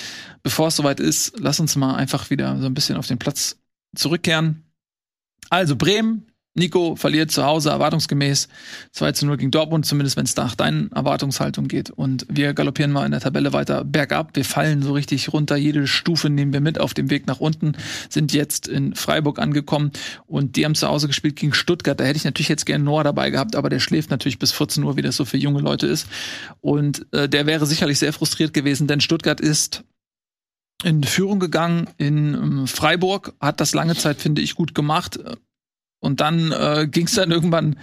[0.42, 3.58] Bevor es soweit ist, lass uns mal einfach wieder so ein bisschen auf den Platz
[3.94, 4.64] zurückkehren.
[5.50, 6.26] Also Bremen
[6.56, 8.48] Nico verliert zu Hause erwartungsgemäß
[8.92, 11.90] 2 zu 0 gegen Dortmund, zumindest wenn es nach deinen Erwartungshaltung geht.
[11.90, 14.34] Und wir galoppieren mal in der Tabelle weiter bergab.
[14.34, 15.56] Wir fallen so richtig runter.
[15.56, 17.72] Jede Stufe nehmen wir mit auf dem Weg nach unten,
[18.08, 19.92] sind jetzt in Freiburg angekommen
[20.26, 22.00] und die haben zu Hause gespielt gegen Stuttgart.
[22.00, 24.82] Da hätte ich natürlich jetzt gerne Noah dabei gehabt, aber der schläft natürlich bis 14
[24.82, 26.08] Uhr, wie das so für junge Leute ist.
[26.62, 29.84] Und äh, der wäre sicherlich sehr frustriert gewesen, denn Stuttgart ist
[30.84, 35.18] in Führung gegangen in ähm, Freiburg, hat das lange Zeit, finde ich, gut gemacht.
[35.98, 37.76] Und dann äh, ging es dann irgendwann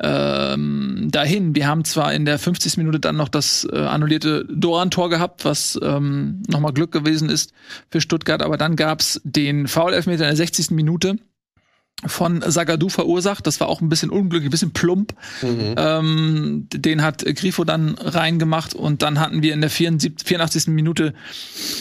[0.00, 1.54] ähm, dahin.
[1.54, 2.76] Wir haben zwar in der 50.
[2.76, 7.52] Minute dann noch das äh, annullierte Doran-Tor gehabt, was ähm, nochmal Glück gewesen ist
[7.90, 10.70] für Stuttgart, aber dann gab's den Foul-Elfmeter in der 60.
[10.70, 11.16] Minute
[12.06, 13.46] von Sagadu verursacht.
[13.46, 15.14] Das war auch ein bisschen unglücklich, ein bisschen plump.
[15.42, 15.74] Mhm.
[15.76, 20.66] Ähm, den hat Grifo dann reingemacht und dann hatten wir in der 74, 84.
[20.68, 21.14] Minute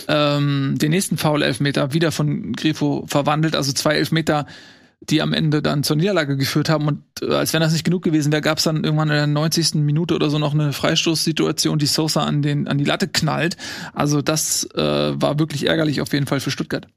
[0.08, 3.56] ähm, den nächsten Foul-Elfmeter wieder von Grifo verwandelt.
[3.56, 4.46] Also zwei Elfmeter
[5.10, 6.88] die am Ende dann zur Niederlage geführt haben.
[6.88, 9.28] Und äh, als wenn das nicht genug gewesen wäre, gab es dann irgendwann in der
[9.28, 9.76] 90.
[9.76, 13.58] Minute oder so noch eine Freistoßsituation, die Sosa an, den, an die Latte knallt.
[13.94, 16.88] Also das äh, war wirklich ärgerlich auf jeden Fall für Stuttgart.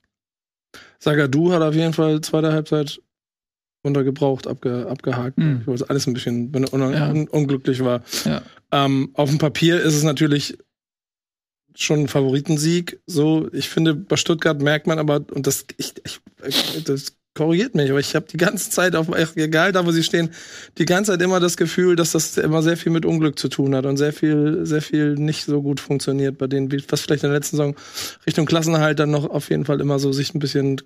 [0.98, 3.00] Sagadu hat auf jeden Fall zweite Halbzeit
[3.86, 5.38] untergebraucht, abge, abgehakt.
[5.38, 5.60] Mhm.
[5.62, 7.10] Ich weiß alles ein bisschen, un ja.
[7.10, 8.02] un unglücklich war.
[8.24, 8.42] Ja.
[8.72, 10.58] Ähm, auf dem Papier ist es natürlich
[11.74, 13.00] schon ein Favoritensieg.
[13.06, 16.20] So, ich finde, bei Stuttgart merkt man aber, und das, ich, ich
[16.84, 20.30] das korrigiert mich, aber ich habe die ganze Zeit auf, egal da, wo sie stehen,
[20.78, 23.74] die ganze Zeit immer das Gefühl, dass das immer sehr viel mit Unglück zu tun
[23.76, 27.30] hat und sehr viel, sehr viel nicht so gut funktioniert bei denen, was vielleicht in
[27.30, 27.76] der letzten Saison
[28.26, 30.80] Richtung Klassenerhalt dann noch auf jeden Fall immer so sich ein bisschen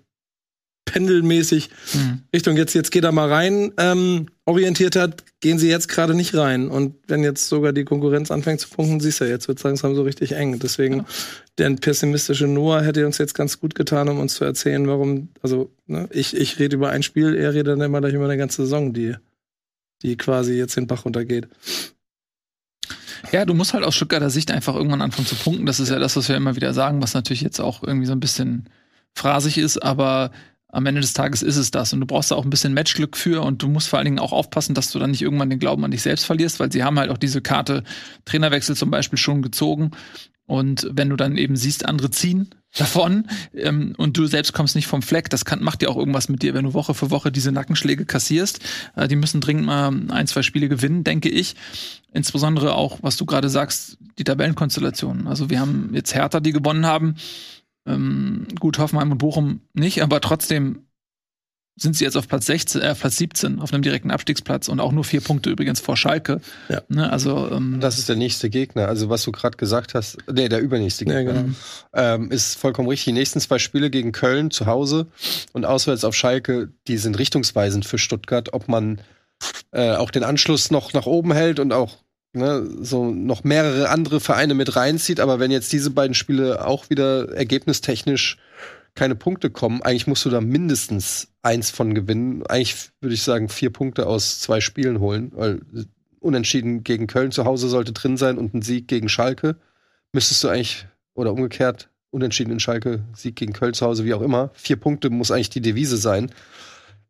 [0.85, 2.23] pendelmäßig mhm.
[2.35, 6.35] Richtung jetzt, jetzt geht er mal rein, ähm, orientiert hat, gehen sie jetzt gerade nicht
[6.35, 6.69] rein.
[6.69, 9.65] Und wenn jetzt sogar die Konkurrenz anfängt zu punkten, siehst du ja, jetzt wird es
[9.65, 10.59] langsam so richtig eng.
[10.59, 11.05] Deswegen, ja.
[11.59, 15.71] der pessimistische Noah hätte uns jetzt ganz gut getan, um uns zu erzählen, warum, also,
[15.87, 18.63] ne, ich, ich rede über ein Spiel, er redet dann immer gleich über eine ganze
[18.63, 19.15] Saison, die,
[20.03, 21.49] die quasi jetzt den Bach runtergeht.
[23.33, 25.67] Ja, du musst halt aus Stuttgarter Sicht einfach irgendwann anfangen zu punkten.
[25.67, 28.13] Das ist ja das, was wir immer wieder sagen, was natürlich jetzt auch irgendwie so
[28.13, 28.69] ein bisschen
[29.15, 30.31] phrasig ist, aber
[30.73, 31.93] am Ende des Tages ist es das.
[31.93, 34.19] Und du brauchst da auch ein bisschen Matchglück für und du musst vor allen Dingen
[34.19, 36.85] auch aufpassen, dass du dann nicht irgendwann den Glauben an dich selbst verlierst, weil sie
[36.85, 37.83] haben halt auch diese Karte
[38.25, 39.91] Trainerwechsel zum Beispiel schon gezogen.
[40.47, 44.89] Und wenn du dann eben siehst, andere ziehen davon ähm, und du selbst kommst nicht
[44.89, 47.31] vom Fleck, das kann, macht dir auch irgendwas mit dir, wenn du Woche für Woche
[47.31, 48.59] diese Nackenschläge kassierst.
[48.97, 51.55] Äh, die müssen dringend mal ein, zwei Spiele gewinnen, denke ich.
[52.13, 55.29] Insbesondere auch, was du gerade sagst, die Tabellenkonstellation.
[55.29, 57.15] Also wir haben jetzt Hertha, die gewonnen haben
[57.87, 60.87] ähm, gut, Hoffenheim und Bochum nicht, aber trotzdem
[61.77, 64.93] sind sie jetzt auf Platz 16, äh, Platz 17 auf einem direkten Abstiegsplatz und auch
[64.93, 66.41] nur vier Punkte übrigens vor Schalke.
[66.69, 66.83] Ja.
[66.89, 68.89] Ne, also ähm, das ist der nächste Gegner.
[68.89, 71.55] Also was du gerade gesagt hast, nee, der übernächste Gegner ja, genau.
[71.95, 73.07] ähm, ist vollkommen richtig.
[73.07, 75.07] Die nächsten zwei Spiele gegen Köln zu Hause
[75.53, 79.01] und auswärts auf Schalke, die sind richtungsweisend für Stuttgart, ob man
[79.73, 81.97] äh, auch den Anschluss noch nach oben hält und auch
[82.33, 85.21] ne, so noch mehrere andere Vereine mit reinzieht.
[85.21, 88.39] Aber wenn jetzt diese beiden Spiele auch wieder ergebnistechnisch
[88.95, 92.45] keine Punkte kommen, eigentlich musst du da mindestens eins von gewinnen.
[92.47, 95.61] Eigentlich würde ich sagen, vier Punkte aus zwei Spielen holen, weil
[96.19, 99.57] unentschieden gegen Köln zu Hause sollte drin sein und ein Sieg gegen Schalke.
[100.13, 104.23] Müsstest du eigentlich, oder umgekehrt, unentschieden in Schalke, Sieg gegen Köln zu Hause, wie auch
[104.23, 104.51] immer.
[104.55, 106.31] Vier Punkte muss eigentlich die Devise sein.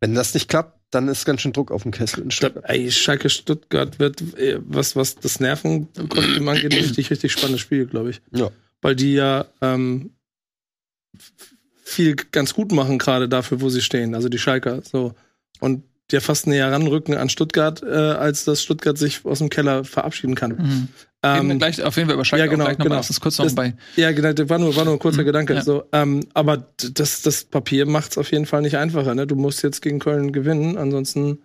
[0.01, 2.65] Wenn das nicht klappt, dann ist ganz schön Druck auf dem Kessel in Stuttgart.
[2.69, 8.11] Ey, Schalke Stuttgart wird, äh, was, was das Nervenkostüm angeht, richtig, richtig spannendes Spiel, glaube
[8.11, 8.21] ich.
[8.33, 8.51] Ja.
[8.83, 10.11] Weil die ja ähm,
[11.83, 14.15] viel ganz gut machen, gerade dafür, wo sie stehen.
[14.15, 14.83] Also die Schalker.
[14.83, 15.15] So.
[15.61, 19.85] Und ja fast näher ranrücken an Stuttgart, äh, als dass Stuttgart sich aus dem Keller
[19.85, 20.51] verabschieden kann.
[20.53, 20.89] Mhm.
[21.23, 22.95] Ähm, gleich auf jeden Fall über Schalke ja, genau, gleich genau.
[22.97, 23.75] Mal, kurz noch das, bei.
[23.97, 25.55] Ja, genau, das war nur, war nur ein kurzer mhm, Gedanke.
[25.55, 25.63] Ja.
[25.63, 29.15] So, ähm, aber das, das Papier macht es auf jeden Fall nicht einfacher.
[29.15, 29.27] Ne?
[29.27, 31.43] Du musst jetzt gegen Köln gewinnen, ansonsten.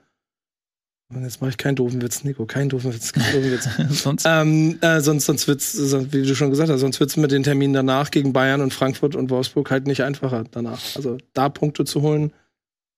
[1.21, 3.67] Jetzt mache ich keinen doofen Witz, Nico, keinen doofen Witz, keinen doofen Witz.
[4.01, 4.25] sonst?
[4.27, 5.77] Ähm, äh, sonst, sonst wird's,
[6.11, 9.15] wie du schon gesagt hast, sonst wird's mit den Terminen danach gegen Bayern und Frankfurt
[9.15, 10.81] und Wolfsburg halt nicht einfacher danach.
[10.95, 12.33] Also da Punkte zu holen,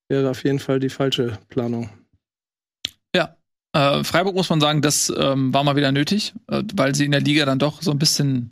[0.09, 1.89] wäre auf jeden Fall die falsche Planung.
[3.77, 7.11] Äh, Freiburg muss man sagen, das ähm, war mal wieder nötig, äh, weil sie in
[7.11, 8.49] der Liga dann doch so ein bisschen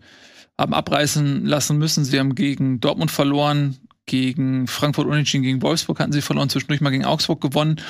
[0.58, 2.06] haben abreißen lassen müssen.
[2.06, 6.92] Sie haben gegen Dortmund verloren, gegen Frankfurt unentschieden, gegen Wolfsburg hatten sie verloren, zwischendurch mal
[6.92, 7.82] gegen Augsburg gewonnen.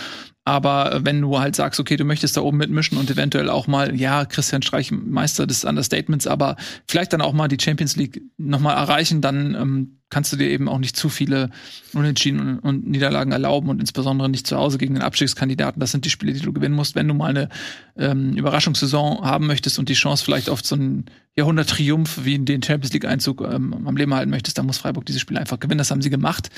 [0.47, 3.95] Aber wenn du halt sagst, okay, du möchtest da oben mitmischen und eventuell auch mal,
[3.95, 6.55] ja, Christian Streich Meister des Understatements, aber
[6.87, 10.69] vielleicht dann auch mal die Champions League nochmal erreichen, dann ähm, kannst du dir eben
[10.69, 11.49] auch nicht zu viele
[11.93, 15.79] Unentschieden und, und, Niederlagen erlauben und insbesondere nicht zu Hause gegen den Abstiegskandidaten.
[15.79, 17.49] Das sind die Spiele, die du gewinnen musst, wenn du mal eine
[17.97, 22.93] ähm, Überraschungssaison haben möchtest und die Chance vielleicht auf so einen Jahrhundert-Triumph wie den Champions
[22.93, 25.79] League-Einzug ähm, am Leben halten möchtest, dann muss Freiburg diese Spiele einfach gewinnen.
[25.79, 26.51] Das haben sie gemacht.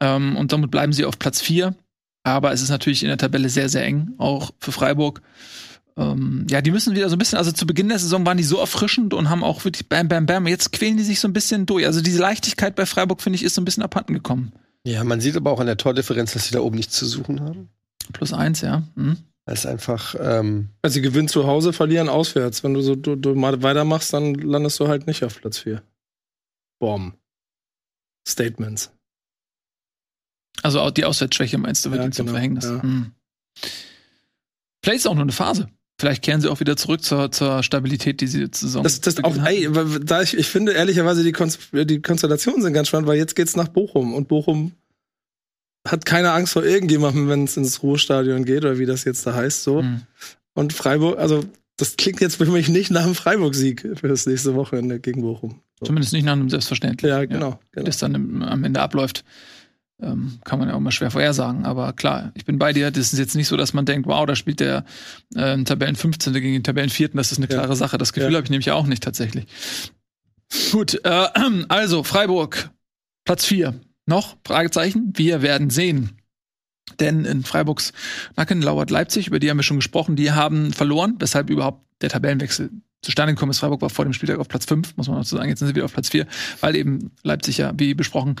[0.00, 1.74] Ähm, und damit bleiben sie auf Platz vier
[2.24, 5.22] Aber es ist natürlich in der Tabelle sehr, sehr eng, auch für Freiburg.
[5.96, 8.44] Ähm, ja, die müssen wieder so ein bisschen, also zu Beginn der Saison waren die
[8.44, 10.46] so erfrischend und haben auch wirklich bam, bam, bam.
[10.46, 11.84] Jetzt quälen die sich so ein bisschen durch.
[11.84, 14.52] Also diese Leichtigkeit bei Freiburg, finde ich, ist so ein bisschen abhanden gekommen.
[14.84, 17.40] Ja, man sieht aber auch an der Tordifferenz, dass sie da oben nichts zu suchen
[17.40, 17.68] haben.
[18.12, 18.82] Plus eins, ja.
[18.94, 19.18] Mhm.
[19.44, 20.14] Das ist einfach.
[20.20, 22.64] Ähm also, sie gewinnen zu Hause, verlieren auswärts.
[22.64, 25.82] Wenn du so du, du mal weitermachst, dann landest du halt nicht auf Platz 4.
[26.78, 27.14] Bomb.
[28.26, 28.92] Statements.
[30.62, 32.64] Also auch die Auswärtsschwäche meinst du, wird ja, zum genau, Verhängnis.
[32.64, 32.82] Ja.
[32.82, 33.12] Hm.
[34.84, 35.68] Vielleicht ist auch nur eine Phase.
[35.98, 38.84] Vielleicht kehren sie auch wieder zurück zur, zur Stabilität, die sie zusammen.
[38.84, 39.68] Das, das auch, ey,
[40.02, 43.54] da ich, ich finde ehrlicherweise die, Konst die Konstellationen sind ganz spannend, weil jetzt geht's
[43.54, 44.72] nach Bochum und Bochum
[45.86, 49.34] hat keine Angst vor irgendjemandem, wenn es ins Ruhestadion geht oder wie das jetzt da
[49.34, 49.82] heißt so.
[49.82, 50.02] Mhm.
[50.54, 51.44] Und Freiburg, also
[51.76, 55.60] das klingt jetzt für mich nicht nach einem Freiburg-Sieg für das nächste Wochenende gegen Bochum.
[55.80, 55.86] So.
[55.86, 57.10] Zumindest nicht nach einem Selbstverständlich.
[57.10, 57.50] Ja, genau.
[57.50, 57.86] Ja, genau.
[57.86, 59.24] Das dann am Ende abläuft.
[60.02, 61.64] Ähm, kann man ja auch mal schwer vorhersagen.
[61.64, 62.90] Aber klar, ich bin bei dir.
[62.90, 64.84] Das ist jetzt nicht so, dass man denkt, wow, da spielt der
[65.34, 66.32] äh, Tabellen 15.
[66.32, 67.10] gegen den Tabellen 4.
[67.10, 67.74] Das ist eine klare ja.
[67.76, 67.98] Sache.
[67.98, 68.36] Das Gefühl ja.
[68.36, 69.46] habe ich nämlich auch nicht tatsächlich.
[70.72, 71.28] Gut, äh,
[71.68, 72.70] also Freiburg,
[73.24, 73.74] Platz 4.
[74.06, 74.36] Noch?
[74.44, 75.12] Fragezeichen.
[75.14, 76.18] Wir werden sehen.
[76.98, 77.92] Denn in Freiburgs
[78.36, 82.10] Nacken lauert Leipzig, über die haben wir schon gesprochen, die haben verloren, weshalb überhaupt der
[82.10, 82.70] Tabellenwechsel
[83.02, 83.60] zustande gekommen ist.
[83.60, 85.48] Freiburg war vor dem Spieltag auf Platz 5, muss man dazu sagen.
[85.48, 86.26] Jetzt sind sie wieder auf Platz 4,
[86.60, 88.36] weil eben Leipzig ja, wie besprochen,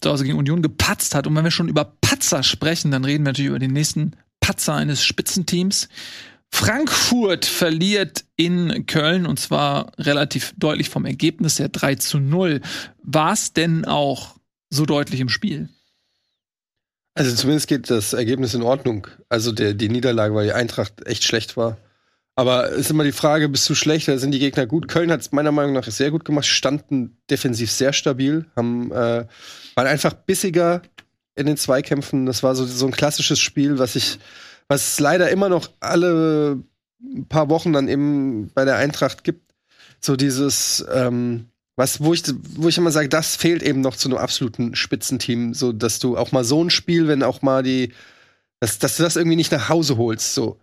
[0.00, 1.26] zu Hause gegen Union gepatzt hat.
[1.26, 4.74] Und wenn wir schon über Patzer sprechen, dann reden wir natürlich über den nächsten Patzer
[4.74, 5.88] eines Spitzenteams.
[6.52, 12.60] Frankfurt verliert in Köln und zwar relativ deutlich vom Ergebnis her 3 zu 0.
[13.02, 14.36] War es denn auch
[14.68, 15.68] so deutlich im Spiel?
[17.14, 19.06] Also zumindest geht das Ergebnis in Ordnung.
[19.28, 21.76] Also der, die Niederlage, weil die Eintracht echt schlecht war.
[22.36, 24.88] Aber es ist immer die Frage, bist du schlechter, sind die Gegner gut?
[24.88, 29.26] Köln hat es meiner Meinung nach sehr gut gemacht, standen defensiv sehr stabil, haben, äh,
[29.80, 30.82] waren einfach bissiger
[31.36, 32.26] in den Zweikämpfen.
[32.26, 34.18] Das war so, so ein klassisches Spiel, was ich,
[34.68, 36.62] was leider immer noch alle
[37.30, 39.54] paar Wochen dann eben bei der Eintracht gibt.
[39.98, 42.22] So dieses, ähm, was, wo ich,
[42.56, 46.18] wo ich immer sage, das fehlt eben noch zu einem absoluten Spitzenteam, so dass du
[46.18, 47.94] auch mal so ein Spiel, wenn auch mal die,
[48.60, 50.60] dass, dass du das irgendwie nicht nach Hause holst, so.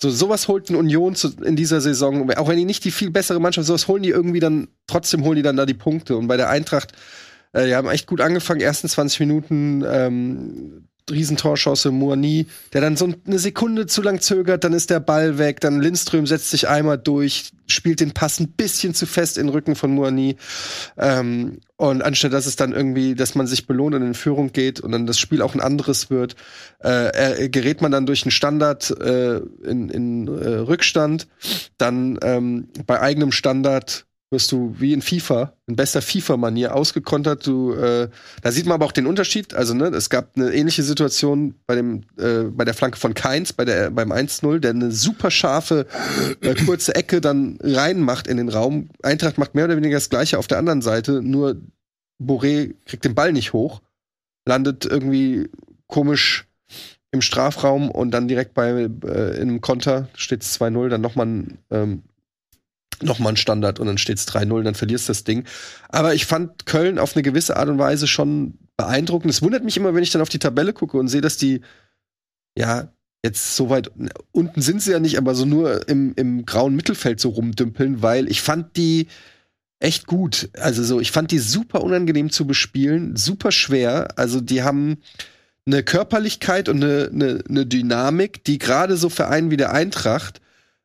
[0.00, 3.10] So, sowas holt eine Union zu, in dieser Saison, auch wenn die nicht die viel
[3.10, 6.16] bessere Mannschaft, sowas holen die irgendwie dann, trotzdem holen die dann da die Punkte.
[6.16, 6.92] Und bei der Eintracht,
[7.52, 13.12] äh, die haben echt gut angefangen, ersten 20 Minuten, ähm, Riesentorschance Moani, der dann so
[13.26, 16.98] eine Sekunde zu lang zögert, dann ist der Ball weg, dann Lindström setzt sich einmal
[16.98, 20.36] durch, spielt den Pass ein bisschen zu fest in den Rücken von Moani.
[20.96, 24.80] Ähm, und anstatt dass es dann irgendwie, dass man sich belohnt und in Führung geht
[24.80, 26.34] und dann das Spiel auch ein anderes wird,
[26.80, 31.28] äh, gerät man dann durch einen Standard äh, in, in äh, Rückstand,
[31.76, 37.46] dann ähm, bei eigenem Standard wirst du wie in FIFA, in bester FIFA-Manier ausgekontert.
[37.46, 38.08] Du, äh,
[38.42, 39.54] da sieht man aber auch den Unterschied.
[39.54, 43.52] Also, ne, es gab eine ähnliche Situation bei dem, äh, bei der Flanke von Keins,
[43.52, 45.86] bei der, beim 1-0, der eine super scharfe,
[46.42, 48.90] äh, kurze Ecke dann reinmacht in den Raum.
[49.02, 51.56] Eintracht macht mehr oder weniger das Gleiche auf der anderen Seite, nur
[52.20, 53.80] Boré kriegt den Ball nicht hoch,
[54.44, 55.48] landet irgendwie
[55.86, 56.46] komisch
[57.10, 58.86] im Strafraum und dann direkt bei äh,
[59.36, 62.02] in einem Konter steht es 2-0, dann nochmal ein ähm,
[63.02, 65.44] nochmal ein Standard und dann steht es 3-0, dann verlierst du das Ding.
[65.88, 69.30] Aber ich fand Köln auf eine gewisse Art und Weise schon beeindruckend.
[69.30, 71.60] Es wundert mich immer, wenn ich dann auf die Tabelle gucke und sehe, dass die,
[72.56, 72.92] ja,
[73.24, 73.90] jetzt so weit
[74.32, 78.30] unten sind sie ja nicht, aber so nur im, im grauen Mittelfeld so rumdümpeln, weil
[78.30, 79.08] ich fand die
[79.80, 80.50] echt gut.
[80.54, 84.08] Also so, ich fand die super unangenehm zu bespielen, super schwer.
[84.16, 84.98] Also die haben
[85.66, 90.40] eine Körperlichkeit und eine, eine, eine Dynamik, die gerade so Vereinen wie der Eintracht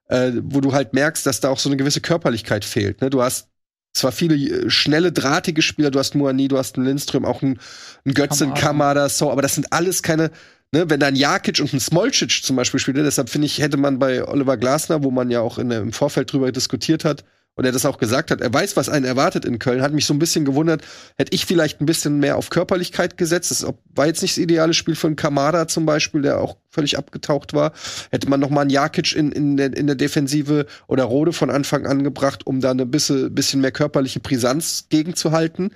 [0.08, 3.02] äh, wo du halt merkst, dass da auch so eine gewisse Körperlichkeit fehlt.
[3.02, 3.10] Ne?
[3.10, 3.50] Du hast
[3.94, 7.60] zwar viele äh, schnelle, drahtige Spieler, du hast Moani, du hast einen Lindström, auch einen,
[8.06, 10.32] einen Götzen, Kamada, so, aber das sind alles keine,
[10.72, 13.78] ne, wenn da ein Jakic und ein Smolcic zum Beispiel spielt, deshalb finde ich, hätte
[13.78, 17.24] man bei Oliver Glasner, wo man ja auch in, im Vorfeld drüber diskutiert hat,
[17.56, 20.06] und er das auch gesagt hat, er weiß, was einen erwartet in Köln, hat mich
[20.06, 20.82] so ein bisschen gewundert,
[21.18, 23.52] hätte ich vielleicht ein bisschen mehr auf Körperlichkeit gesetzt.
[23.52, 26.98] Das war jetzt nicht das ideale Spiel für einen Kamada zum Beispiel, der auch völlig
[26.98, 27.74] abgetaucht war.
[28.12, 31.52] Hätte man noch mal einen Jakic in, in, der, in der Defensive oder Rode von
[31.52, 35.72] Anfang an gebracht, um da eine bisschen, bisschen mehr körperliche Brisanz gegenzuhalten.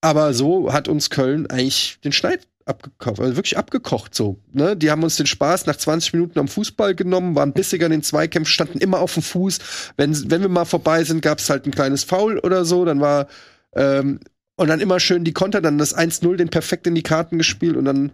[0.00, 4.38] Aber so hat uns Köln eigentlich den Schneid abgekauft, also wirklich abgekocht so.
[4.52, 4.76] Ne?
[4.76, 8.02] Die haben uns den Spaß nach 20 Minuten am Fußball genommen, waren bissiger in den
[8.02, 9.58] Zweikämpfen, standen immer auf dem Fuß.
[9.96, 13.00] Wenn, wenn wir mal vorbei sind, gab es halt ein kleines Foul oder so, dann
[13.00, 13.28] war
[13.74, 14.20] ähm,
[14.56, 17.76] und dann immer schön die Konter, dann das 1-0 den perfekt in die Karten gespielt
[17.76, 18.12] und dann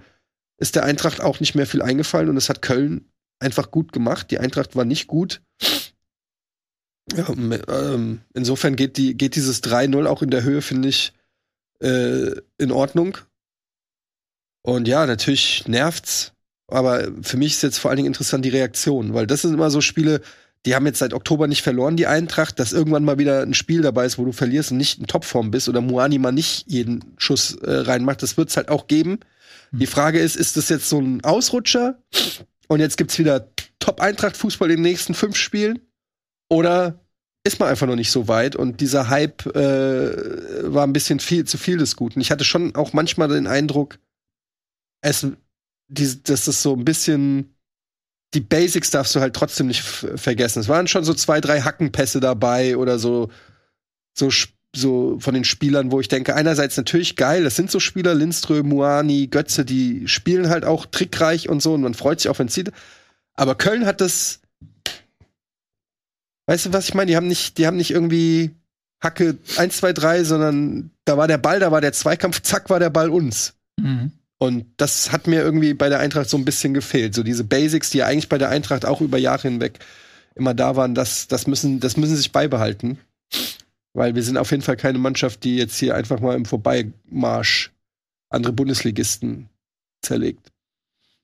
[0.59, 4.31] ist der Eintracht auch nicht mehr viel eingefallen und es hat Köln einfach gut gemacht.
[4.31, 5.43] Die Eintracht war nicht gut.
[7.15, 11.13] Ja, ähm, insofern geht, die, geht dieses 3-0 auch in der Höhe, finde ich,
[11.81, 13.19] äh, in Ordnung.
[14.67, 16.33] Und ja, natürlich nervt's,
[16.67, 19.71] aber für mich ist jetzt vor allen Dingen interessant die Reaktion, weil das sind immer
[19.71, 20.23] so Spiele,
[20.65, 23.83] die haben jetzt seit Oktober nicht verloren, die Eintracht, dass irgendwann mal wieder ein Spiel
[23.83, 27.15] dabei ist, wo du verlierst und nicht in Topform bist oder Muani mal nicht jeden
[27.17, 28.25] Schuss äh, reinmacht.
[28.25, 29.21] Das wird es halt auch geben.
[29.71, 29.79] Mhm.
[29.79, 32.03] Die Frage ist, ist das jetzt so ein Ausrutscher
[32.67, 33.49] und jetzt gibt's wieder
[33.79, 35.79] Top-Eintracht-Fußball in den nächsten fünf Spielen?
[36.49, 36.99] Oder
[37.45, 41.45] ist man einfach noch nicht so weit und dieser Hype äh, war ein bisschen viel
[41.45, 42.21] zu viel des Guten.
[42.21, 44.01] Ich hatte schon auch manchmal den Eindruck,
[45.07, 45.27] es,
[45.89, 47.57] die, das so ein bisschen
[48.35, 50.61] die Basics darfst du halt trotzdem nicht vergessen.
[50.61, 53.31] Es waren schon so zwei, drei Hackenpässe dabei oder so,
[54.13, 54.31] so,
[54.75, 58.69] so von den Spielern, wo ich denke, einerseits natürlich geil, das sind so Spieler, Lindström,
[58.69, 62.49] Muani, Götze, die spielen halt auch trickreich und so und man freut sich auch, wenn
[62.49, 62.61] es.
[63.35, 64.41] Aber Köln hat das,
[66.47, 67.11] weißt du, was ich meine?
[67.11, 68.51] Die haben nicht, die haben nicht irgendwie
[69.01, 72.81] Hacke 1, 2, 3, sondern da war der Ball, da war der Zweikampf, zack, war
[72.81, 73.55] der Ball uns.
[73.79, 74.13] Mhm.
[74.39, 77.15] Und das hat mir irgendwie bei der Eintracht so ein bisschen gefehlt.
[77.15, 79.79] So diese Basics, die ja eigentlich bei der Eintracht auch über Jahre hinweg
[80.35, 82.99] immer da waren, das, das müssen, das müssen sich beibehalten.
[83.95, 87.73] Weil wir sind auf jeden Fall keine Mannschaft, die jetzt hier einfach mal im Vorbeimarsch
[88.29, 89.49] andere Bundesligisten
[90.03, 90.53] zerlegt.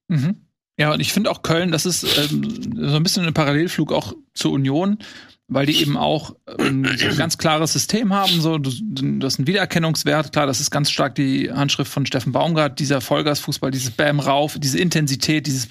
[0.09, 0.37] Mhm.
[0.79, 4.15] Ja, und ich finde auch Köln, das ist ähm, so ein bisschen ein Parallelflug auch
[4.33, 4.99] zur Union
[5.49, 8.41] weil die eben auch ähm, ein ganz klares System haben.
[8.41, 10.33] So, das ist ein Wiedererkennungswert.
[10.33, 14.57] Klar, das ist ganz stark die Handschrift von Steffen Baumgart, dieser Vollgasfußball, dieses Bam rauf,
[14.59, 15.69] diese Intensität, dieses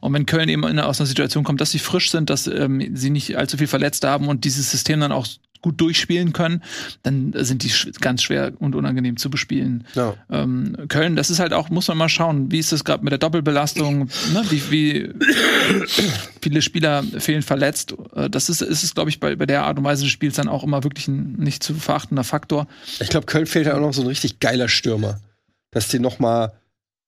[0.00, 3.10] Und wenn Köln eben aus einer Situation kommt, dass sie frisch sind, dass ähm, sie
[3.10, 5.26] nicht allzu viel Verletzte haben und dieses System dann auch
[5.62, 6.62] gut durchspielen können,
[7.02, 9.84] dann sind die ganz schwer und unangenehm zu bespielen.
[9.94, 10.14] Ja.
[10.30, 13.12] Ähm, Köln, das ist halt auch, muss man mal schauen, wie ist es gerade mit
[13.12, 14.44] der Doppelbelastung, ne?
[14.50, 15.14] wie, wie
[16.42, 17.94] viele Spieler fehlen verletzt.
[18.14, 20.36] Äh, das ist, ist es, glaube ich, bei, bei der Art und Weise des Spiels
[20.36, 22.66] dann auch immer wirklich ein nicht zu verachtender Faktor.
[23.00, 25.20] Ich glaube, Köln fehlt ja auch noch so ein richtig geiler Stürmer.
[25.72, 26.52] Dass die noch mal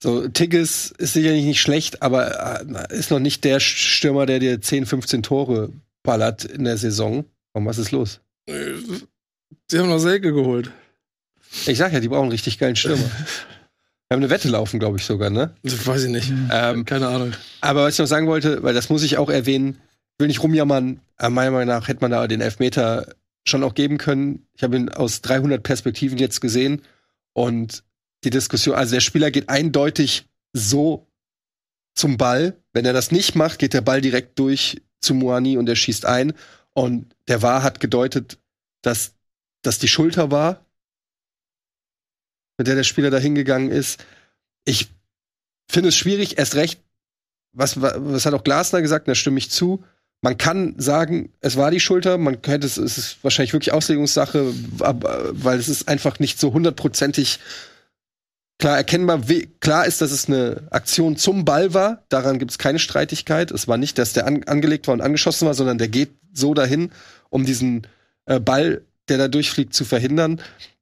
[0.02, 4.60] so, Tigges ist sicherlich nicht schlecht, aber äh, ist noch nicht der Stürmer, der dir
[4.60, 5.70] 10, 15 Tore
[6.02, 7.24] ballert in der Saison.
[7.52, 8.20] Und was ist los?
[9.68, 10.70] Sie haben noch Selke geholt.
[11.66, 13.04] Ich sag ja, die brauchen einen richtig geilen Stürmer.
[14.08, 15.54] Wir haben eine Wette laufen, glaube ich sogar, ne?
[15.62, 16.30] Das weiß ich nicht.
[16.50, 17.32] Ähm, Keine Ahnung.
[17.62, 19.80] Aber was ich noch sagen wollte, weil das muss ich auch erwähnen,
[20.18, 23.96] will nicht rumjammern, aber meiner Meinung nach hätte man da den Elfmeter schon auch geben
[23.96, 24.46] können.
[24.54, 26.82] Ich habe ihn aus 300 Perspektiven jetzt gesehen
[27.32, 27.84] und
[28.24, 31.06] die Diskussion, also der Spieler geht eindeutig so
[31.94, 32.56] zum Ball.
[32.72, 36.06] Wenn er das nicht macht, geht der Ball direkt durch zu Moani und er schießt
[36.06, 36.34] ein.
[36.74, 38.38] Und der war hat gedeutet,
[38.82, 39.14] dass
[39.62, 40.66] das die Schulter war,
[42.58, 44.04] mit der der Spieler da hingegangen ist.
[44.64, 44.88] Ich
[45.68, 46.80] finde es schwierig, erst recht,
[47.52, 49.84] was, was hat auch Glasner gesagt, da stimme ich zu.
[50.20, 54.52] Man kann sagen, es war die Schulter, man könnte es, es ist wahrscheinlich wirklich Auslegungssache,
[54.78, 57.40] weil es ist einfach nicht so hundertprozentig
[58.58, 59.22] klar erkennbar.
[59.58, 63.50] Klar ist, dass es eine Aktion zum Ball war, daran gibt es keine Streitigkeit.
[63.50, 66.54] Es war nicht, dass der an, angelegt war und angeschossen war, sondern der geht so
[66.54, 66.92] dahin,
[67.28, 67.88] um diesen
[68.26, 70.40] äh, Ball, der da durchfliegt, zu verhindern.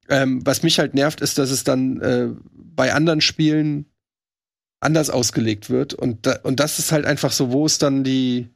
[0.09, 3.87] Ähm, was mich halt nervt, ist, dass es dann äh, bei anderen Spielen
[4.81, 5.95] anders ausgelegt wird.
[5.95, 8.49] Und, da, und das ist halt einfach so, wo ist dann die,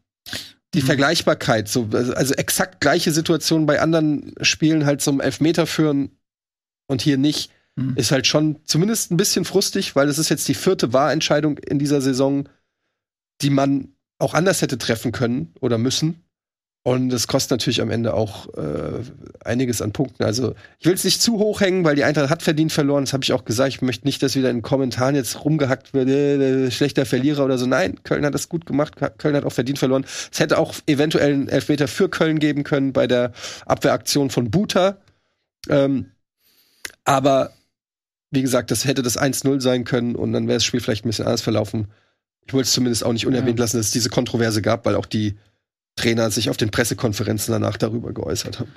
[0.73, 0.87] die mhm.
[0.87, 1.69] Vergleichbarkeit?
[1.69, 6.11] So, also exakt gleiche Situation bei anderen Spielen halt zum Elfmeter führen
[6.87, 7.97] und hier nicht, mhm.
[7.97, 11.79] ist halt schon zumindest ein bisschen frustig, weil es ist jetzt die vierte Wahrentscheidung in
[11.79, 12.49] dieser Saison,
[13.43, 16.24] die man auch anders hätte treffen können oder müssen.
[16.87, 19.01] Und es kostet natürlich am Ende auch äh,
[19.43, 20.23] einiges an Punkten.
[20.23, 23.05] Also ich will es nicht zu hoch hängen, weil die Eintracht hat verdient verloren.
[23.05, 23.71] Das habe ich auch gesagt.
[23.71, 27.65] Ich möchte nicht, dass wieder in Kommentaren jetzt rumgehackt wird, äh, schlechter Verlierer oder so.
[27.65, 28.97] Nein, Köln hat das gut gemacht.
[29.17, 30.05] Köln hat auch verdient verloren.
[30.31, 33.33] Es hätte auch eventuell einen Elfmeter für Köln geben können bei der
[33.65, 34.99] Abwehraktion von Buta.
[35.71, 36.11] Ähm,
[37.07, 37.53] aber
[38.31, 41.09] wie gesagt, das hätte das 1-0 sein können und dann wäre das Spiel vielleicht ein
[41.09, 41.87] bisschen anders verlaufen.
[42.47, 43.65] Ich wollte es zumindest auch nicht unerwähnt ja.
[43.65, 45.39] lassen, dass es diese Kontroverse gab, weil auch die
[45.97, 48.73] Trainer sich auf den Pressekonferenzen danach darüber geäußert haben.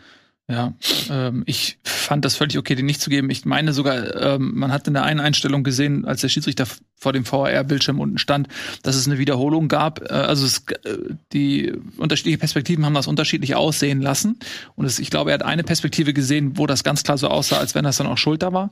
[0.49, 0.73] Ja,
[1.09, 3.29] ähm, ich fand das völlig okay, den nicht zu geben.
[3.29, 7.11] Ich meine sogar, ähm, man hat in der einen Einstellung gesehen, als der Schiedsrichter vor
[7.11, 8.47] dem VAR-Bildschirm unten stand,
[8.81, 10.09] dass es eine Wiederholung gab.
[10.09, 10.97] Äh, also es, äh,
[11.33, 14.39] die unterschiedlichen Perspektiven haben das unterschiedlich aussehen lassen.
[14.75, 17.57] Und es, ich glaube, er hat eine Perspektive gesehen, wo das ganz klar so aussah,
[17.57, 18.71] als wenn das dann auch Schulter war.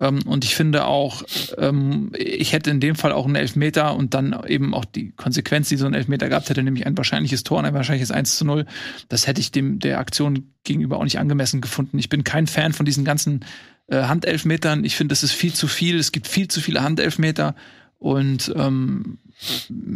[0.00, 1.22] Ähm, und ich finde auch,
[1.56, 5.68] ähm, ich hätte in dem Fall auch einen Elfmeter und dann eben auch die Konsequenz,
[5.68, 8.44] die so ein Elfmeter gehabt hätte, nämlich ein wahrscheinliches Tor und ein wahrscheinliches 1 zu
[8.44, 8.66] 0.
[9.08, 11.98] Das hätte ich dem der Aktion gegenüber auch nicht angemessen gefunden.
[11.98, 13.44] Ich bin kein Fan von diesen ganzen
[13.88, 14.84] äh, Handelfmetern.
[14.84, 15.98] Ich finde, das ist viel zu viel.
[15.98, 17.54] Es gibt viel zu viele Handelfmeter.
[17.98, 19.18] Und ähm,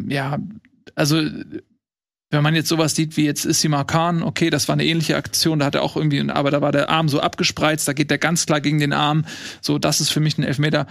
[0.09, 0.39] ja,
[0.95, 1.21] also
[2.31, 5.61] wenn man jetzt sowas sieht wie jetzt Issima Khan, okay, das war eine ähnliche Aktion,
[5.61, 8.19] da hat er auch irgendwie, aber da war der Arm so abgespreizt, da geht der
[8.19, 9.25] ganz klar gegen den Arm.
[9.61, 10.87] So, das ist für mich ein Elfmeter.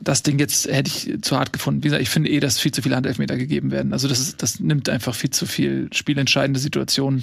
[0.00, 1.84] Das Ding jetzt hätte ich zu hart gefunden.
[1.84, 3.92] Wie gesagt, ich finde eh, dass viel zu viele Handelfmeter gegeben werden.
[3.92, 7.22] Also das ist, das nimmt einfach viel zu viel spielentscheidende Situationen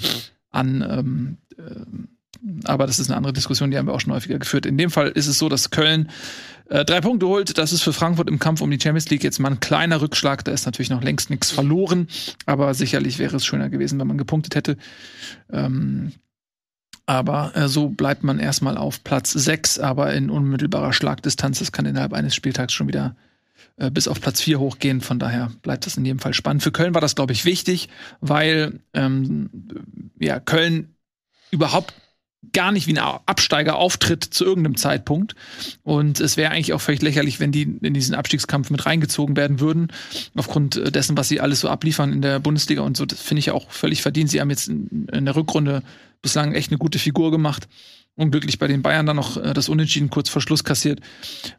[0.50, 0.86] an.
[0.88, 1.80] Ähm, äh,
[2.64, 4.64] aber das ist eine andere Diskussion, die haben wir auch schon häufiger geführt.
[4.66, 6.08] In dem Fall ist es so, dass Köln
[6.70, 7.58] äh, drei Punkte holt.
[7.58, 10.44] Das ist für Frankfurt im Kampf um die Champions League jetzt mal ein kleiner Rückschlag.
[10.44, 12.08] Da ist natürlich noch längst nichts verloren.
[12.46, 14.76] Aber sicherlich wäre es schöner gewesen, wenn man gepunktet hätte.
[15.50, 16.12] Ähm,
[17.06, 21.58] aber äh, so bleibt man erstmal auf Platz 6, aber in unmittelbarer Schlagdistanz.
[21.58, 23.16] Das kann innerhalb eines Spieltags schon wieder
[23.80, 25.00] äh, bis auf Platz 4 hochgehen.
[25.00, 26.62] Von daher bleibt das in jedem Fall spannend.
[26.62, 27.88] Für Köln war das, glaube ich, wichtig,
[28.20, 29.50] weil ähm,
[30.18, 30.94] ja, Köln
[31.50, 31.94] überhaupt
[32.52, 35.34] gar nicht wie ein Absteiger auftritt zu irgendeinem Zeitpunkt.
[35.82, 39.60] Und es wäre eigentlich auch völlig lächerlich, wenn die in diesen Abstiegskampf mit reingezogen werden
[39.60, 39.88] würden,
[40.34, 43.04] aufgrund dessen, was sie alles so abliefern in der Bundesliga und so.
[43.04, 44.30] Das finde ich auch völlig verdient.
[44.30, 45.82] Sie haben jetzt in, in, der Rückrunde
[46.22, 47.68] bislang echt eine gute Figur gemacht.
[48.16, 51.00] Unglücklich bei den Bayern dann noch äh, das Unentschieden kurz vor Schluss kassiert.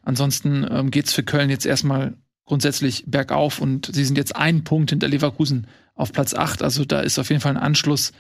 [0.04, 2.14] Ansonsten ähm, geht's für Köln jetzt erstmal
[2.45, 6.64] grundsätzlich bergauf und sie sind jetzt einen Punkt hinter Leverkusen auf Platz 8.
[6.64, 8.12] Also da ist auf jeden Fall ein Anschluss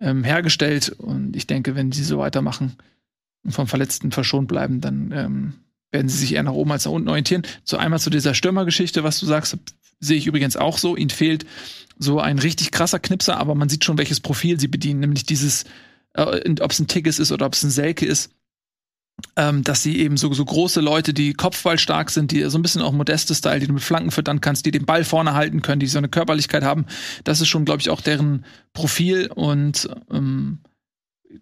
[0.00, 0.90] ähm, hergestellt.
[0.90, 2.76] Und ich denke, wenn sie so weitermachen
[3.42, 5.52] und vom Verletzten verschont bleiben, dann ähm,
[5.90, 7.42] werden sie sich eher nach oben als nach unten orientieren.
[7.64, 9.56] So einmal zu dieser Stürmergeschichte, was du sagst,
[10.00, 10.96] sehe ich übrigens auch so.
[10.96, 11.46] Ihnen fehlt
[11.98, 15.64] so ein richtig krasser Knipser, aber man sieht schon, welches Profil sie bedienen, nämlich dieses,
[16.14, 18.30] äh, ob es ein Tigges ist oder ob es ein Selke ist
[19.36, 22.82] ähm, dass sie eben so, so große Leute, die kopfballstark sind, die so ein bisschen
[22.82, 25.80] auch modeste Style, die du mit Flanken füttern kannst, die den Ball vorne halten können,
[25.80, 26.86] die so eine Körperlichkeit haben,
[27.24, 30.58] das ist schon, glaube ich, auch deren Profil und ähm,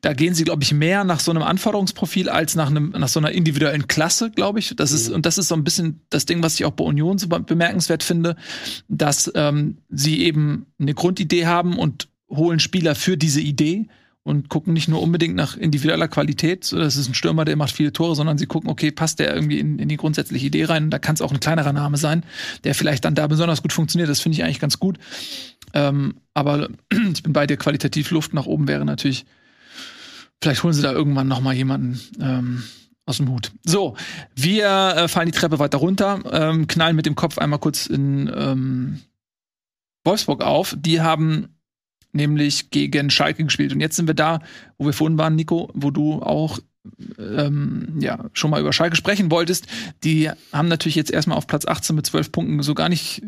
[0.01, 3.21] da gehen sie, glaube ich, mehr nach so einem Anforderungsprofil als nach einem nach so
[3.21, 4.75] einer individuellen Klasse, glaube ich.
[4.75, 5.17] Das ist mhm.
[5.17, 8.03] und das ist so ein bisschen das Ding, was ich auch bei Union so bemerkenswert
[8.03, 8.37] finde,
[8.89, 13.89] dass ähm, sie eben eine Grundidee haben und holen Spieler für diese Idee
[14.25, 17.73] und gucken nicht nur unbedingt nach individueller Qualität, so das ist ein Stürmer, der macht
[17.73, 20.91] viele Tore, sondern sie gucken, okay, passt der irgendwie in, in die grundsätzliche Idee rein?
[20.91, 22.25] Da kann es auch ein kleinerer Name sein,
[22.63, 24.09] der vielleicht dann da besonders gut funktioniert.
[24.09, 24.99] Das finde ich eigentlich ganz gut.
[25.75, 26.69] Ähm, aber
[27.13, 29.25] ich bin bei dir, qualitativ Luft nach oben wäre natürlich,
[30.41, 32.63] vielleicht holen sie da irgendwann noch mal jemanden ähm,
[33.07, 33.51] aus dem Hut.
[33.65, 33.97] So,
[34.37, 34.67] wir
[34.97, 39.01] äh, fallen die Treppe weiter runter, ähm, knallen mit dem Kopf einmal kurz in ähm,
[40.05, 40.77] Wolfsburg auf.
[40.79, 41.57] Die haben
[42.13, 43.73] nämlich gegen Schalke gespielt.
[43.73, 44.41] Und jetzt sind wir da,
[44.79, 46.59] wo wir vorhin waren, Nico, wo du auch
[47.19, 49.67] ähm, ja, schon mal über Schalke sprechen wolltest.
[50.05, 53.23] Die haben natürlich jetzt erstmal auf Platz 18 mit 12 Punkten so gar nicht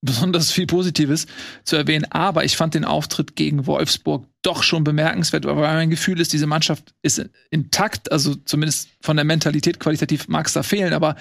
[0.00, 1.26] besonders viel Positives
[1.64, 2.06] zu erwähnen.
[2.10, 6.46] Aber ich fand den Auftritt gegen Wolfsburg doch schon bemerkenswert, weil mein Gefühl ist, diese
[6.46, 11.16] Mannschaft ist intakt, also zumindest von der Mentalität qualitativ mag es da fehlen, aber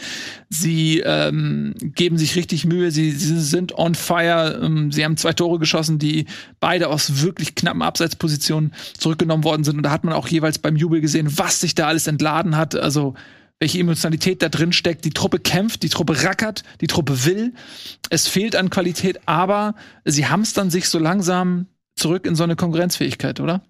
[0.49, 5.33] sie ähm, geben sich richtig Mühe, sie, sie sind on fire, ähm, sie haben zwei
[5.33, 6.27] Tore geschossen, die
[6.59, 10.75] beide aus wirklich knappen Abseitspositionen zurückgenommen worden sind und da hat man auch jeweils beim
[10.75, 13.15] Jubel gesehen, was sich da alles entladen hat, also
[13.59, 15.05] welche Emotionalität da drin steckt.
[15.05, 17.53] Die Truppe kämpft, die Truppe rackert, die Truppe will.
[18.09, 23.39] Es fehlt an Qualität, aber sie hamstern sich so langsam zurück in so eine Konkurrenzfähigkeit,
[23.39, 23.63] oder?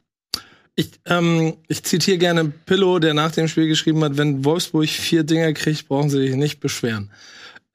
[0.75, 5.23] Ich, ähm, ich zitiere gerne Pillow, der nach dem Spiel geschrieben hat, wenn Wolfsburg vier
[5.23, 7.09] Dinger kriegt, brauchen sie sich nicht beschweren.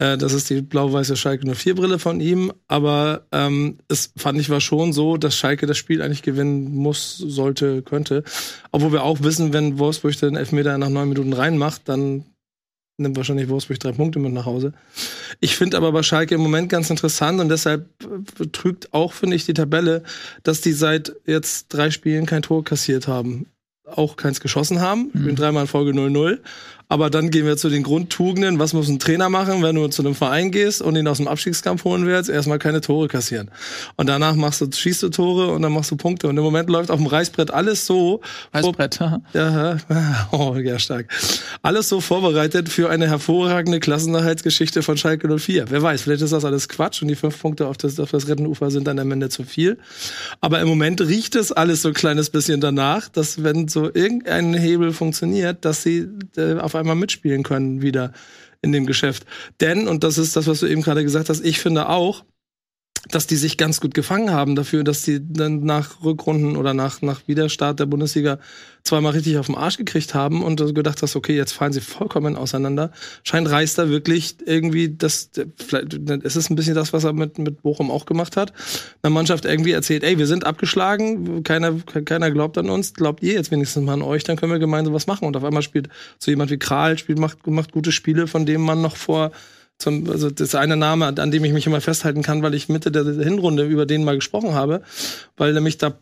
[0.02, 2.52] Äh, das ist die blau-weiße Schalke 04-Brille von ihm.
[2.66, 7.16] Aber ähm, es fand ich war schon so, dass Schalke das Spiel eigentlich gewinnen muss,
[7.18, 8.24] sollte, könnte.
[8.72, 12.24] Obwohl wir auch wissen, wenn Wolfsburg den Elfmeter nach neun Minuten reinmacht, dann
[12.98, 14.72] nimmt wahrscheinlich Wolfsburg drei Punkte mit nach Hause.
[15.40, 17.88] Ich finde aber bei Schalke im Moment ganz interessant und deshalb
[18.52, 20.02] trügt auch, finde ich, die Tabelle,
[20.42, 23.46] dass die seit jetzt drei Spielen kein Tor kassiert haben.
[23.84, 25.10] Auch keins geschossen haben.
[25.12, 25.20] Mhm.
[25.20, 26.38] Spielen dreimal in Folge 0-0.
[26.92, 28.58] Aber dann gehen wir zu den Grundtugenden.
[28.58, 31.26] Was muss ein Trainer machen, wenn du zu einem Verein gehst und ihn aus dem
[31.26, 32.28] Abstiegskampf holen willst?
[32.28, 33.50] Erstmal keine Tore kassieren.
[33.96, 36.28] Und danach machst du, schießt du Tore und dann machst du Punkte.
[36.28, 38.20] Und im Moment läuft auf dem Reißbrett alles so.
[38.52, 39.00] Reißbrett,
[39.32, 39.78] ja,
[40.32, 41.06] oh, ja, stark.
[41.62, 45.70] Alles so vorbereitet für eine hervorragende Klassenerhaltsgeschichte von Schalke 04.
[45.70, 48.28] Wer weiß, vielleicht ist das alles Quatsch und die fünf Punkte auf das, auf das
[48.28, 49.78] Rettenufer sind dann am Ende zu viel.
[50.42, 54.52] Aber im Moment riecht es alles so ein kleines bisschen danach, dass wenn so irgendein
[54.52, 58.12] Hebel funktioniert, dass sie äh, auf einmal mitspielen können wieder
[58.62, 59.26] in dem Geschäft.
[59.60, 62.24] Denn, und das ist das, was du eben gerade gesagt hast, ich finde auch,
[63.08, 67.02] dass die sich ganz gut gefangen haben dafür, dass die dann nach Rückrunden oder nach,
[67.02, 68.38] nach Wiederstart der Bundesliga
[68.84, 72.36] zweimal richtig auf den Arsch gekriegt haben und gedacht hast, okay, jetzt fallen sie vollkommen
[72.36, 72.92] auseinander.
[73.24, 77.38] Scheint Reis da wirklich irgendwie, das, vielleicht, es ist ein bisschen das, was er mit,
[77.38, 78.52] mit Bochum auch gemacht hat.
[79.02, 81.74] Eine Mannschaft irgendwie erzählt, ey, wir sind abgeschlagen, keiner,
[82.04, 84.94] keiner glaubt an uns, glaubt ihr jetzt wenigstens mal an euch, dann können wir gemeinsam
[84.94, 85.26] was machen.
[85.26, 85.88] Und auf einmal spielt
[86.18, 89.32] so jemand wie Kral, spielt, macht, macht gute Spiele, von dem man noch vor
[89.82, 92.68] zum, also das ist eine Name, an dem ich mich immer festhalten kann, weil ich
[92.68, 94.82] Mitte der Hinrunde über den mal gesprochen habe,
[95.36, 95.94] weil nämlich da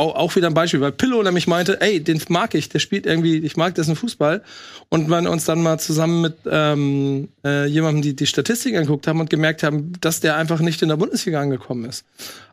[0.00, 3.06] auch, auch wieder ein Beispiel, weil Pillow nämlich meinte, ey, den mag ich, der spielt
[3.06, 4.42] irgendwie, ich mag dessen Fußball.
[4.88, 9.20] Und man uns dann mal zusammen mit ähm, äh, jemandem die, die Statistik angeguckt haben
[9.20, 12.04] und gemerkt haben, dass der einfach nicht in der Bundesliga angekommen ist.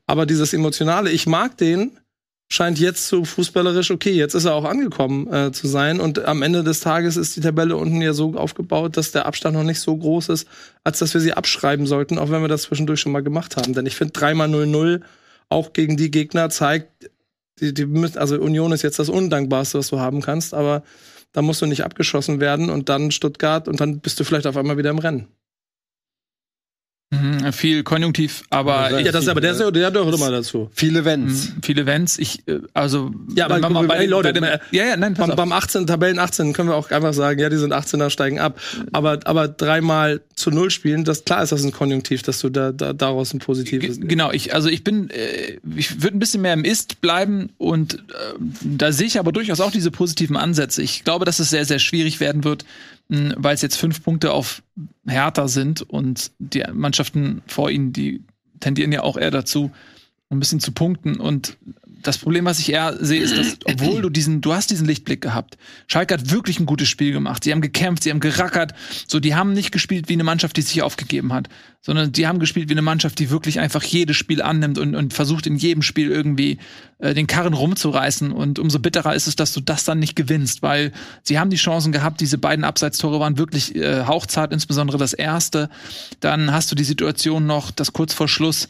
[0.05, 1.97] Aber dieses Emotionale, ich mag den,
[2.49, 4.11] scheint jetzt so fußballerisch okay.
[4.11, 5.99] Jetzt ist er auch angekommen äh, zu sein.
[5.99, 9.55] Und am Ende des Tages ist die Tabelle unten ja so aufgebaut, dass der Abstand
[9.55, 10.47] noch nicht so groß ist,
[10.83, 13.73] als dass wir sie abschreiben sollten, auch wenn wir das zwischendurch schon mal gemacht haben.
[13.73, 15.01] Denn ich finde, dreimal 0-0
[15.49, 17.09] auch gegen die Gegner zeigt,
[17.59, 20.83] die, die müssen, also Union ist jetzt das Undankbarste, was du haben kannst, aber
[21.33, 24.57] da musst du nicht abgeschossen werden und dann Stuttgart und dann bist du vielleicht auf
[24.57, 25.27] einmal wieder im Rennen.
[27.09, 30.69] Mhm, viel Konjunktiv, aber ja, das ist aber der, der, der gehört immer dazu.
[30.73, 31.53] Viele Events.
[31.55, 32.19] Mhm, viele Events.
[32.19, 35.33] Ich, äh, also ja, aber bei, bei, ey, Leute, bei dem, ja, ja, nein, beim,
[35.33, 38.59] beim 18 Tabellen 18 können wir auch einfach sagen, ja, die sind 18er steigen ab.
[38.91, 42.73] Aber aber dreimal zu null spielen, das klar ist das ein Konjunktiv, dass du da,
[42.73, 44.01] da daraus ein positives.
[44.01, 47.93] Genau, ich also ich bin, äh, ich würde ein bisschen mehr im Ist bleiben und
[47.93, 47.99] äh,
[48.61, 50.81] da sehe ich aber durchaus auch diese positiven Ansätze.
[50.81, 52.65] Ich glaube, dass es sehr sehr schwierig werden wird
[53.09, 54.61] weil es jetzt fünf Punkte auf
[55.07, 58.23] Hertha sind und die Mannschaften vor ihnen, die
[58.59, 59.71] tendieren ja auch eher dazu,
[60.29, 61.19] ein bisschen zu punkten.
[61.19, 61.57] Und
[62.03, 65.21] das Problem, was ich eher sehe, ist, dass, obwohl du diesen, du hast diesen Lichtblick
[65.21, 65.57] gehabt.
[65.87, 67.43] Schalke hat wirklich ein gutes Spiel gemacht.
[67.43, 68.73] Sie haben gekämpft, sie haben gerackert.
[69.07, 71.49] So, die haben nicht gespielt wie eine Mannschaft, die sich aufgegeben hat,
[71.81, 75.13] sondern die haben gespielt wie eine Mannschaft, die wirklich einfach jedes Spiel annimmt und, und
[75.13, 76.57] versucht in jedem Spiel irgendwie
[76.99, 78.31] äh, den Karren rumzureißen.
[78.31, 80.91] Und umso bitterer ist es, dass du das dann nicht gewinnst, weil
[81.23, 82.21] sie haben die Chancen gehabt.
[82.21, 85.69] Diese beiden Abseitstore waren wirklich äh, hauchzart, insbesondere das erste.
[86.19, 88.67] Dann hast du die Situation noch, dass kurz vor Schluss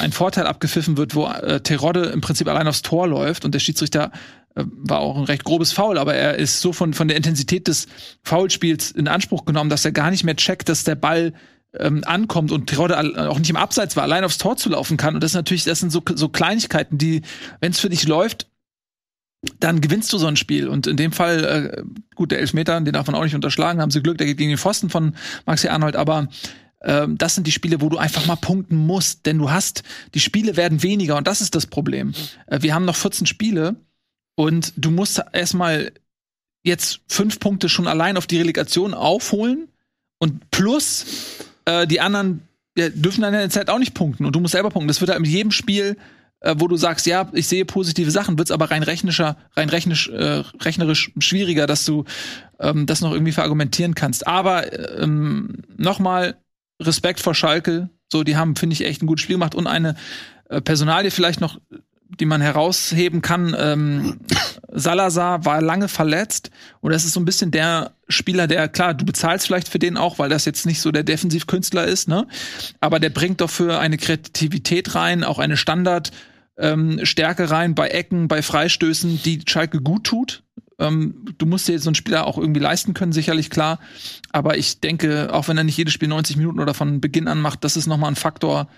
[0.00, 3.60] ein Vorteil abgepfiffen wird, wo äh, Terodde im Prinzip allein aufs Tor läuft und der
[3.60, 4.12] Schiedsrichter
[4.54, 7.68] äh, war auch ein recht grobes Foul, aber er ist so von, von der Intensität
[7.68, 7.86] des
[8.22, 11.32] Foulspiels in Anspruch genommen, dass er gar nicht mehr checkt, dass der Ball
[11.78, 12.98] ähm, ankommt und Terodde
[13.30, 15.14] auch nicht im Abseits war, allein aufs Tor zu laufen kann.
[15.14, 17.22] Und das ist natürlich, das sind so, so Kleinigkeiten, die,
[17.60, 18.46] wenn es für dich läuft,
[19.60, 20.68] dann gewinnst du so ein Spiel.
[20.68, 21.82] Und in dem Fall, äh,
[22.14, 24.50] gut, der Elfmeter, den darf man auch nicht unterschlagen, haben sie Glück, der geht gegen
[24.50, 25.14] den Pfosten von
[25.46, 26.28] Maxi Arnold, aber
[26.82, 29.82] ähm, das sind die Spiele, wo du einfach mal punkten musst, denn du hast,
[30.14, 32.12] die Spiele werden weniger und das ist das Problem.
[32.46, 33.76] Äh, wir haben noch 14 Spiele
[34.36, 35.92] und du musst erstmal
[36.62, 39.68] jetzt fünf Punkte schon allein auf die Relegation aufholen
[40.18, 41.06] und plus
[41.64, 42.42] äh, die anderen
[42.76, 44.88] ja, dürfen dann in der Zeit auch nicht punkten und du musst selber punkten.
[44.88, 45.96] Das wird halt mit jedem Spiel
[46.40, 50.08] äh, wo du sagst, ja, ich sehe positive Sachen, wird's aber rein rechnischer, rein rechnisch,
[50.08, 52.04] äh, rechnerisch schwieriger, dass du
[52.60, 54.26] ähm, das noch irgendwie verargumentieren kannst.
[54.26, 56.36] Aber ähm, nochmal,
[56.80, 57.90] Respekt vor Schalke.
[58.10, 59.96] So, die haben, finde ich, echt ein gutes Spiel gemacht und eine
[60.48, 61.60] äh, Personalie vielleicht noch,
[62.08, 63.54] die man herausheben kann.
[63.58, 64.20] Ähm,
[64.72, 66.50] Salazar war lange verletzt
[66.80, 69.96] und das ist so ein bisschen der Spieler, der, klar, du bezahlst vielleicht für den
[69.96, 72.26] auch, weil das jetzt nicht so der Defensivkünstler ist, ne?
[72.80, 76.12] Aber der bringt doch für eine Kreativität rein, auch eine Standard.
[77.04, 80.42] Stärke rein bei Ecken, bei Freistößen, die Schalke gut tut.
[80.78, 83.80] Ähm, du musst dir so einen Spieler auch irgendwie leisten können, sicherlich klar.
[84.30, 87.40] Aber ich denke, auch wenn er nicht jedes Spiel 90 Minuten oder von Beginn an
[87.40, 88.68] macht, das ist nochmal ein Faktor,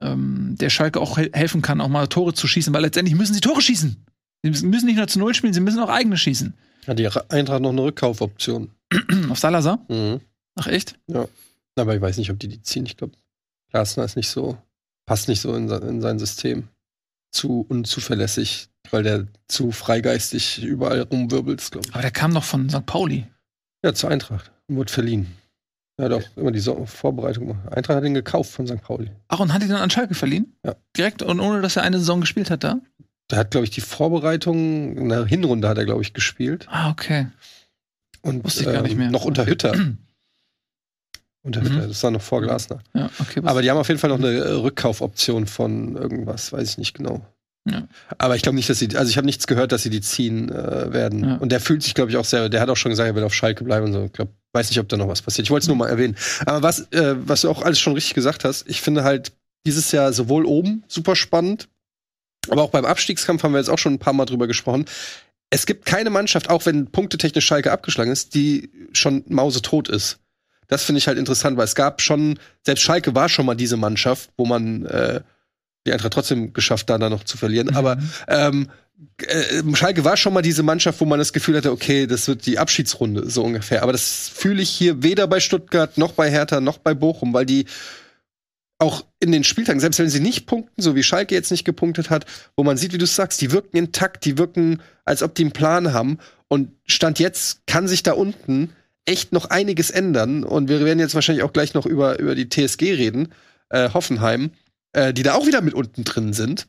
[0.00, 3.34] ähm, der Schalke auch he helfen kann, auch mal Tore zu schießen, weil letztendlich müssen
[3.34, 4.04] sie Tore schießen.
[4.42, 6.54] Sie müssen nicht nur zu Null spielen, sie müssen auch eigene schießen.
[6.86, 8.70] Hat die Eintracht noch eine Rückkaufoption?
[9.30, 9.84] Auf Salazar?
[9.88, 10.20] Mhm.
[10.56, 10.98] Ach, echt?
[11.06, 11.28] Ja.
[11.76, 12.86] Aber ich weiß nicht, ob die die ziehen.
[12.86, 13.14] Ich glaube,
[13.70, 14.56] Glasner ist nicht so,
[15.06, 16.68] passt nicht so in, in sein System.
[17.30, 21.94] Zu unzuverlässig weil der zu freigeistig überall rumwirbelt, glaube ich.
[21.94, 22.86] Aber der kam doch von St.
[22.86, 23.26] Pauli.
[23.84, 24.50] Ja, zur Eintracht.
[24.66, 25.26] Und wurde verliehen.
[25.96, 27.72] Er hat auch immer die so Vorbereitung gemacht.
[27.72, 28.80] Eintracht hat ihn gekauft von St.
[28.80, 29.10] Pauli.
[29.28, 30.56] Ach, und hat ihn dann an Schalke verliehen?
[30.64, 30.76] Ja.
[30.96, 32.80] Direkt und ohne, dass er eine Saison gespielt hat da?
[33.30, 36.66] Der hat, glaube ich, die Vorbereitung in der Hinrunde hat er, glaube ich, gespielt.
[36.70, 37.26] Ah, okay.
[38.22, 39.06] Und Wusste ich gar nicht mehr.
[39.06, 39.72] Ähm, noch unter Hütter.
[41.42, 41.88] unter Hütter, mhm.
[41.88, 42.80] das war noch vor Glasner.
[42.94, 43.42] Ja, okay.
[43.44, 47.26] Aber die haben auf jeden Fall noch eine Rückkaufoption von irgendwas, weiß ich nicht genau.
[47.70, 47.88] Ja.
[48.18, 50.50] Aber ich glaube nicht, dass sie, also ich habe nichts gehört, dass sie die ziehen
[50.50, 51.24] äh, werden.
[51.24, 51.36] Ja.
[51.36, 53.24] Und der fühlt sich, glaube ich, auch sehr, der hat auch schon gesagt, er will
[53.24, 54.04] auf Schalke bleiben und so.
[54.04, 55.46] Ich glaube, weiß nicht, ob da noch was passiert.
[55.46, 56.16] Ich wollte es nur mal erwähnen.
[56.46, 59.32] Aber was, äh, was du auch alles schon richtig gesagt hast, ich finde halt
[59.66, 61.68] dieses Jahr sowohl oben super spannend,
[62.48, 64.86] aber auch beim Abstiegskampf haben wir jetzt auch schon ein paar Mal drüber gesprochen.
[65.50, 70.18] Es gibt keine Mannschaft, auch wenn punktetechnisch Schalke abgeschlagen ist, die schon mausetot ist.
[70.66, 73.78] Das finde ich halt interessant, weil es gab schon, selbst Schalke war schon mal diese
[73.78, 75.22] Mannschaft, wo man äh,
[75.88, 77.68] die Eintracht trotzdem geschafft, da dann noch zu verlieren.
[77.68, 77.76] Mhm.
[77.76, 77.98] Aber
[78.28, 78.68] ähm,
[79.26, 82.46] äh, Schalke war schon mal diese Mannschaft, wo man das Gefühl hatte, okay, das wird
[82.46, 83.82] die Abschiedsrunde so ungefähr.
[83.82, 87.46] Aber das fühle ich hier weder bei Stuttgart noch bei Hertha noch bei Bochum, weil
[87.46, 87.66] die
[88.80, 92.10] auch in den Spieltagen, selbst wenn sie nicht punkten, so wie Schalke jetzt nicht gepunktet
[92.10, 95.42] hat, wo man sieht, wie du sagst, die wirken intakt, die wirken, als ob die
[95.42, 96.18] einen Plan haben.
[96.46, 98.70] Und Stand jetzt kann sich da unten
[99.04, 100.44] echt noch einiges ändern.
[100.44, 103.32] Und wir werden jetzt wahrscheinlich auch gleich noch über, über die TSG reden,
[103.70, 104.50] äh, Hoffenheim,
[104.92, 106.68] äh, die da auch wieder mit unten drin sind.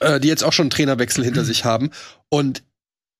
[0.00, 1.90] Äh, die jetzt auch schon einen Trainerwechsel hinter sich haben.
[2.30, 2.62] Und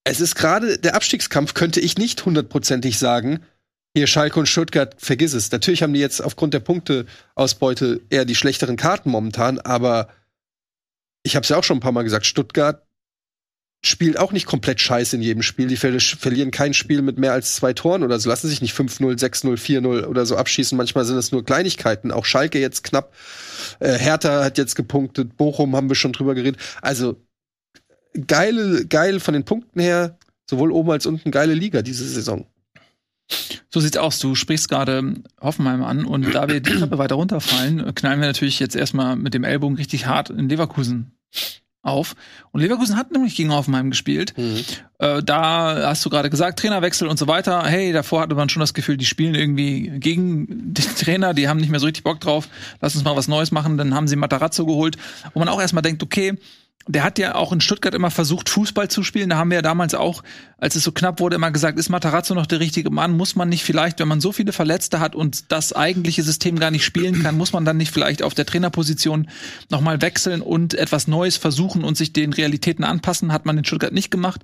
[0.04, 3.44] es ist gerade der Abstiegskampf, könnte ich nicht hundertprozentig sagen.
[3.94, 5.50] Hier Schalke und Stuttgart, vergiss es.
[5.50, 10.08] Natürlich haben die jetzt aufgrund der Punkteausbeute eher die schlechteren Karten momentan, aber
[11.22, 12.87] ich habe es ja auch schon ein paar Mal gesagt, Stuttgart
[13.84, 15.68] spielt auch nicht komplett scheiße in jedem Spiel.
[15.68, 18.28] Die ver verlieren kein Spiel mit mehr als zwei Toren oder so.
[18.28, 20.76] Lassen sich nicht 5-0, 6-0, 4-0 oder so abschießen.
[20.76, 22.10] Manchmal sind es nur Kleinigkeiten.
[22.10, 23.14] Auch Schalke jetzt knapp.
[23.78, 25.36] Äh, Hertha hat jetzt gepunktet.
[25.36, 26.60] Bochum haben wir schon drüber geredet.
[26.82, 27.16] Also
[28.26, 30.18] geile, geil von den Punkten her.
[30.50, 32.46] Sowohl oben als unten geile Liga diese Saison.
[33.68, 34.18] So sieht's aus.
[34.18, 38.58] Du sprichst gerade Hoffenheim an und da wir die Treppe weiter runterfallen, knallen wir natürlich
[38.58, 41.12] jetzt erstmal mit dem Ellbogen richtig hart in Leverkusen
[41.82, 42.14] auf.
[42.52, 44.34] Und Leverkusen hat nämlich gegen Hoffenheim gespielt.
[44.36, 44.64] Mhm.
[44.98, 47.64] Äh, da hast du gerade gesagt, Trainerwechsel und so weiter.
[47.64, 51.58] Hey, davor hatte man schon das Gefühl, die spielen irgendwie gegen den Trainer, die haben
[51.58, 52.48] nicht mehr so richtig Bock drauf.
[52.80, 53.78] Lass uns mal was Neues machen.
[53.78, 54.96] Dann haben sie Matarazzo geholt,
[55.34, 56.34] wo man auch erstmal denkt, okay,
[56.86, 59.28] der hat ja auch in Stuttgart immer versucht, Fußball zu spielen.
[59.28, 60.22] Da haben wir ja damals auch,
[60.56, 63.16] als es so knapp wurde, immer gesagt, ist Matarazzo noch der richtige Mann?
[63.16, 66.70] Muss man nicht vielleicht, wenn man so viele Verletzte hat und das eigentliche System gar
[66.70, 69.28] nicht spielen kann, muss man dann nicht vielleicht auf der Trainerposition
[69.68, 73.32] nochmal wechseln und etwas Neues versuchen und sich den Realitäten anpassen?
[73.32, 74.40] Hat man in Stuttgart nicht gemacht.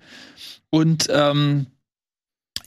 [0.69, 1.67] Und ähm,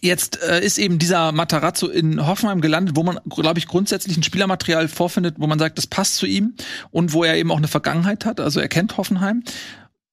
[0.02, 4.24] Jetzt äh, ist eben dieser Matarazzo in Hoffenheim gelandet, wo man, glaube ich, grundsätzlich ein
[4.24, 6.54] Spielermaterial vorfindet, wo man sagt, das passt zu ihm
[6.92, 8.40] und wo er eben auch eine Vergangenheit hat.
[8.40, 9.44] Also er kennt Hoffenheim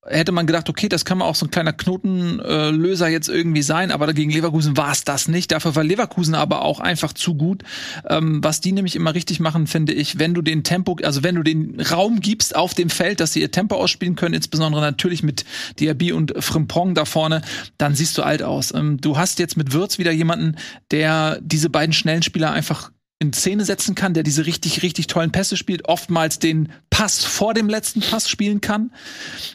[0.06, 3.90] hätte man gedacht, okay, das kann man auch so ein kleiner Knotenlöser jetzt irgendwie sein,
[3.90, 5.52] aber gegen Leverkusen war es das nicht.
[5.52, 7.62] Dafür war Leverkusen aber auch einfach zu gut.
[8.08, 11.34] Ähm, was die nämlich immer richtig machen, finde ich, wenn du den Tempo, also wenn
[11.34, 15.22] du den Raum gibst auf dem Feld, dass sie ihr Tempo ausspielen können, insbesondere natürlich
[15.22, 15.44] mit
[15.80, 17.42] Diaby und Frimpong da vorne,
[17.78, 18.74] dann siehst du alt aus.
[18.74, 20.56] Ähm, du hast jetzt mit Würz wieder jemanden,
[20.90, 22.90] der diese beiden schnellen Spieler einfach
[23.24, 27.54] in Szene setzen kann, der diese richtig, richtig tollen Pässe spielt, oftmals den Pass vor
[27.54, 28.92] dem letzten Pass spielen kann.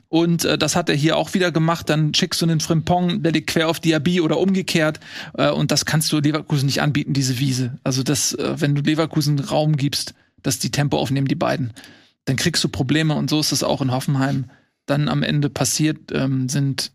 [0.08, 1.90] Und äh, das hat er hier auch wieder gemacht.
[1.90, 5.00] Dann schickst du einen Frimpong, der liegt quer auf Diaby oder umgekehrt.
[5.36, 7.78] Äh, und das kannst du Leverkusen nicht anbieten, diese Wiese.
[7.84, 11.74] Also das, äh, wenn du Leverkusen Raum gibst, dass die Tempo aufnehmen, die beiden,
[12.26, 13.16] dann kriegst du Probleme.
[13.16, 14.50] Und so ist es auch in Hoffenheim
[14.86, 16.92] dann am Ende passiert, ähm, sind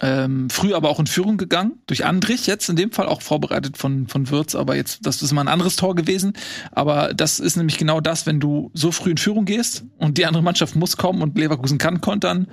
[0.00, 3.76] ähm, früh aber auch in Führung gegangen, durch Andrich jetzt in dem Fall auch vorbereitet
[3.76, 6.34] von, von Würz, aber jetzt, das ist mal ein anderes Tor gewesen.
[6.72, 10.26] Aber das ist nämlich genau das, wenn du so früh in Führung gehst und die
[10.26, 12.48] andere Mannschaft muss kommen und Leverkusen kann kontern,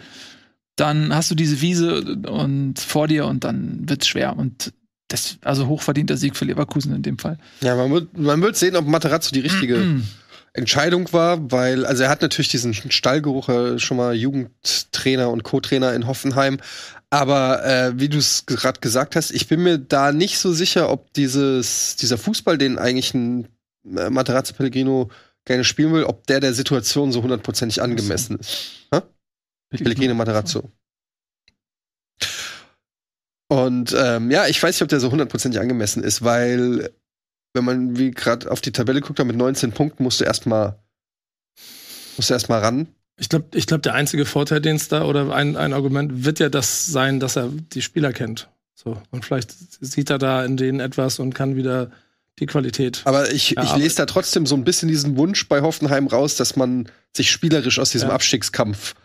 [0.76, 4.38] dann hast du diese Wiese und vor dir und dann wird's schwer.
[4.38, 4.74] Und
[5.10, 7.38] das, also hochverdienter Sieg für Leverkusen in dem Fall.
[7.62, 10.02] Ja, man wird, man wird sehen, ob Materazzo die richtige
[10.54, 15.94] Entscheidung war, weil, also er hat natürlich diesen Stallgeruch, äh, schon mal Jugendtrainer und Co-Trainer
[15.94, 16.60] in Hoffenheim,
[17.14, 20.90] aber äh, wie du es gerade gesagt hast, ich bin mir da nicht so sicher,
[20.90, 23.48] ob dieses, dieser Fußball, den eigentlich ein
[23.96, 25.12] äh, Materazzo Pellegrino
[25.46, 28.88] gerne spielen will, ob der der Situation so hundertprozentig angemessen ist.
[28.92, 29.04] Ha?
[29.70, 30.72] Pellegrino Materazzo.
[33.48, 36.90] Und ähm, ja, ich weiß nicht, ob der so hundertprozentig angemessen ist, weil
[37.54, 40.80] wenn man wie gerade auf die Tabelle guckt, mit 19 Punkten musst du erstmal
[42.18, 42.88] musst du erstmal ran.
[43.18, 46.40] Ich glaube, ich glaub, der einzige Vorteil, den es da oder ein, ein Argument wird
[46.40, 48.50] ja das sein, dass er die Spieler kennt.
[48.74, 49.02] So.
[49.12, 51.92] Und vielleicht sieht er da in denen etwas und kann wieder
[52.40, 53.02] die Qualität.
[53.06, 56.56] Aber ich, ich lese da trotzdem so ein bisschen diesen Wunsch bei Hoffenheim raus, dass
[56.56, 58.16] man sich spielerisch aus diesem ja.
[58.16, 58.96] Abstiegskampf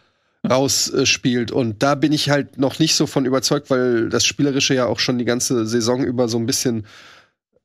[0.48, 1.50] rausspielt.
[1.50, 4.86] Äh, und da bin ich halt noch nicht so von überzeugt, weil das Spielerische ja
[4.86, 6.86] auch schon die ganze Saison über so ein bisschen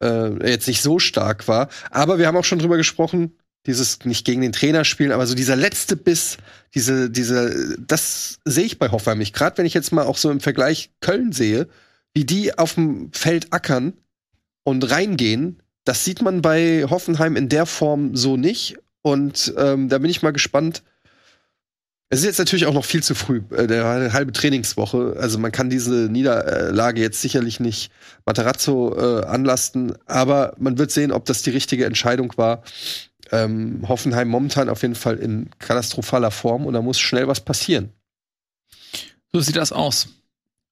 [0.02, 1.70] äh, jetzt nicht so stark war.
[1.92, 3.32] Aber wir haben auch schon drüber gesprochen,
[3.66, 6.38] dieses nicht gegen den Trainer spielen, aber so dieser letzte Biss,
[6.74, 9.34] diese, diese, das sehe ich bei Hoffenheim nicht.
[9.34, 11.68] Gerade wenn ich jetzt mal auch so im Vergleich Köln sehe,
[12.14, 13.94] wie die auf dem Feld ackern
[14.64, 18.78] und reingehen, das sieht man bei Hoffenheim in der Form so nicht.
[19.02, 20.84] Und ähm, da bin ich mal gespannt.
[22.10, 25.16] Es ist jetzt natürlich auch noch viel zu früh, äh, der halbe Trainingswoche.
[25.20, 27.92] Also man kann diese Niederlage jetzt sicherlich nicht
[28.26, 32.64] Materazzo äh, anlasten, aber man wird sehen, ob das die richtige Entscheidung war
[33.34, 37.90] ähm, Hoffenheim momentan auf jeden Fall in katastrophaler Form und da muss schnell was passieren.
[39.32, 40.10] So sieht das aus.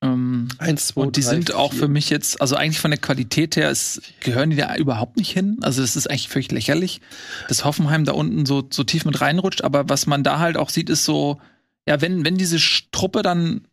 [0.04, 1.58] Ähm, Eins, zwei, und die drei, sind vier.
[1.58, 5.18] auch für mich jetzt, also eigentlich von der Qualität her, es, gehören die da überhaupt
[5.18, 5.58] nicht hin.
[5.62, 7.02] Also es ist eigentlich völlig lächerlich,
[7.48, 9.64] dass Hoffenheim da unten so, so tief mit reinrutscht.
[9.64, 11.42] Aber was man da halt auch sieht, ist so,
[11.88, 12.60] ja, wenn, wenn diese
[12.92, 13.68] Truppe dann,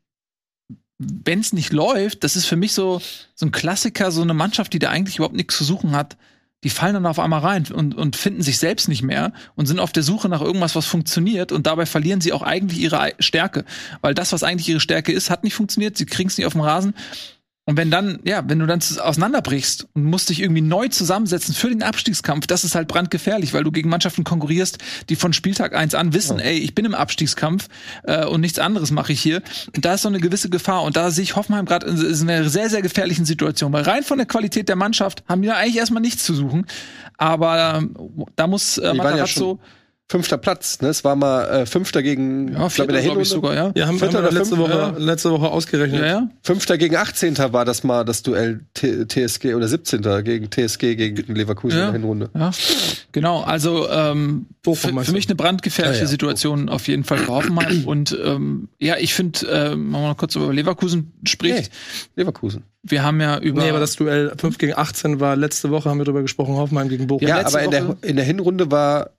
[0.99, 3.03] wenn es nicht läuft, das ist für mich so,
[3.35, 6.17] so ein Klassiker, so eine Mannschaft, die da eigentlich überhaupt nichts zu suchen hat
[6.65, 9.79] die fallen dann auf einmal rein und, und finden sich selbst nicht mehr und sind
[9.79, 13.65] auf der Suche nach irgendwas, was funktioniert und dabei verlieren sie auch eigentlich ihre Stärke.
[14.01, 16.55] Weil das, was eigentlich ihre Stärke ist, hat nicht funktioniert, sie kriegen es nicht auf
[16.55, 16.95] dem Rasen.
[17.69, 21.69] Und wenn dann, ja, wenn du dann auseinanderbrichst und musst dich irgendwie neu zusammensetzen für
[21.69, 24.79] den Abstiegskampf, das ist halt brandgefährlich, weil du gegen Mannschaften konkurrierst,
[25.11, 26.47] die von Spieltag eins an wissen, ja.
[26.47, 27.69] ey, ich bin im Abstiegskampf
[28.05, 29.43] äh, und nichts anderes mache ich hier.
[29.77, 30.83] Und da ist so eine gewisse Gefahr.
[30.83, 33.71] Und da sehe ich Hoffenheim gerade in, in einer sehr, sehr gefährlichen Situation.
[33.71, 36.65] Weil rein von der Qualität der Mannschaft haben wir eigentlich erstmal nichts zu suchen.
[37.19, 39.78] Aber äh, da muss äh, Matarazzo ja
[40.11, 40.81] fünfter Platz.
[40.81, 40.89] Ne?
[40.89, 43.73] Es war mal äh, Fünfter gegen, ja, vierter, ich glaube ich sogar, ja.
[43.75, 44.95] Ja, haben, Vierter haben wir letzte Woche, ja.
[44.97, 46.01] letzte Woche ausgerechnet.
[46.01, 46.29] Ja, ja.
[46.43, 47.37] Fünfter gegen 18.
[47.53, 50.03] war das mal das Duell T TSG oder 17.
[50.25, 51.87] gegen TSG gegen Leverkusen ja.
[51.87, 52.31] in der Hinrunde.
[52.35, 52.51] Ja,
[53.13, 53.43] genau.
[53.43, 57.85] Also ähm, für, für mich eine brandgefährliche ja, Situation auf jeden Fall für Hoffenheim.
[57.87, 61.71] Und ähm, ja, ich finde, äh, wenn man mal kurz über Leverkusen spricht.
[62.17, 62.65] Nee, Leverkusen.
[62.83, 63.63] Wir haben ja über.
[63.63, 66.89] Nee, aber das Duell 5 gegen 18 war letzte Woche, haben wir darüber gesprochen, Hoffenheim
[66.89, 67.29] gegen Bochum.
[67.29, 69.11] Ja, aber in der, in der Hinrunde war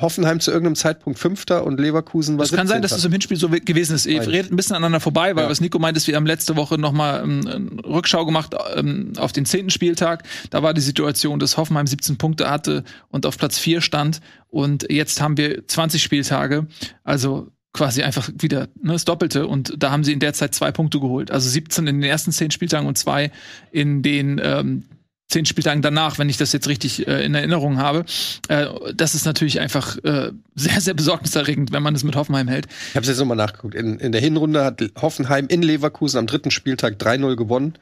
[0.00, 3.36] Hoffenheim zu irgendeinem Zeitpunkt Fünfter und Leverkusen war Es kann sein, dass es im Hinspiel
[3.36, 4.06] so gewesen ist.
[4.06, 5.50] Ihr redet ein bisschen aneinander vorbei, weil ja.
[5.50, 9.46] was Nico meint, ist, wir haben letzte Woche nochmal ähm, Rückschau gemacht ähm, auf den
[9.46, 10.24] zehnten Spieltag.
[10.50, 14.20] Da war die Situation, dass Hoffenheim 17 Punkte hatte und auf Platz 4 stand.
[14.48, 16.66] Und jetzt haben wir 20 Spieltage,
[17.02, 19.46] also quasi einfach wieder ne, das Doppelte.
[19.46, 21.30] Und da haben sie in der Zeit zwei Punkte geholt.
[21.30, 23.30] Also 17 in den ersten zehn Spieltagen und zwei
[23.70, 24.84] in den ähm,
[25.28, 28.04] zehn Spieltagen danach, wenn ich das jetzt richtig äh, in Erinnerung habe.
[28.48, 32.66] Äh, das ist natürlich einfach äh, sehr, sehr besorgniserregend, wenn man es mit Hoffenheim hält.
[32.90, 33.74] Ich habe es jetzt nochmal nachgeguckt.
[33.74, 37.78] In, in der Hinrunde hat Hoffenheim in Leverkusen am dritten Spieltag 3-0 gewonnen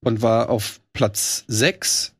[0.00, 2.14] und war auf Platz 6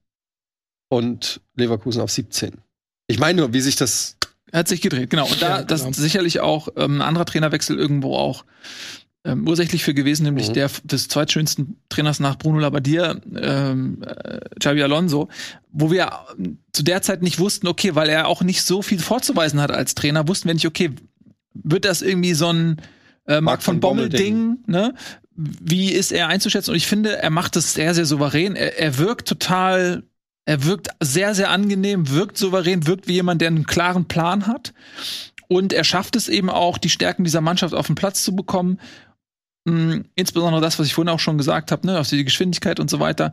[0.89, 2.59] und Leverkusen auf 17.
[3.07, 4.17] Ich meine nur, wie sich das
[4.53, 5.27] hat sich gedreht, genau.
[5.27, 5.93] Und da ja, das genau.
[5.93, 8.45] sicherlich auch ähm, ein anderer Trainerwechsel irgendwo auch
[9.25, 10.55] ähm, ursächlich für gewesen, nämlich mhm.
[10.55, 15.29] der des zweitschönsten Trainers nach Bruno Labbadia, ähm, äh, Xabi Alonso,
[15.71, 16.11] wo wir
[16.73, 19.95] zu der Zeit nicht wussten, okay, weil er auch nicht so viel vorzuweisen hat als
[19.95, 20.93] Trainer, wussten wir nicht, okay,
[21.53, 22.81] wird das irgendwie so ein
[23.27, 24.95] äh, Mark von Bommel-Ding, ne?
[25.35, 26.71] Wie ist er einzuschätzen?
[26.71, 28.57] Und ich finde, er macht das sehr, sehr souverän.
[28.57, 30.03] Er, er wirkt total,
[30.45, 34.75] er wirkt sehr, sehr angenehm, wirkt souverän, wirkt wie jemand, der einen klaren Plan hat.
[35.49, 38.79] Und er schafft es eben auch, die Stärken dieser Mannschaft auf den Platz zu bekommen
[39.71, 42.81] Mh, mm, insbesondere das, was ich vorhin auch schon gesagt habe, ne, auf die Geschwindigkeit
[42.81, 43.33] und so weiter.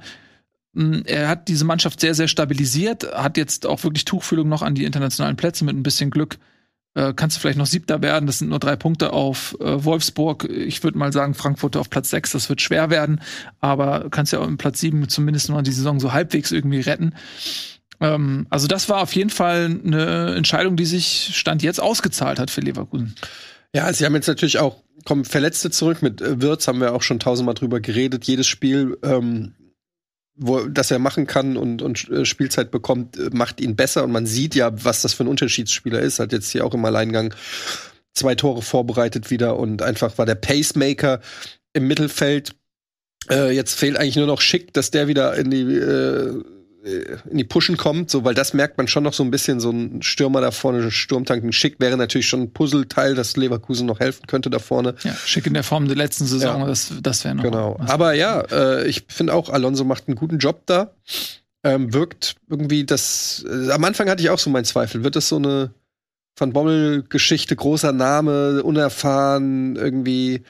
[0.73, 4.61] Mh, mm, er hat diese Mannschaft sehr, sehr stabilisiert, hat jetzt auch wirklich Tuchfühlung noch
[4.61, 6.38] an die internationalen Plätze mit ein bisschen Glück.
[6.95, 8.26] Äh, kannst du vielleicht noch Siebter werden.
[8.26, 10.45] Das sind nur drei Punkte auf äh, Wolfsburg.
[10.49, 12.31] Ich würde mal sagen, Frankfurt auf Platz sechs.
[12.31, 13.22] Das wird schwer werden.
[13.59, 17.14] Aber kannst ja auch im Platz sieben zumindest mal die Saison so halbwegs irgendwie retten.
[17.99, 22.49] Ähm, also das war auf jeden Fall eine Entscheidung, die sich Stand jetzt ausgezahlt hat
[22.49, 23.14] für Leverkusen.
[23.73, 26.01] Ja, sie haben jetzt natürlich auch, kommen Verletzte zurück.
[26.01, 28.25] Mit äh, Wirtz haben wir auch schon tausendmal drüber geredet.
[28.25, 29.53] Jedes Spiel, ähm,
[30.35, 34.03] wo, das er machen kann und, und äh, Spielzeit bekommt, äh, macht ihn besser.
[34.03, 36.19] Und man sieht ja, was das für ein Unterschiedsspieler ist.
[36.19, 37.33] Hat jetzt hier auch im Alleingang
[38.13, 41.21] zwei Tore vorbereitet wieder und einfach war der Pacemaker
[41.73, 42.55] im Mittelfeld.
[43.29, 46.43] Äh, jetzt fehlt eigentlich nur noch Schick, dass der wieder in die äh,
[46.83, 49.71] in die Pushen kommt, so, weil das merkt man schon noch so ein bisschen, so
[49.71, 54.27] ein Stürmer da vorne, Sturmtanken Schick wäre natürlich schon ein Puzzleteil, dass Leverkusen noch helfen
[54.27, 54.95] könnte da vorne.
[55.03, 56.67] Ja, Schick in der Form der letzten Saison, ja.
[56.67, 57.43] das, das wäre noch.
[57.43, 57.77] Genau.
[57.87, 60.93] Aber ja, äh, ich finde auch, Alonso macht einen guten Job da.
[61.63, 65.03] Ähm, wirkt irgendwie das, äh, am Anfang hatte ich auch so meinen Zweifel.
[65.03, 65.71] Wird das so eine
[66.37, 70.43] Van Bommel-Geschichte, großer Name, unerfahren, irgendwie,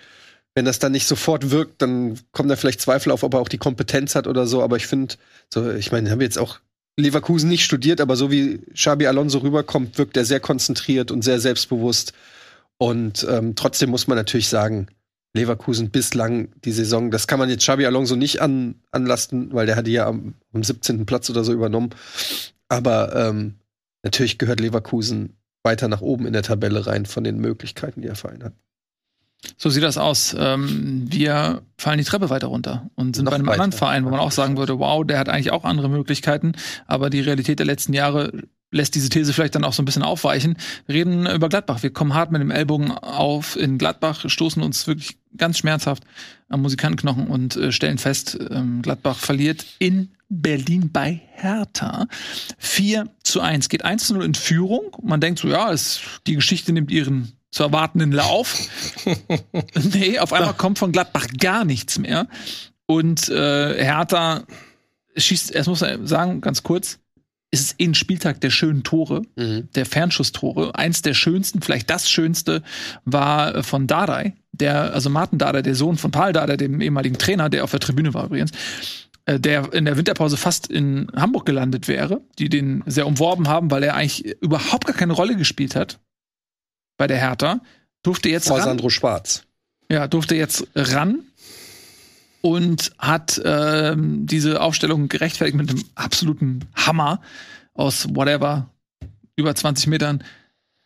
[0.58, 3.48] wenn das dann nicht sofort wirkt, dann kommen da vielleicht Zweifel auf, ob er auch
[3.48, 4.64] die Kompetenz hat oder so.
[4.64, 5.14] Aber ich finde,
[5.54, 6.58] so, ich meine, haben wir jetzt auch
[7.00, 11.40] Leverkusen nicht studiert, aber so wie Xabi Alonso rüberkommt, wirkt er sehr konzentriert und sehr
[11.40, 12.14] selbstbewusst.
[12.80, 14.88] Und ähm, trotzdem muss man natürlich sagen,
[15.36, 19.76] Leverkusen bislang die Saison, das kann man jetzt Xabi Alonso nicht an, anlasten, weil der
[19.76, 21.06] hat die ja am, am 17.
[21.06, 21.92] Platz oder so übernommen.
[22.68, 23.60] Aber ähm,
[24.02, 28.16] natürlich gehört Leverkusen weiter nach oben in der Tabelle rein von den Möglichkeiten, die er
[28.16, 28.54] Verein hat.
[29.58, 30.36] So sieht das aus.
[30.38, 33.54] Ähm, wir fallen die Treppe weiter runter und sind Noch bei einem weiter.
[33.62, 36.54] anderen Verein, wo man auch sagen würde, wow, der hat eigentlich auch andere Möglichkeiten,
[36.86, 38.32] aber die Realität der letzten Jahre
[38.72, 40.58] lässt diese These vielleicht dann auch so ein bisschen aufweichen.
[40.86, 41.84] Wir reden über Gladbach.
[41.84, 46.04] Wir kommen hart mit dem Ellbogen auf in Gladbach, stoßen uns wirklich ganz schmerzhaft
[46.50, 52.08] am Musikantenknochen und äh, stellen fest, ähm, Gladbach verliert in Berlin bei Hertha.
[52.58, 53.70] 4 zu 1.
[53.70, 54.96] Geht 1 zu 0 in Führung.
[55.02, 58.70] Man denkt so, ja, es, die Geschichte nimmt ihren zu erwartenden Lauf.
[59.94, 62.28] nee, auf einmal kommt von Gladbach gar nichts mehr.
[62.86, 64.44] Und äh, Hertha
[65.16, 67.00] schießt, erst muss man sagen, ganz kurz,
[67.50, 69.70] ist es eh ein Spieltag der schönen Tore, mhm.
[69.76, 70.76] der Fernschusstore.
[70.76, 72.62] Eins der schönsten, vielleicht das schönste,
[73.06, 77.50] war von Dardai, der, also Martin Dardai, der Sohn von Paul Dardai, dem ehemaligen Trainer,
[77.50, 78.52] der auf der Tribüne war übrigens,
[79.26, 83.72] äh, der in der Winterpause fast in Hamburg gelandet wäre, die den sehr umworben haben,
[83.72, 86.00] weil er eigentlich überhaupt gar keine Rolle gespielt hat
[86.98, 87.62] bei der Hertha,
[88.04, 88.66] durfte jetzt Vor ran.
[88.66, 89.44] Sandro Schwarz.
[89.90, 91.20] Ja, durfte jetzt ran
[92.42, 97.22] und hat ähm, diese Aufstellung gerechtfertigt mit einem absoluten Hammer
[97.74, 98.70] aus whatever,
[99.36, 100.24] über 20 Metern.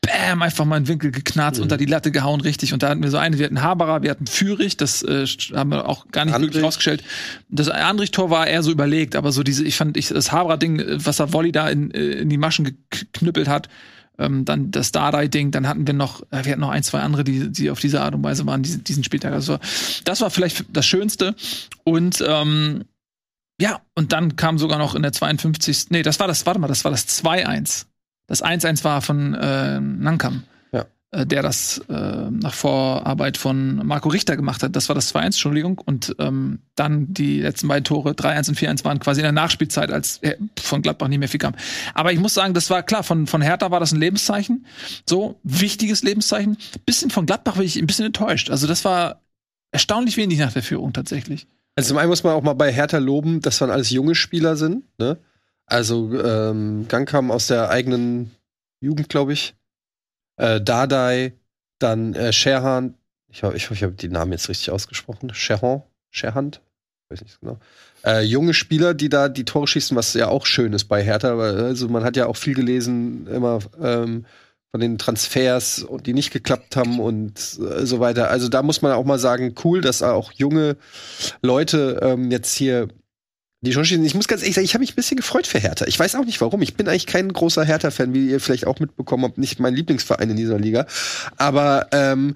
[0.01, 1.63] Bam, einfach mal einen Winkel geknarzt, mhm.
[1.63, 2.73] unter die Latte gehauen, richtig.
[2.73, 5.69] Und da hatten wir so eine, wir hatten Haberer, wir hatten Führig, das äh, haben
[5.69, 6.49] wir auch gar nicht Andrich.
[6.49, 7.03] wirklich rausgestellt.
[7.49, 11.19] Das Andrich-Tor war eher so überlegt, aber so diese, ich fand, ich, das Haberer-Ding, was
[11.19, 13.69] er Volley da in, äh, in die Maschen geknüppelt hat,
[14.17, 17.23] ähm, dann das Dardai-Ding, dann hatten wir noch, äh, wir hatten noch ein, zwei andere,
[17.23, 19.33] die, die auf diese Art und Weise waren, diesen, diesen Spieltag.
[19.33, 19.59] Also
[20.03, 21.35] das war vielleicht das Schönste.
[21.83, 22.85] Und ähm,
[23.59, 25.89] ja, und dann kam sogar noch in der 52.
[25.89, 27.85] Nee, das war das, warte mal, das war das 2-1.
[28.27, 30.43] Das 1-1 war von äh, Nankam
[31.13, 31.93] der das äh,
[32.31, 34.77] nach Vorarbeit von Marco Richter gemacht hat.
[34.77, 35.77] Das war das 2-1, Entschuldigung.
[35.77, 39.91] Und ähm, dann die letzten beiden Tore, 3-1 und 4-1, waren quasi in der Nachspielzeit,
[39.91, 41.53] als äh, von Gladbach nicht mehr viel kam.
[41.93, 44.65] Aber ich muss sagen, das war klar, von, von Hertha war das ein Lebenszeichen.
[45.07, 46.57] So, wichtiges Lebenszeichen.
[46.85, 48.49] Bisschen von Gladbach bin ich ein bisschen enttäuscht.
[48.49, 49.19] Also das war
[49.73, 51.45] erstaunlich wenig nach der Führung tatsächlich.
[51.75, 54.55] Also zum einen muss man auch mal bei Hertha loben, dass dann alles junge Spieler
[54.55, 54.85] sind.
[54.97, 55.17] Ne?
[55.65, 58.31] Also ähm, Gang kam aus der eigenen
[58.79, 59.55] Jugend, glaube ich
[60.38, 61.34] äh, Dardai,
[61.80, 62.95] dann äh, Sherhan,
[63.28, 66.62] ich hoffe, ich, ich habe die Namen jetzt richtig ausgesprochen, Sherhan, Sherhand,
[67.10, 67.60] weiß nicht genau.
[68.03, 71.38] Äh, junge Spieler, die da die Tore schießen, was ja auch schön ist bei Hertha.
[71.38, 74.26] Also man hat ja auch viel gelesen, immer ähm,
[74.72, 78.30] von den Transfers, die nicht geklappt haben und äh, so weiter.
[78.30, 80.78] Also da muss man auch mal sagen, cool, dass auch junge
[81.41, 82.88] Leute ähm, jetzt hier
[83.61, 85.85] die schon Ich muss ganz ehrlich sagen, ich habe mich ein bisschen gefreut für Hertha.
[85.85, 86.63] Ich weiß auch nicht warum.
[86.63, 89.38] Ich bin eigentlich kein großer Hertha-Fan, wie ihr vielleicht auch mitbekommen habt.
[89.38, 90.88] Nicht mein Lieblingsverein in dieser Liga.
[91.38, 92.35] Aber ähm,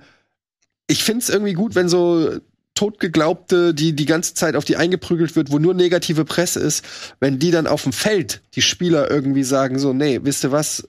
[0.86, 2.40] ich finde es irgendwie gut, wenn so
[2.76, 6.86] totgeglaubte, die die ganze Zeit auf die eingeprügelt wird, wo nur negative Presse ist,
[7.20, 10.88] wenn die dann auf dem Feld die Spieler irgendwie sagen so, nee, wisst ihr was,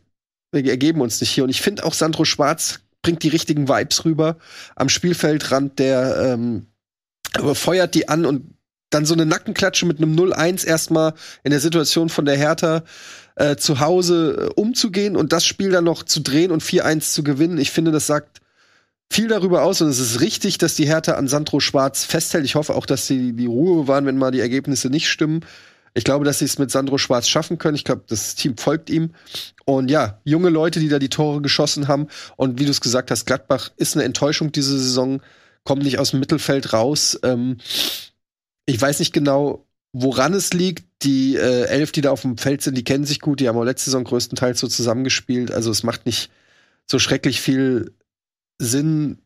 [0.53, 1.45] wir ergeben uns nicht hier.
[1.45, 4.37] Und ich finde auch Sandro Schwarz bringt die richtigen Vibes rüber
[4.75, 6.67] am Spielfeldrand, der ähm,
[7.55, 8.56] feuert die an und
[8.91, 12.85] dann so eine Nackenklatsche mit einem 0-1 erstmal in der Situation von der Hertha
[13.37, 17.25] äh, zu Hause äh, umzugehen und das Spiel dann noch zu drehen und 4-1 zu
[17.25, 17.59] gewinnen.
[17.59, 18.41] Ich finde, das sagt
[19.11, 22.45] viel darüber aus und es ist richtig, dass die Hertha an Sandro Schwarz festhält.
[22.45, 25.45] Ich hoffe auch, dass sie die Ruhe bewahren, wenn mal die Ergebnisse nicht stimmen.
[25.95, 27.77] Ich glaube, dass sie es mit Sandro Schwarz schaffen können.
[27.77, 29.13] Ich glaube, das Team folgt ihm.
[29.65, 32.09] Und ja, junge Leute, die da die Tore geschossen haben.
[32.37, 35.23] Und wie du es gesagt hast, Gladbach ist eine Enttäuschung diese Saison,
[35.65, 37.19] kommt nicht aus dem Mittelfeld raus.
[37.23, 37.57] Ähm,
[38.67, 40.85] ich weiß nicht genau, woran es liegt.
[41.03, 43.41] Die äh, elf, die da auf dem Feld sind, die kennen sich gut.
[43.41, 45.51] Die haben auch letzte Saison größtenteils so zusammengespielt.
[45.51, 46.31] Also es macht nicht
[46.87, 47.93] so schrecklich viel
[48.59, 49.19] Sinn.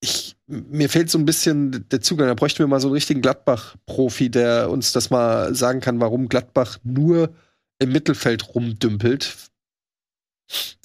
[0.00, 2.28] Ich, mir fehlt so ein bisschen der Zugang.
[2.28, 6.28] Da bräuchten wir mal so einen richtigen Gladbach-Profi, der uns das mal sagen kann, warum
[6.28, 7.34] Gladbach nur
[7.78, 9.34] im Mittelfeld rumdümpelt.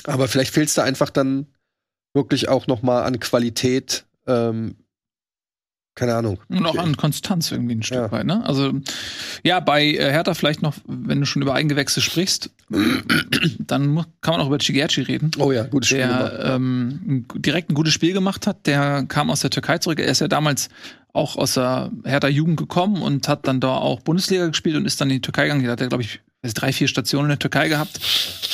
[0.05, 1.47] Aber vielleicht fehlt es da einfach dann
[2.13, 4.05] wirklich auch noch mal an Qualität.
[4.27, 4.75] Ähm,
[6.01, 6.39] keine Ahnung.
[6.49, 8.11] Und auch an Konstanz irgendwie ein Stück ja.
[8.11, 8.43] weit, ne?
[8.43, 8.73] Also,
[9.43, 12.49] ja, bei äh, Hertha vielleicht noch, wenn du schon über Eigengewächse sprichst,
[13.59, 15.29] dann kann man auch über Cigerci reden.
[15.37, 16.55] Oh ja, gutes Spiel der.
[16.55, 18.65] Ähm, direkt ein gutes Spiel gemacht hat.
[18.65, 19.99] Der kam aus der Türkei zurück.
[19.99, 20.69] Er ist ja damals
[21.13, 25.01] auch aus der Hertha Jugend gekommen und hat dann da auch Bundesliga gespielt und ist
[25.01, 25.63] dann in die Türkei gegangen.
[25.65, 27.99] Da hat er, glaube ich, drei, vier Stationen in der Türkei gehabt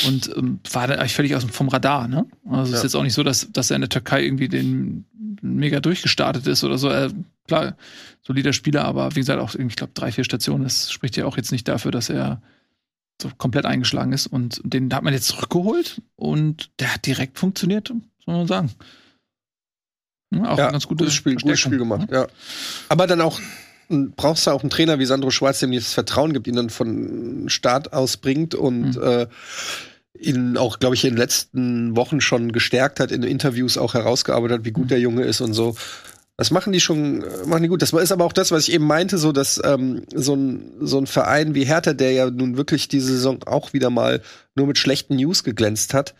[0.07, 2.25] und ähm, war da eigentlich völlig aus, vom Radar, ne?
[2.49, 2.77] Also ja.
[2.77, 5.05] ist jetzt auch nicht so, dass, dass er in der Türkei irgendwie den
[5.41, 6.89] mega durchgestartet ist oder so.
[6.89, 7.11] Er,
[7.47, 7.77] klar,
[8.23, 11.37] solider Spieler, aber wie gesagt, auch, ich glaube, drei, vier Stationen, das spricht ja auch
[11.37, 12.41] jetzt nicht dafür, dass er
[13.21, 14.27] so komplett eingeschlagen ist.
[14.27, 18.71] Und den hat man jetzt zurückgeholt und der hat direkt funktioniert, soll man sagen.
[20.31, 22.27] Ja, auch ja, ein ganz gutes Spiel, gutes Spiel gemacht, ja.
[22.89, 23.39] Aber dann auch
[23.89, 27.45] brauchst du auch einen Trainer wie Sandro Schwarz, dem das Vertrauen gibt, ihn dann von
[27.47, 29.01] Start aus bringt und mhm.
[29.01, 29.27] äh,
[30.19, 34.59] ihn auch, glaube ich, in den letzten Wochen schon gestärkt hat, in Interviews auch herausgearbeitet
[34.59, 34.89] hat, wie gut mhm.
[34.89, 35.75] der Junge ist und so.
[36.35, 37.81] Das machen die schon, machen die gut.
[37.81, 40.99] Das ist aber auch das, was ich eben meinte, so dass ähm, so ein so
[40.99, 44.21] ein Verein wie Hertha, der ja nun wirklich diese Saison auch wieder mal
[44.53, 46.13] nur mit schlechten News geglänzt hat,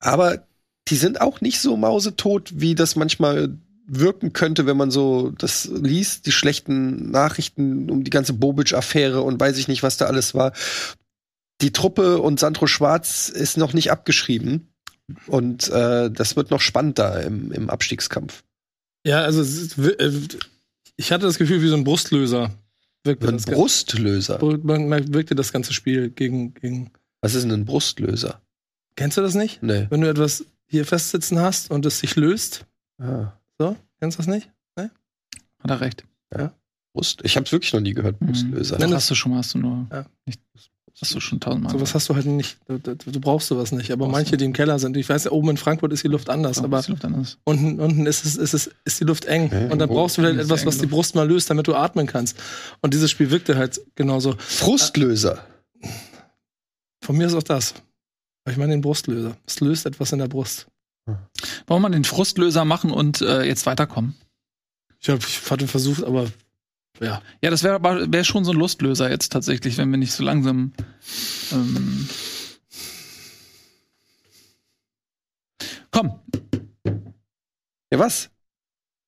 [0.00, 0.42] aber
[0.90, 3.56] die sind auch nicht so mausetot, wie das manchmal
[3.86, 9.40] wirken könnte, wenn man so das liest, die schlechten Nachrichten um die ganze Bobic-Affäre und
[9.40, 10.52] weiß ich nicht, was da alles war.
[11.60, 14.68] Die Truppe und Sandro Schwarz ist noch nicht abgeschrieben.
[15.26, 18.44] Und äh, das wird noch spannend da im, im Abstiegskampf.
[19.04, 19.42] Ja, also
[19.82, 20.12] äh,
[20.96, 22.54] ich hatte das Gefühl, wie so ein Brustlöser.
[23.02, 24.38] Wirkte ein Brustlöser?
[24.62, 26.90] Man wirkte das ganze Spiel gegen, gegen.
[27.22, 28.40] Was ist denn ein Brustlöser?
[28.94, 29.62] Kennst du das nicht?
[29.62, 29.86] Nee.
[29.90, 32.64] Wenn du etwas hier festsitzen hast und es sich löst.
[32.98, 33.32] Ah.
[33.58, 34.50] So, kennst du das nicht?
[34.76, 34.88] Nee?
[35.58, 36.04] Hat er recht.
[36.36, 36.52] Ja.
[36.94, 37.20] Brust.
[37.24, 38.18] Ich habe es wirklich noch nie gehört.
[38.20, 38.76] Brustlöser.
[38.76, 38.80] Mhm.
[38.80, 40.06] Dann hast du schon mal, hast du nur ja.
[40.26, 40.40] nicht.
[41.00, 41.72] Hast du schon tausendmal.
[41.72, 42.58] Sowas hast du halt nicht.
[42.66, 43.90] Du, du, du brauchst sowas nicht.
[43.90, 46.60] Aber manche, die im Keller sind, ich weiß, oben in Frankfurt ist die Luft anders,
[46.60, 47.38] Oh, aber ist die Luft anders.
[47.44, 49.50] unten, unten ist, es, ist, es, ist die Luft eng.
[49.50, 50.86] Ja, und dann wo- brauchst du vielleicht ist etwas, was die.
[50.86, 52.36] Brust mal löst, damit du atmen kannst.
[52.82, 54.34] Und dieses Spiel wirkte halt genauso.
[54.38, 55.42] Frustlöser.
[57.02, 57.72] Von mir ist auch das.
[58.44, 59.36] Aber ich meine den Brustlöser.
[59.46, 60.66] Es löst etwas in der Brust.
[61.66, 64.14] Wollen wir den Frustlöser machen und äh, jetzt weiterkommen?
[65.00, 66.30] Ich, hab, ich hatte versucht, aber
[67.00, 67.22] ja.
[67.42, 70.72] Ja, das wäre wär schon so ein Lustlöser jetzt tatsächlich, wenn wir nicht so langsam.
[71.52, 72.08] Ähm
[75.90, 76.20] Komm,
[77.92, 78.30] Ja, was?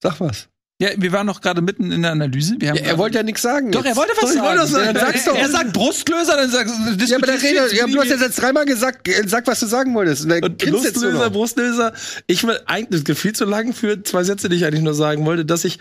[0.02, 0.48] Sag was.
[0.82, 2.56] Ja, wir waren noch gerade mitten in der Analyse.
[2.60, 3.70] Ja, er wollte ja nichts sagen.
[3.70, 3.96] doch, er jetzt.
[3.96, 4.58] wollte was Doch, sagen.
[4.58, 4.86] wollte sagen.
[4.86, 5.36] Er, Dann sag's doch.
[5.36, 6.70] er sagt Brustlöser, dann sagt
[7.06, 9.94] ja, aber der Rede, ja, du hast jetzt dreimal gesagt, äh, sag, was du sagen
[9.94, 10.24] wolltest.
[10.24, 11.30] Und Und Brustlöser.
[11.30, 11.92] Brustlöser.
[12.26, 15.44] Ich will eigentlich, viel zu lang für zwei Sätze, die ich eigentlich nur sagen wollte,
[15.44, 15.78] dass ich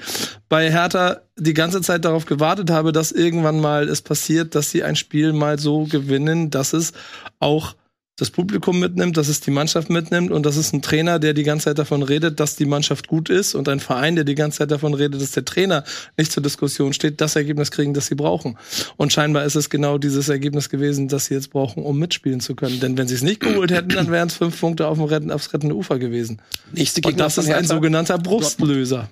[0.49, 4.84] bei Hertha die ganze Zeit darauf gewartet habe, dass irgendwann mal es passiert, dass sie
[4.84, 6.94] ein Spiel mal so gewinnen, dass es
[7.40, 7.73] auch
[8.18, 11.44] das Publikum mitnimmt, dass es die Mannschaft mitnimmt und dass es ein Trainer, der die
[11.44, 14.60] ganze Zeit davon redet, dass die Mannschaft gut ist und ein Verein, der die ganze
[14.60, 15.84] Zeit davon redet, dass der Trainer
[16.18, 18.58] nicht zur Diskussion steht, das Ergebnis kriegen, das sie brauchen.
[18.98, 22.56] Und scheinbar ist es genau dieses Ergebnis gewesen, das sie jetzt brauchen, um mitspielen zu
[22.56, 22.80] können.
[22.80, 25.32] Denn wenn sie es nicht geholt hätten, dann wären es fünf Punkte auf dem Retten,
[25.32, 26.42] aufs rettende Ufer gewesen.
[26.74, 29.10] Nächste Und Gegner das von ist ein sogenannter Brustlöser.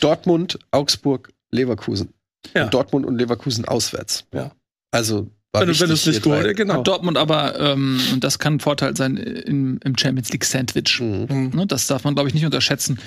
[0.00, 2.12] Dortmund, Augsburg, Leverkusen.
[2.54, 2.64] Ja.
[2.64, 4.24] Und Dortmund und Leverkusen auswärts.
[4.32, 4.52] Ja.
[4.90, 5.28] Also
[5.60, 6.74] Wenn, du- wenn es wichtig, nicht geholt genau.
[6.74, 11.00] Hat Dortmund aber, ähm, und das kann ein Vorteil sein im, im Champions League Sandwich.
[11.00, 11.26] Mhm.
[11.30, 11.50] Mhm.
[11.54, 12.98] Ne, das darf man, glaube ich, nicht unterschätzen,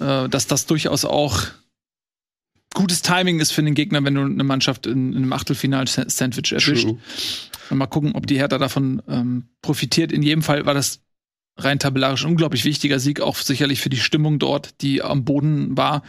[0.00, 1.42] äh, dass das durchaus auch
[2.74, 6.82] gutes Timing ist für den Gegner, wenn du eine Mannschaft in, in einem Achtelfinal-Sandwich erwischt.
[6.84, 6.98] True.
[7.70, 10.10] Und mal gucken, ob die Hertha davon ähm, profitiert.
[10.12, 11.00] In jedem Fall war das
[11.56, 15.76] rein tabellarisch ein unglaublich wichtiger Sieg, auch sicherlich für die Stimmung dort, die am Boden
[15.76, 16.02] war.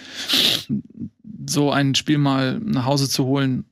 [1.47, 3.65] So ein Spiel mal nach Hause zu holen,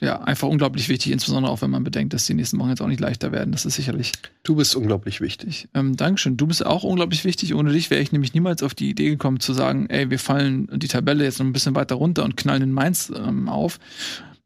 [0.00, 2.88] ja, einfach unglaublich wichtig, insbesondere auch wenn man bedenkt, dass die nächsten Wochen jetzt auch
[2.88, 3.52] nicht leichter werden.
[3.52, 5.30] Das ist sicherlich Du bist unglaublich wichtig.
[5.30, 5.68] wichtig.
[5.74, 6.36] Ähm, Dankeschön.
[6.36, 7.54] Du bist auch unglaublich wichtig.
[7.54, 10.68] Ohne dich wäre ich nämlich niemals auf die Idee gekommen zu sagen, ey, wir fallen
[10.78, 13.78] die Tabelle jetzt noch ein bisschen weiter runter und knallen in Mainz ähm, auf.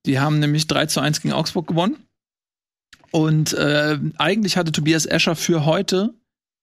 [0.06, 1.96] Die haben nämlich 3 zu 1 gegen Augsburg gewonnen.
[3.10, 6.14] Und äh, eigentlich hatte Tobias Escher für heute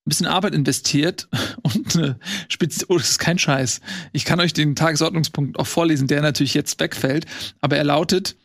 [0.06, 1.28] ein bisschen Arbeit investiert
[1.64, 2.20] und eine
[2.50, 3.82] Spitze, oh, das ist kein Scheiß.
[4.12, 7.26] Ich kann euch den Tagesordnungspunkt auch vorlesen, der natürlich jetzt wegfällt,
[7.62, 8.36] aber er lautet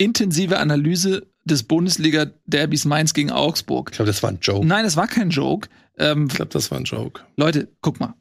[0.00, 3.90] intensive Analyse des Bundesliga-Derbys Mainz gegen Augsburg.
[3.90, 4.66] Ich glaube, das war ein Joke.
[4.66, 5.68] Nein, es war kein Joke.
[5.98, 7.22] Ähm, Ich glaube, das war ein Joke.
[7.36, 8.14] Leute, guck mal.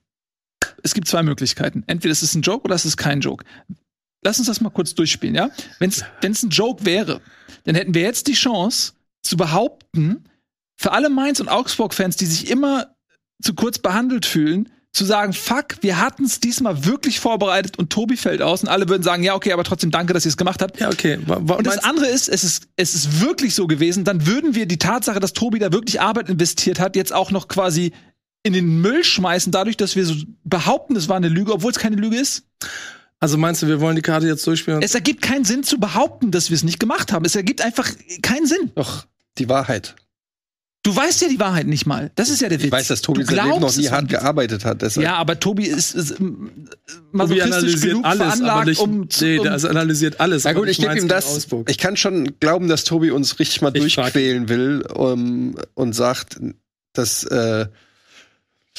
[0.83, 1.83] Es gibt zwei Möglichkeiten.
[1.87, 3.45] Entweder es ist ein Joke oder es ist kein Joke.
[4.23, 5.49] Lass uns das mal kurz durchspielen, ja?
[5.79, 7.21] Wenn es ein Joke wäre,
[7.63, 8.93] dann hätten wir jetzt die Chance
[9.23, 10.25] zu behaupten,
[10.77, 12.95] für alle Mainz- und Augsburg-Fans, die sich immer
[13.41, 18.17] zu kurz behandelt fühlen, zu sagen, fuck, wir hatten es diesmal wirklich vorbereitet und Tobi
[18.17, 20.61] fällt aus und alle würden sagen, ja, okay, aber trotzdem danke, dass ihr es gemacht
[20.61, 20.79] habt.
[20.79, 21.19] Ja, okay.
[21.25, 24.65] Wa- Und das andere ist, es ist, es ist wirklich so gewesen, dann würden wir
[24.65, 27.91] die Tatsache, dass Tobi da wirklich Arbeit investiert hat, jetzt auch noch quasi
[28.41, 31.77] in den Müll schmeißen, dadurch, dass wir so behaupten, es war eine Lüge, obwohl es
[31.77, 32.43] keine Lüge ist.
[33.19, 34.81] also meinst du, wir wollen die Karte jetzt durchspielen?
[34.81, 37.25] Es ergibt keinen Sinn zu behaupten, dass wir es nicht gemacht haben.
[37.25, 37.87] Es ergibt einfach
[38.23, 38.71] keinen Sinn.
[38.75, 39.05] Doch,
[39.37, 39.95] die Wahrheit.
[40.89, 42.09] Du weißt ja die Wahrheit nicht mal.
[42.15, 42.65] Das ist ja der Witz.
[42.65, 44.81] Ich weiß, dass Tobi Du sein Leben noch glaubst nie hart gearbeitet hat.
[44.81, 45.03] Deshalb.
[45.05, 46.51] Ja, aber Tobi ist, ist ähm,
[47.15, 50.45] Tobi analysiert genug alles, aber nicht, um, zu- nee, um also analysiert alles.
[50.45, 51.35] Na gut, ich gebe ihm das.
[51.35, 51.69] Augsburg.
[51.69, 55.93] Ich kann schon glauben, dass Tobi uns richtig mal Ich frag- durchquälen will um, und
[55.93, 56.37] sagt,
[56.93, 57.67] dass, äh,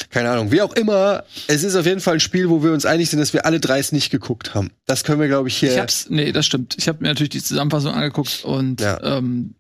[0.08, 2.86] keine Ahnung, wie auch immer, es ist auf jeden Fall ein Spiel, wo wir uns
[2.86, 4.70] einig sind, dass wir alle drei es nicht geguckt haben.
[4.86, 5.72] Das können wir, glaube ich, hier.
[5.72, 6.74] Ich hab's, nee, das stimmt.
[6.78, 9.00] Ich habe mir natürlich die Zusammenfassung angeguckt und Ja.
[9.18, 9.54] ähm,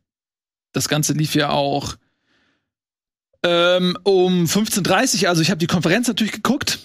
[0.72, 1.96] das Ganze lief ja auch
[3.44, 6.78] ähm, um 15.30 also ich habe die Konferenz natürlich geguckt,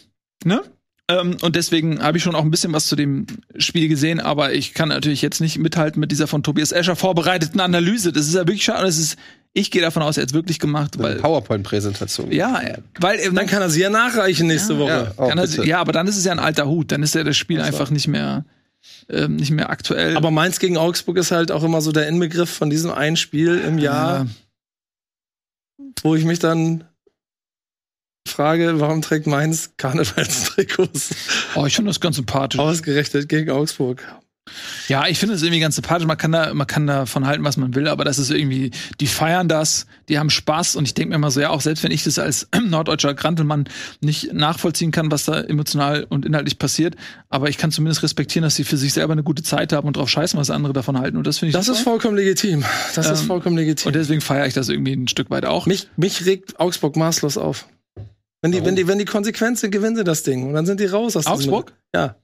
[0.43, 0.61] ne?
[1.07, 3.27] Ähm, und deswegen habe ich schon auch ein bisschen was zu dem
[3.57, 7.59] Spiel gesehen, aber ich kann natürlich jetzt nicht mithalten mit dieser von Tobias Escher vorbereiteten
[7.59, 8.11] Analyse.
[8.11, 8.85] Das ist ja wirklich schade.
[8.85, 9.15] Das ist,
[9.53, 12.31] ich gehe davon aus, er hat es wirklich gemacht, eine weil PowerPoint-Präsentation.
[12.31, 12.59] ja,
[12.99, 14.79] weil äh, Dann kann er sie ja nachreichen nächste Ja.
[14.79, 15.13] Woche.
[15.15, 16.91] Ja, kann er, ja, aber dann ist es ja ein alter Hut.
[16.91, 17.65] Dann ist ja das Spiel so.
[17.65, 18.43] einfach nicht mehr
[19.07, 20.17] ähm, nicht mehr aktuell.
[20.17, 23.59] Aber Mainz gegen Augsburg ist halt auch immer so der Inbegriff von diesem einen Spiel
[23.59, 24.25] im Jahr, Ja.
[26.01, 26.83] Wo ich mich dann
[28.27, 31.15] frage, warum trägt Mainz Karnevalstrikots
[31.55, 32.59] Oh, ich finde das ganz sympathisch.
[32.59, 34.03] ausgerechnet gegen Augsburg?
[34.87, 36.05] Ja, ich finde es irgendwie ganz sympathisch.
[36.05, 39.07] Man kann da, man kann davon halten, was man will, aber das ist irgendwie, die
[39.07, 41.91] feiern das, die haben Spaß und ich denke mir immer so, ja, auch selbst wenn
[41.91, 43.65] ich das als norddeutscher Grantelmann
[44.01, 46.95] nicht nachvollziehen kann, was da emotional und inhaltlich passiert,
[47.29, 49.97] aber ich kann zumindest respektieren, dass sie für sich selber eine gute Zeit haben und
[49.97, 51.77] drauf scheißen, was andere davon halten und das finde ich Das super.
[51.79, 52.63] ist vollkommen legitim.
[52.93, 53.87] Das ist Ähm, vollkommen legitim.
[53.87, 55.65] und deswegen feiere ich das irgendwie ein Stück weit auch.
[55.65, 57.65] mich, mich regt Augsburg maßlos auf.
[58.41, 58.67] Wenn die, Warum?
[58.67, 60.47] wenn die, wenn die konsequent sind, gewinnen sie das Ding.
[60.47, 61.73] Und dann sind die raus aus Augsburg?
[61.95, 62.15] Ja.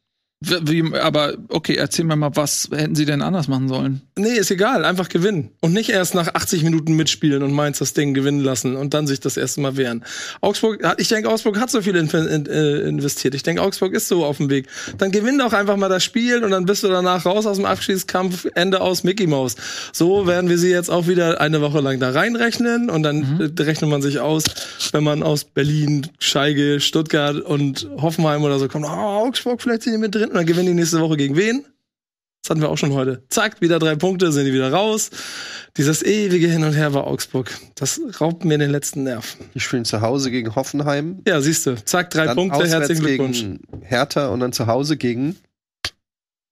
[0.43, 4.01] Wie, aber okay, erzähl mir mal, was hätten sie denn anders machen sollen?
[4.17, 5.51] Nee, ist egal, einfach gewinnen.
[5.61, 9.05] Und nicht erst nach 80 Minuten mitspielen und Mainz das Ding gewinnen lassen und dann
[9.05, 10.03] sich das erste Mal wehren.
[10.41, 13.35] Augsburg, ich denke, Augsburg hat so viel äh, investiert.
[13.35, 14.65] Ich denke, Augsburg ist so auf dem Weg.
[14.97, 17.65] Dann gewinn doch einfach mal das Spiel und dann bist du danach raus aus dem
[17.65, 19.55] Abschießkampf, Ende aus Mickey Mouse.
[19.93, 23.53] So werden wir sie jetzt auch wieder eine Woche lang da reinrechnen und dann mhm.
[23.59, 24.45] rechnet man sich aus,
[24.91, 29.93] wenn man aus Berlin, Scheige, Stuttgart und Hoffenheim oder so kommt, oh, Augsburg, vielleicht sind
[29.93, 31.65] die mit drin und dann gewinnen die nächste Woche gegen wen?
[32.41, 33.23] Das hatten wir auch schon heute.
[33.29, 35.11] Zack, wieder drei Punkte, sind die wieder raus.
[35.77, 39.37] Dieses ewige Hin und Her bei Augsburg, das raubt mir den letzten Nerv.
[39.53, 41.21] Die spielen zu Hause gegen Hoffenheim.
[41.27, 41.75] Ja, siehst du.
[41.85, 43.41] Zack, drei dann Punkte, herzlichen Glückwunsch.
[43.41, 45.35] Gegen Hertha und dann zu Hause gegen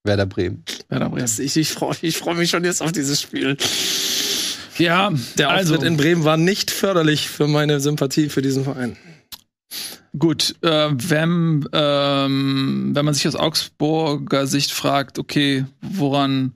[0.04, 0.64] Werder Bremen.
[0.90, 1.26] Werder Bremen.
[1.40, 3.58] ich ich freue ich freu mich schon jetzt auf dieses Spiel.
[4.78, 5.86] Ja, der Auftritt also.
[5.86, 8.96] in Bremen war nicht förderlich für meine Sympathie für diesen Verein.
[10.18, 16.56] Gut, äh, wenn, ähm, wenn man sich aus Augsburger Sicht fragt, okay, woran.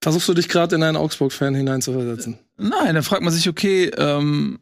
[0.00, 2.38] Versuchst du dich gerade in einen Augsburg-Fan hineinzuversetzen?
[2.58, 4.58] Nein, dann fragt man sich, okay, ähm,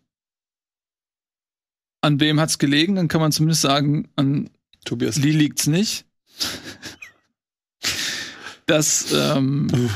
[2.03, 2.97] an wem hat's gelegen?
[2.97, 4.51] Dann kann man zumindest sagen, an
[4.85, 6.07] Tobias Lee liegt's nicht.
[8.67, 9.69] das, ähm,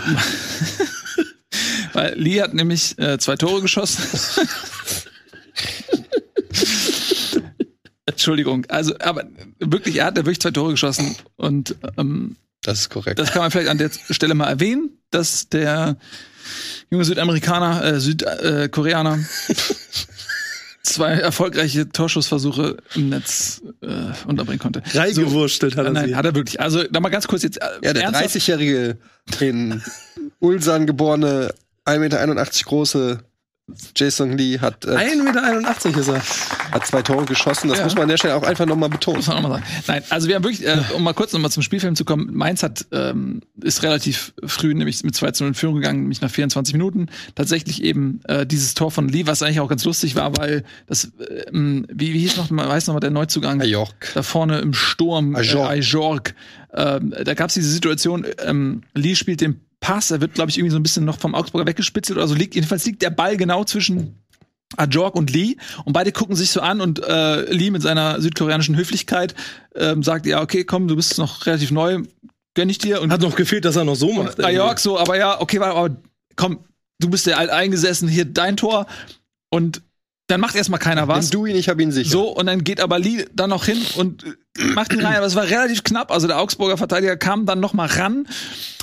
[1.94, 4.02] weil Lee hat nämlich äh, zwei Tore geschossen.
[8.06, 8.66] Entschuldigung.
[8.68, 9.24] Also, aber
[9.59, 11.16] wirklich, er hat ja wirklich zwei Tore geschossen.
[11.36, 13.18] Und ähm, das ist korrekt.
[13.18, 15.97] Das kann man vielleicht an der Stelle mal erwähnen, dass der
[16.90, 19.18] junge Südamerikaner, äh, Südkoreaner
[19.48, 19.55] äh,
[20.82, 24.82] zwei erfolgreiche Torschussversuche im Netz äh, unterbringen konnte.
[24.93, 26.16] Reingewurstelt so, hat er nein, sie.
[26.16, 26.60] Hat er wirklich.
[26.60, 27.60] Also, da mal ganz kurz jetzt.
[27.60, 28.98] Äh, ja, der 30-jährige
[29.40, 29.82] in
[30.40, 31.55] Ulsan geborene,
[31.86, 33.18] 1,81 Meter große
[33.97, 34.85] Jason Lee hat.
[34.85, 36.23] Äh, 1,81 Meter ist er.
[36.70, 37.69] Hat zwei Tore geschossen.
[37.69, 37.85] Das ja.
[37.85, 39.19] muss man an der Stelle auch einfach nochmal betonen.
[39.19, 39.65] Muss man auch mal sagen.
[39.86, 42.62] Nein, also wir haben wirklich, äh, um mal kurz nochmal zum Spielfilm zu kommen, Mainz
[42.62, 46.31] hat, ähm, ist relativ früh nämlich mit 2 zu 0 in Führung gegangen, nämlich nach
[46.31, 47.07] 24 Minuten.
[47.35, 51.05] Tatsächlich eben äh, dieses Tor von Lee, was eigentlich auch ganz lustig war, weil das,
[51.05, 53.62] äh, wie, wie hieß noch, man weiß noch mal der Neuzugang?
[53.62, 54.11] Ajork.
[54.15, 55.35] Da vorne im Sturm.
[55.36, 55.70] Ajork.
[55.70, 56.35] Äh, Ajork.
[56.74, 60.56] Ähm, da gab es diese Situation, ähm, Lee spielt den Pass, er wird, glaube ich,
[60.56, 62.35] irgendwie so ein bisschen noch vom Augsburger weggespitzelt oder so.
[62.35, 64.19] Liegt, jedenfalls liegt der Ball genau zwischen
[64.78, 68.78] Ajork und Lee und beide gucken sich so an und äh, Lee mit seiner südkoreanischen
[68.78, 69.35] Höflichkeit
[69.74, 71.98] ähm, sagt, ja, okay, komm, du bist noch relativ neu,
[72.55, 73.02] gönn ich dir.
[73.02, 74.43] Und Hat noch gefehlt, dass er noch so macht.
[74.43, 75.94] Ajork so, aber ja, okay, aber
[76.35, 76.61] komm,
[76.98, 78.86] du bist ja alt eingesessen, hier dein Tor
[79.51, 79.82] und
[80.26, 81.26] dann macht erstmal keiner was.
[81.26, 82.09] Wenn du ihn, ich hab ihn sicher.
[82.09, 84.24] So, und dann geht aber Lee dann noch hin und
[84.74, 85.16] macht ihn rein.
[85.16, 86.10] Aber es war relativ knapp.
[86.10, 88.26] Also der Augsburger Verteidiger kam dann noch mal ran.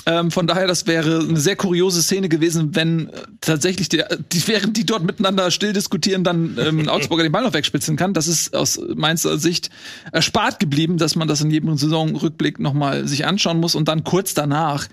[0.06, 4.46] Ähm, von daher, das wäre eine sehr kuriose Szene gewesen, wenn äh, tatsächlich die, die,
[4.46, 8.14] während die dort miteinander still diskutieren, dann ähm, Augsburger den Ball noch wegspitzen kann.
[8.14, 9.70] Das ist aus meiner Sicht
[10.12, 14.04] erspart geblieben, dass man das in jedem Saisonrückblick noch mal sich anschauen muss und dann
[14.04, 14.86] kurz danach,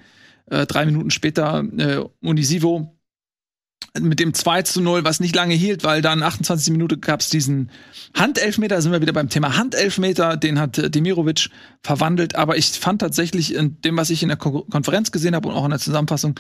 [0.48, 2.99] äh, drei Minuten später, äh, Unisivo
[4.00, 7.30] mit dem 2 zu 0, was nicht lange hielt, weil dann 28 Minuten gab es
[7.30, 7.72] diesen
[8.14, 11.50] Handelfmeter, da sind wir wieder beim Thema Handelfmeter, den hat äh, Demirovic
[11.84, 15.50] verwandelt, aber ich fand tatsächlich in dem, was ich in der Ko Konferenz gesehen habe
[15.50, 16.40] und auch in der Zusammenfassung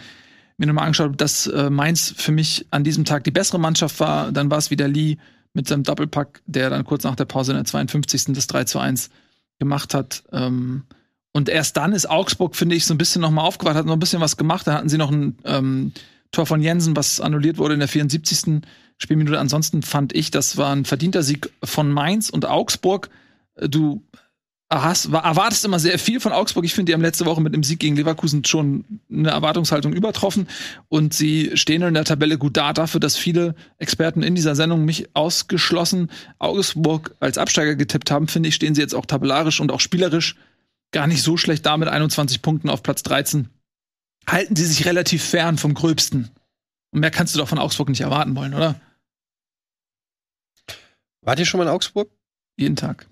[0.58, 4.32] mir nochmal angeschaut, dass äh, Mainz für mich an diesem Tag die bessere Mannschaft war,
[4.32, 5.18] dann war es wieder Lee
[5.54, 8.26] mit seinem Doppelpack, der dann kurz nach der Pause in der 52.
[8.34, 9.10] das 3 zu 1
[9.58, 10.24] gemacht hat.
[10.32, 10.84] Ähm,
[11.32, 14.00] und erst dann ist Augsburg, finde ich, so ein bisschen nochmal aufgewacht, hat noch ein
[14.00, 14.68] bisschen was gemacht.
[14.68, 15.94] Da hatten sie noch ein ähm,
[16.32, 18.62] Tor von Jensen, was annulliert wurde in der 74.
[18.98, 19.40] Spielminute.
[19.40, 23.10] Ansonsten fand ich, das war ein verdienter Sieg von Mainz und Augsburg.
[23.56, 24.04] Du
[24.70, 26.64] hast, erwartest immer sehr viel von Augsburg.
[26.64, 30.48] Ich finde, die haben letzte Woche mit dem Sieg gegen Leverkusen schon eine Erwartungshaltung übertroffen.
[30.90, 34.86] Und sie stehen in der Tabelle gut da dafür, dass viele Experten in dieser Sendung
[34.86, 38.28] mich ausgeschlossen Augsburg als Absteiger getippt haben.
[38.28, 40.36] Finde ich, stehen sie jetzt auch tabellarisch und auch spielerisch
[40.92, 43.50] gar nicht so schlecht da mit 21 Punkten auf Platz 13
[44.32, 46.30] halten sie sich relativ fern vom Gröbsten.
[46.92, 48.80] Und mehr kannst du doch von Augsburg nicht erwarten wollen, oder?
[51.22, 52.10] Wart ihr schon mal in Augsburg?
[52.58, 53.08] Jeden Tag.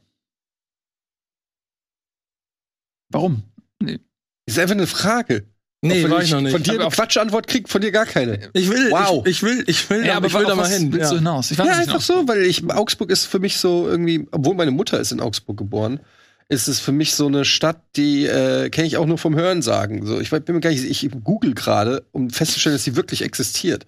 [3.10, 3.44] Warum?
[3.80, 4.00] Nee.
[4.46, 5.48] Ist einfach eine Frage.
[5.82, 6.52] Nee, war ich noch nicht.
[6.52, 8.50] Von dir eine Quatschantwort kriegt, von dir gar keine.
[8.54, 9.26] Ich will, wow.
[9.26, 10.92] ich, ich will, ich will, ja, aber ich will da mal hin.
[10.92, 11.10] Willst ja.
[11.12, 11.52] du hinaus?
[11.52, 15.00] Ich ja, einfach so, weil ich, Augsburg ist für mich so irgendwie, obwohl meine Mutter
[15.00, 16.00] ist in Augsburg geboren,
[16.50, 19.62] ist es für mich so eine Stadt, die äh, kenne ich auch nur vom Hören
[19.62, 20.06] sagen.
[20.06, 23.86] So, ich bin mir gar nicht, ich google gerade, um festzustellen, dass sie wirklich existiert.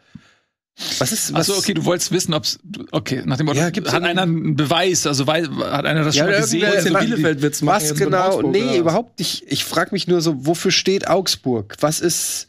[0.98, 1.50] Was ist was?
[1.50, 2.58] Achso, okay, du wolltest wissen, ob's
[2.92, 6.16] okay, nach dem Motto, ja, gibt's hat einer einen Beweis, also weil, hat einer das
[6.16, 6.88] ja, schon mal gesehen?
[6.88, 8.42] In Bielefeld wird's machen, was genau?
[8.42, 9.44] Nee, überhaupt nicht.
[9.48, 11.76] Ich frage mich nur so, wofür steht Augsburg?
[11.82, 12.48] Was ist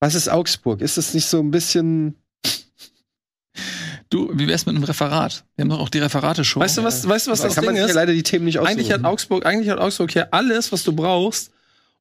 [0.00, 0.80] was ist Augsburg?
[0.80, 2.14] Ist das nicht so ein bisschen
[4.10, 5.44] Du, wie wär's mit einem Referat?
[5.56, 6.60] Wir haben doch auch die Referate-Show.
[6.60, 7.94] Weißt du, was, weißt du, was das kann Ding man ist?
[7.94, 8.72] leider die Themen nicht aussuchen.
[8.72, 11.50] Eigentlich hat Augsburg, eigentlich hat Augsburg hier alles, was du brauchst,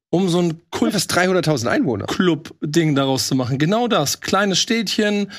[0.09, 2.05] um so ein Cool, fast 300.000 Einwohner.
[2.05, 3.57] Club-Ding daraus zu machen.
[3.57, 4.21] Genau das.
[4.21, 5.31] Kleines Städtchen,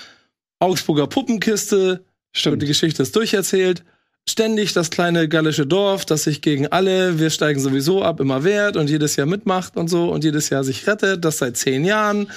[0.59, 2.61] Augsburger Puppenkiste, Stimmt.
[2.61, 3.83] die Geschichte ist durcherzählt.
[4.29, 8.77] Ständig das kleine gallische Dorf, das sich gegen alle, wir steigen sowieso ab, immer wehrt
[8.77, 12.29] und jedes Jahr mitmacht und so und jedes Jahr sich rettet, das seit zehn Jahren.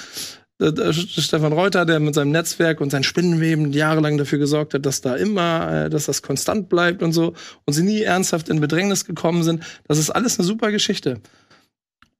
[0.62, 4.86] Äh, äh, Stefan Reuter, der mit seinem Netzwerk und seinen Spinnenweben jahrelang dafür gesorgt hat,
[4.86, 7.34] dass da immer, äh, dass das konstant bleibt und so
[7.64, 9.64] und sie nie ernsthaft in Bedrängnis gekommen sind.
[9.88, 11.20] Das ist alles eine super Geschichte.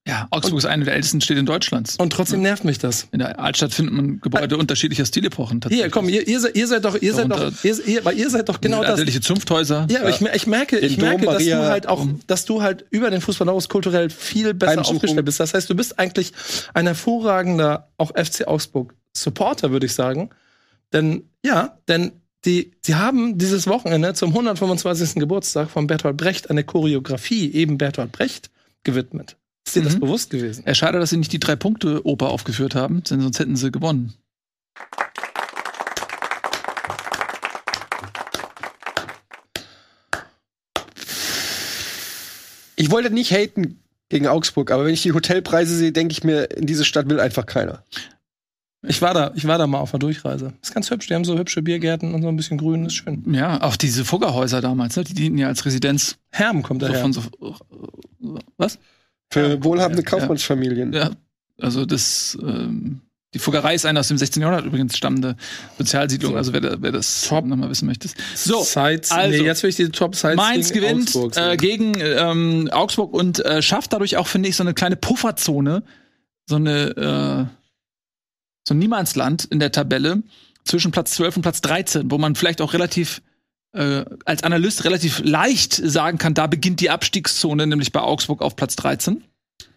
[0.07, 1.97] Ja, Augsburg ist eine der ältesten Städte Deutschlands.
[1.97, 3.07] Und trotzdem nervt mich das.
[3.13, 5.61] In der Altstadt findet man Gebäude unterschiedlicher Stilepochen.
[5.69, 8.29] Hier, komm, ihr, ihr, seid, ihr seid doch, ihr seid doch, ihr, ihr, weil ihr
[8.29, 9.01] seid doch genau das.
[9.21, 9.87] Zunfthäuser.
[9.91, 12.85] Ja, aber ich, ich merke, ich Dom merke, dass du halt auch, dass du halt
[12.91, 15.39] über den Fußball hinaus kulturell viel besser aufgestellt bist.
[15.39, 16.33] Das heißt, du bist eigentlich
[16.75, 20.31] ein hervorragender auch FC Augsburg Supporter, würde ich sagen.
[20.93, 22.13] Denn ja, denn
[22.45, 25.15] die, sie haben dieses Wochenende zum 125.
[25.15, 28.51] Geburtstag von Bertolt Brecht eine Choreografie eben Bertolt Brecht
[28.83, 29.37] gewidmet.
[29.67, 30.01] Ist dir das Mhm.
[30.01, 30.65] bewusst gewesen?
[30.67, 33.71] Ja, schade, dass sie nicht die drei Punkte Oper aufgeführt haben, denn sonst hätten sie
[33.71, 34.15] gewonnen.
[42.77, 43.79] Ich wollte nicht haten
[44.09, 47.21] gegen Augsburg, aber wenn ich die Hotelpreise sehe, denke ich mir, in diese Stadt will
[47.21, 47.85] einfach keiner.
[48.85, 50.55] Ich war da, ich war da mal auf einer Durchreise.
[50.61, 51.07] Ist ganz hübsch.
[51.07, 53.23] Die haben so hübsche Biergärten und so ein bisschen Grün, ist schön.
[53.33, 55.05] Ja, auch diese Fuggerhäuser damals, ne?
[55.05, 57.01] die dienten ja als Residenz Herm kommt so daher.
[57.03, 57.23] von so.
[58.57, 58.79] Was?
[59.33, 60.09] Für Ja, wohlhabende ja.
[60.09, 60.93] Kaufmannsfamilien.
[60.93, 61.11] Ja,
[61.61, 62.37] also das.
[62.41, 63.01] Ähm,
[63.35, 64.43] die Fuggerei ist eine aus dem 16.
[64.43, 65.37] Jahrhundert übrigens stammende
[65.79, 66.37] Sozialsiedlung, So.
[66.37, 67.47] also wer, wer das Top.
[67.47, 68.09] nochmal wissen möchte.
[68.35, 71.57] So, Sites, also, nee, jetzt will ich die Top Sites Mainz gegen gewinnt Augsburg äh,
[71.57, 75.83] gegen ähm, Augsburg und äh, schafft dadurch auch, finde ich, so eine kleine Pufferzone,
[76.47, 77.57] so eine äh,
[78.69, 80.23] so ein Niemandsland in der Tabelle
[80.65, 83.23] zwischen Platz 12 und Platz 13, wo man vielleicht auch relativ
[83.73, 88.57] äh, als Analyst relativ leicht sagen kann, da beginnt die Abstiegszone, nämlich bei Augsburg auf
[88.57, 89.23] Platz 13.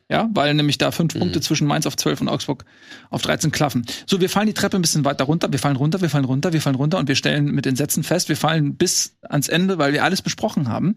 [0.07, 1.19] Ja, weil nämlich da fünf Mhm.
[1.19, 2.63] Punkte zwischen Mainz auf 12 und Augsburg
[3.09, 3.87] auf 13 klaffen.
[4.05, 6.53] So, wir fallen die Treppe ein bisschen weiter runter, wir fallen runter, wir fallen runter,
[6.53, 9.79] wir fallen runter und wir stellen mit den Sätzen fest, wir fallen bis ans Ende,
[9.79, 10.95] weil wir alles besprochen haben,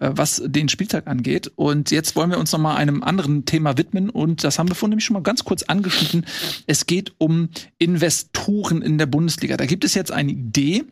[0.00, 1.50] äh, was den Spieltag angeht.
[1.56, 4.74] Und jetzt wollen wir uns noch mal einem anderen Thema widmen und das haben wir
[4.74, 6.26] vorhin nämlich schon mal ganz kurz angeschnitten.
[6.66, 7.48] Es geht um
[7.78, 9.56] Investoren in der Bundesliga.
[9.56, 10.84] Da gibt es jetzt eine Idee.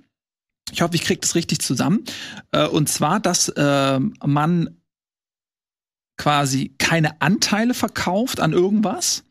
[0.72, 2.04] Ich hoffe, ich kriege das richtig zusammen.
[2.52, 4.76] Äh, und zwar, dass äh, man
[6.16, 9.24] quasi keine Anteile verkauft an irgendwas,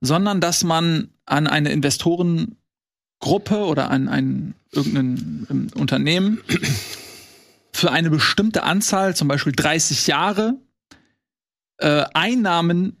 [0.00, 2.56] sondern dass man an eine Investorengruppe
[3.66, 6.42] oder an ein irgendein ähm, Unternehmen
[7.72, 10.54] für eine bestimmte Anzahl, zum Beispiel 30 Jahre,
[11.78, 12.96] äh, Einnahmen,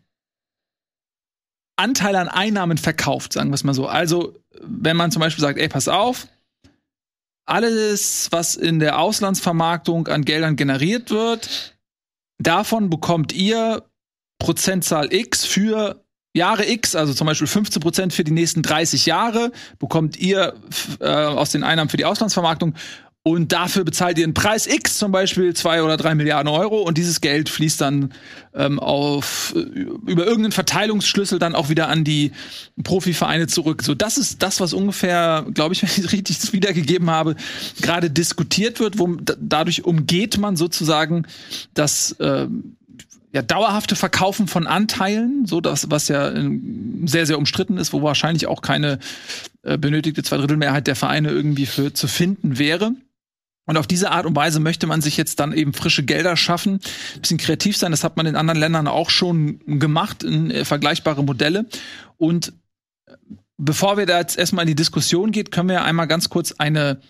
[1.76, 3.86] Anteile an Einnahmen verkauft, sagen wir es mal so.
[3.86, 6.28] Also, wenn man zum Beispiel sagt, ey, pass auf,
[7.46, 11.76] alles, was in der Auslandsvermarktung an Geldern generiert wird,
[12.38, 13.84] davon bekommt ihr
[14.38, 16.04] Prozentzahl X für
[16.34, 20.54] Jahre X, also zum Beispiel 15 Prozent für die nächsten 30 Jahre, bekommt ihr
[21.00, 22.74] äh, aus den Einnahmen für die Auslandsvermarktung
[23.24, 26.98] und dafür bezahlt ihr einen Preis X, zum Beispiel zwei oder drei Milliarden Euro und
[26.98, 28.12] dieses Geld fließt dann
[28.52, 32.32] ähm, auf äh, über irgendeinen Verteilungsschlüssel dann auch wieder an die
[32.82, 33.82] Profivereine zurück.
[33.84, 37.36] So, das ist das, was ungefähr, glaube ich, wenn ich es richtig wiedergegeben habe,
[37.80, 38.98] gerade diskutiert wird.
[38.98, 41.24] Wo, da, dadurch umgeht man sozusagen
[41.74, 42.76] das ähm,
[43.32, 48.02] ja, dauerhafte Verkaufen von Anteilen, so das, was ja ähm, sehr, sehr umstritten ist, wo
[48.02, 48.98] wahrscheinlich auch keine
[49.62, 52.94] äh, benötigte Zweidrittelmehrheit der Vereine irgendwie für zu finden wäre.
[53.64, 56.80] Und auf diese Art und Weise möchte man sich jetzt dann eben frische Gelder schaffen,
[57.14, 57.92] ein bisschen kreativ sein.
[57.92, 61.66] Das hat man in anderen Ländern auch schon gemacht, in äh, vergleichbare Modelle.
[62.16, 62.52] Und
[63.06, 63.14] äh,
[63.58, 66.52] bevor wir da jetzt erstmal in die Diskussion geht, können wir ja einmal ganz kurz
[66.52, 67.00] eine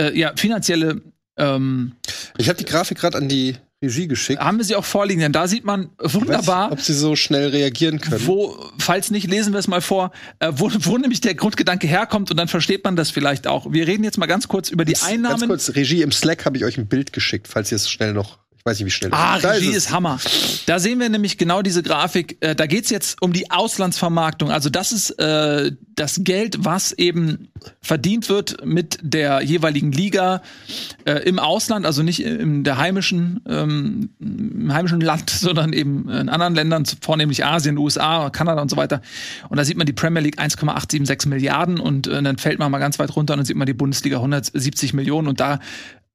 [0.00, 1.02] äh, ja, finanzielle
[1.36, 1.92] ähm,
[2.38, 3.56] Ich habe die Grafik gerade an die
[3.86, 4.40] Regie geschickt.
[4.40, 7.48] haben wir sie auch vorliegen, denn da sieht man wunderbar, Weiß, ob sie so schnell
[7.48, 8.26] reagieren können.
[8.26, 10.10] wo, falls nicht, lesen wir es mal vor,
[10.40, 13.72] äh, wo, wo nämlich der Grundgedanke herkommt und dann versteht man das vielleicht auch.
[13.72, 15.48] Wir reden jetzt mal ganz kurz über die Ganz Einnahmen.
[15.48, 18.38] kurz, Regie im Slack habe ich euch ein Bild geschickt, falls ihr es schnell noch.
[18.66, 19.10] Ich weiß nicht, wie schnell.
[19.14, 19.76] Ah, Da Regie es.
[19.76, 20.18] ist Hammer.
[20.66, 22.36] Da sehen wir nämlich genau diese Grafik.
[22.40, 24.50] Äh, da geht's jetzt um die Auslandsvermarktung.
[24.50, 27.46] Also das ist äh, das Geld, was eben
[27.80, 30.42] verdient wird mit der jeweiligen Liga
[31.04, 36.28] äh, im Ausland, also nicht in der heimischen, ähm, im heimischen Land, sondern eben in
[36.28, 39.00] anderen Ländern, vornehmlich Asien, USA, Kanada und so weiter.
[39.48, 42.78] Und da sieht man die Premier League 1,876 Milliarden und äh, dann fällt man mal
[42.80, 45.60] ganz weit runter und dann sieht man die Bundesliga 170 Millionen und da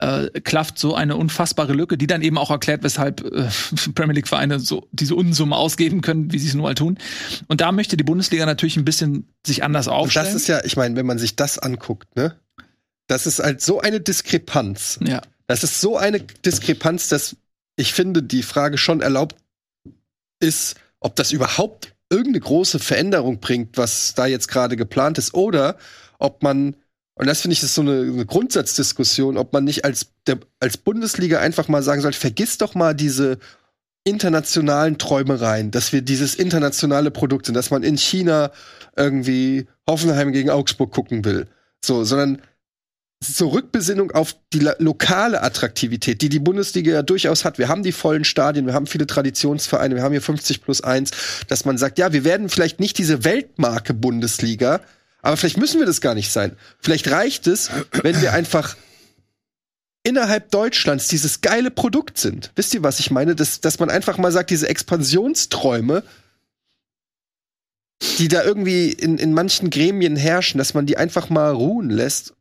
[0.01, 3.47] äh, klafft so eine unfassbare Lücke, die dann eben auch erklärt, weshalb äh,
[3.95, 6.97] Premier League Vereine so diese Unsummen ausgeben können, wie sie es nun mal tun.
[7.47, 10.25] Und da möchte die Bundesliga natürlich ein bisschen sich anders Und aufstellen.
[10.25, 12.35] das ist ja, ich meine, wenn man sich das anguckt, ne?
[13.07, 14.99] das ist halt so eine Diskrepanz.
[15.05, 15.21] Ja.
[15.47, 17.35] Das ist so eine Diskrepanz, dass
[17.75, 19.35] ich finde, die Frage schon erlaubt
[20.39, 25.77] ist, ob das überhaupt irgendeine große Veränderung bringt, was da jetzt gerade geplant ist, oder
[26.19, 26.75] ob man,
[27.21, 30.77] und das finde ich ist so eine, eine, Grundsatzdiskussion, ob man nicht als, der, als
[30.77, 33.37] Bundesliga einfach mal sagen soll, vergiss doch mal diese
[34.03, 38.49] internationalen Träumereien, dass wir dieses internationale Produkt sind, dass man in China
[38.95, 41.45] irgendwie Hoffenheim gegen Augsburg gucken will.
[41.85, 42.41] So, sondern
[43.23, 47.59] zur Rückbesinnung auf die lokale Attraktivität, die die Bundesliga ja durchaus hat.
[47.59, 51.11] Wir haben die vollen Stadien, wir haben viele Traditionsvereine, wir haben hier 50 plus 1,
[51.47, 54.81] dass man sagt, ja, wir werden vielleicht nicht diese Weltmarke Bundesliga,
[55.21, 56.55] aber vielleicht müssen wir das gar nicht sein.
[56.79, 57.69] Vielleicht reicht es,
[58.03, 58.75] wenn wir einfach
[60.03, 62.51] innerhalb Deutschlands dieses geile Produkt sind.
[62.55, 63.35] Wisst ihr, was ich meine?
[63.35, 66.03] Dass, dass man einfach mal sagt, diese Expansionsträume,
[68.17, 72.33] die da irgendwie in, in manchen Gremien herrschen, dass man die einfach mal ruhen lässt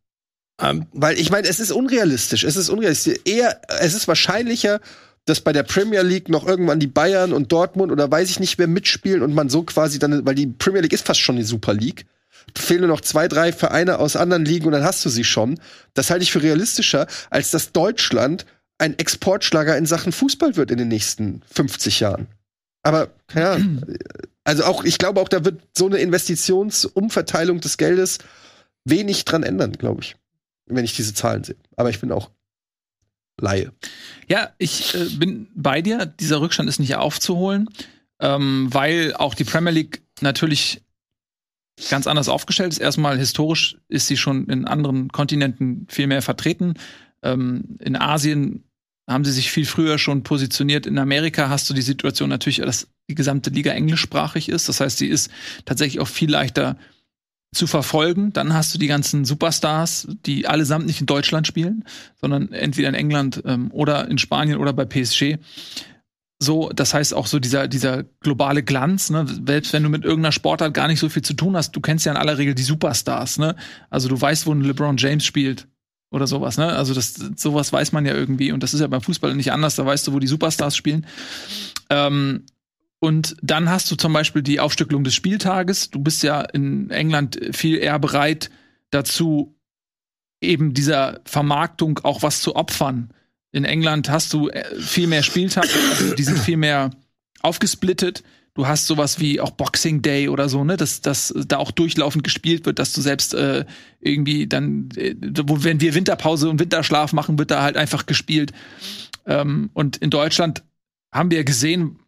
[0.61, 2.45] ähm, weil ich meine, es ist unrealistisch.
[2.45, 3.19] Es ist unrealistisch.
[3.25, 4.81] Eher, es ist wahrscheinlicher,
[5.25, 8.59] dass bei der Premier League noch irgendwann die Bayern und Dortmund oder weiß ich nicht
[8.59, 11.45] wer mitspielen und man so quasi dann, weil die Premier League ist fast schon die
[11.45, 12.07] Super League.
[12.57, 15.61] Fehlen nur noch zwei, drei Vereine aus anderen Ligen und dann hast du sie schon.
[15.95, 18.47] Das halte ich für realistischer, als dass Deutschland
[18.79, 22.29] ein Exportschlager in Sachen Fußball wird in den nächsten 50 Jahren.
[22.83, 23.85] Aber, keine Ahnung.
[24.43, 28.19] Also auch, ich glaube auch, da wird so eine Investitionsumverteilung des Geldes
[28.85, 30.17] wenig dran ändern, glaube ich
[30.71, 31.57] wenn ich diese Zahlen sehe.
[31.77, 32.31] Aber ich bin auch
[33.41, 33.73] Laie.
[34.29, 36.05] Ja, ich äh, bin bei dir.
[36.05, 37.71] Dieser Rückstand ist nicht aufzuholen,
[38.21, 40.83] ähm, weil auch die Premier League natürlich
[41.89, 42.79] ganz anders aufgestellt ist.
[42.79, 46.75] Erstmal historisch ist sie schon in anderen Kontinenten viel mehr vertreten.
[47.23, 48.65] Ähm, in Asien
[49.09, 50.87] haben sie sich viel früher schon positioniert.
[50.87, 54.69] In Amerika hast du die Situation natürlich, dass die gesamte Liga englischsprachig ist.
[54.69, 55.31] Das heißt, sie ist
[55.65, 56.77] tatsächlich auch viel leichter
[57.53, 58.33] zu verfolgen.
[58.33, 61.85] Dann hast du die ganzen Superstars, die allesamt nicht in Deutschland spielen,
[62.21, 65.39] sondern entweder in England ähm, oder in Spanien oder bei PSG.
[66.43, 69.27] So, das heißt auch so dieser, dieser globale Glanz, ne?
[69.47, 72.07] Selbst wenn du mit irgendeiner Sportart gar nicht so viel zu tun hast, du kennst
[72.07, 73.57] ja in aller Regel die Superstars, ne?
[73.91, 75.69] Also du weißt, wo ein LeBron James spielt
[76.11, 76.69] oder sowas, ne?
[76.69, 79.77] Also das, sowas weiß man ja irgendwie und das ist ja beim Fußball nicht anders,
[79.77, 81.07] da weißt du, wo die Superstars spielen.
[81.91, 82.47] Ähm,
[83.01, 85.91] und dann hast du zum Beispiel die Aufstückelung des Spieltages.
[85.91, 88.51] Du bist ja in England viel eher bereit
[88.91, 89.57] dazu,
[90.41, 93.13] eben dieser Vermarktung auch was zu opfern.
[93.53, 96.91] In England hast du äh, viel mehr Spieltage, also die sind viel mehr
[97.41, 98.23] aufgesplittet.
[98.55, 102.25] Du hast sowas wie auch Boxing Day oder so, ne, dass, dass da auch durchlaufend
[102.25, 103.65] gespielt wird, dass du selbst äh,
[104.01, 108.53] irgendwie dann, äh, wenn wir Winterpause und Winterschlaf machen, wird da halt einfach gespielt.
[109.27, 110.65] Ähm, und in Deutschland
[111.13, 112.01] haben wir gesehen,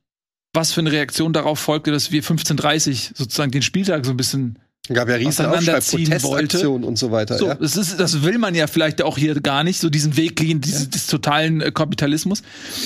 [0.52, 4.58] was für eine Reaktion darauf folgte, dass wir 15:30 sozusagen den Spieltag so ein bisschen
[4.88, 7.38] gab ja riesen Protestaktionen und so weiter.
[7.38, 7.54] So, ja.
[7.54, 10.60] das, ist, das will man ja vielleicht auch hier gar nicht, so diesen Weg gehen,
[10.60, 10.86] dieses, ja.
[10.86, 12.40] des totalen äh, Kapitalismus.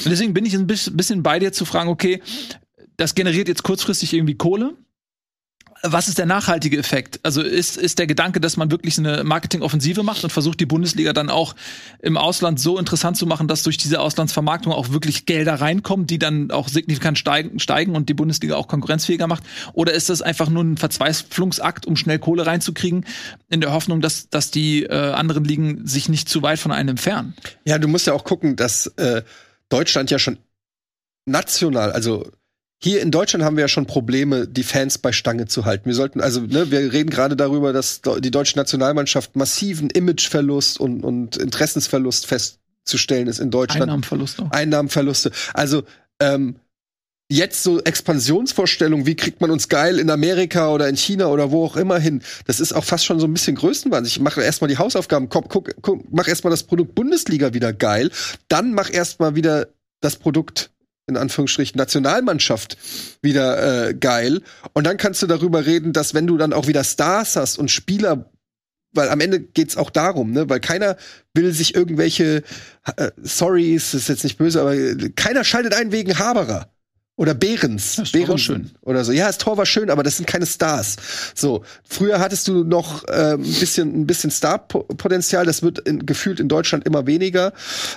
[0.04, 2.20] Und deswegen bin ich ein bisschen bei dir zu fragen, okay,
[2.96, 4.74] das generiert jetzt kurzfristig irgendwie Kohle
[5.92, 7.20] was ist der nachhaltige Effekt?
[7.22, 11.12] Also ist, ist der Gedanke, dass man wirklich eine Marketingoffensive macht und versucht, die Bundesliga
[11.12, 11.54] dann auch
[12.00, 16.18] im Ausland so interessant zu machen, dass durch diese Auslandsvermarktung auch wirklich Gelder reinkommen, die
[16.18, 19.44] dann auch signifikant steigen, steigen und die Bundesliga auch konkurrenzfähiger macht?
[19.72, 23.04] Oder ist das einfach nur ein Verzweiflungsakt, um schnell Kohle reinzukriegen,
[23.48, 26.90] in der Hoffnung, dass, dass die äh, anderen Ligen sich nicht zu weit von einem
[26.90, 27.34] entfernen?
[27.64, 29.22] Ja, du musst ja auch gucken, dass äh,
[29.68, 30.38] Deutschland ja schon
[31.26, 32.30] national, also
[32.78, 35.86] hier in Deutschland haben wir ja schon Probleme, die Fans bei Stange zu halten.
[35.86, 41.02] Wir sollten, also, ne, wir reden gerade darüber, dass die deutsche Nationalmannschaft massiven Imageverlust und,
[41.02, 43.84] und Interessensverlust festzustellen ist in Deutschland.
[43.84, 44.46] Einnahmenverluste.
[44.50, 45.32] Einnahmenverluste.
[45.54, 45.84] Also,
[46.20, 46.56] ähm,
[47.28, 51.64] jetzt so Expansionsvorstellungen, wie kriegt man uns geil in Amerika oder in China oder wo
[51.64, 54.04] auch immer hin, das ist auch fast schon so ein bisschen Größenwahn.
[54.04, 58.10] Ich mache erstmal die Hausaufgaben, guck, guck, mach erstmal das Produkt Bundesliga wieder geil,
[58.48, 59.68] dann mach erstmal wieder
[60.00, 60.70] das Produkt
[61.06, 62.76] in Anführungsstrichen Nationalmannschaft
[63.22, 64.42] wieder äh, geil.
[64.72, 67.70] Und dann kannst du darüber reden, dass wenn du dann auch wieder Stars hast und
[67.70, 68.30] Spieler,
[68.92, 70.96] weil am Ende geht's auch darum, ne, weil keiner
[71.34, 72.42] will sich irgendwelche,
[72.96, 74.74] äh, sorry, ist jetzt nicht böse, aber
[75.14, 76.70] keiner schaltet ein wegen Haberer
[77.16, 77.96] oder Behrens.
[77.96, 78.70] Das Behrens schön.
[78.82, 79.12] Oder so.
[79.12, 80.96] Ja, das Tor war schön, aber das sind keine Stars.
[81.34, 81.64] So.
[81.82, 85.46] Früher hattest du noch äh, ein bisschen, ein bisschen Starpotenzial.
[85.46, 87.52] Das wird in, gefühlt in Deutschland immer weniger.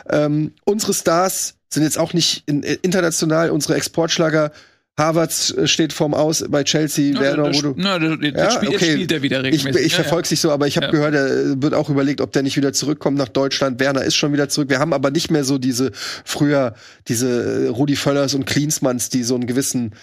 [0.09, 4.51] Ähm, unsere Stars sind jetzt auch nicht in, äh, international unsere Exportschlager.
[4.99, 7.13] Harvard äh, steht vorm Aus bei Chelsea.
[7.13, 8.91] Na, Werner, das, na, das, das ja, Spiel, okay.
[8.91, 9.81] spielt er wieder regelmäßig.
[9.81, 10.91] Ich, ich ja, verfolge es nicht so, aber ich habe ja.
[10.91, 13.80] gehört, er wird auch überlegt, ob der nicht wieder zurückkommt nach Deutschland.
[13.80, 14.69] Werner ist schon wieder zurück.
[14.69, 16.76] Wir haben aber nicht mehr so diese früher
[17.07, 19.95] diese äh, Rudi Völlers und Klinsmanns, die so einen gewissen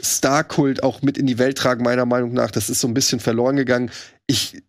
[0.00, 1.82] Star-Kult auch mit in die Welt tragen.
[1.82, 3.90] Meiner Meinung nach, das ist so ein bisschen verloren gegangen.
[4.28, 4.62] Ich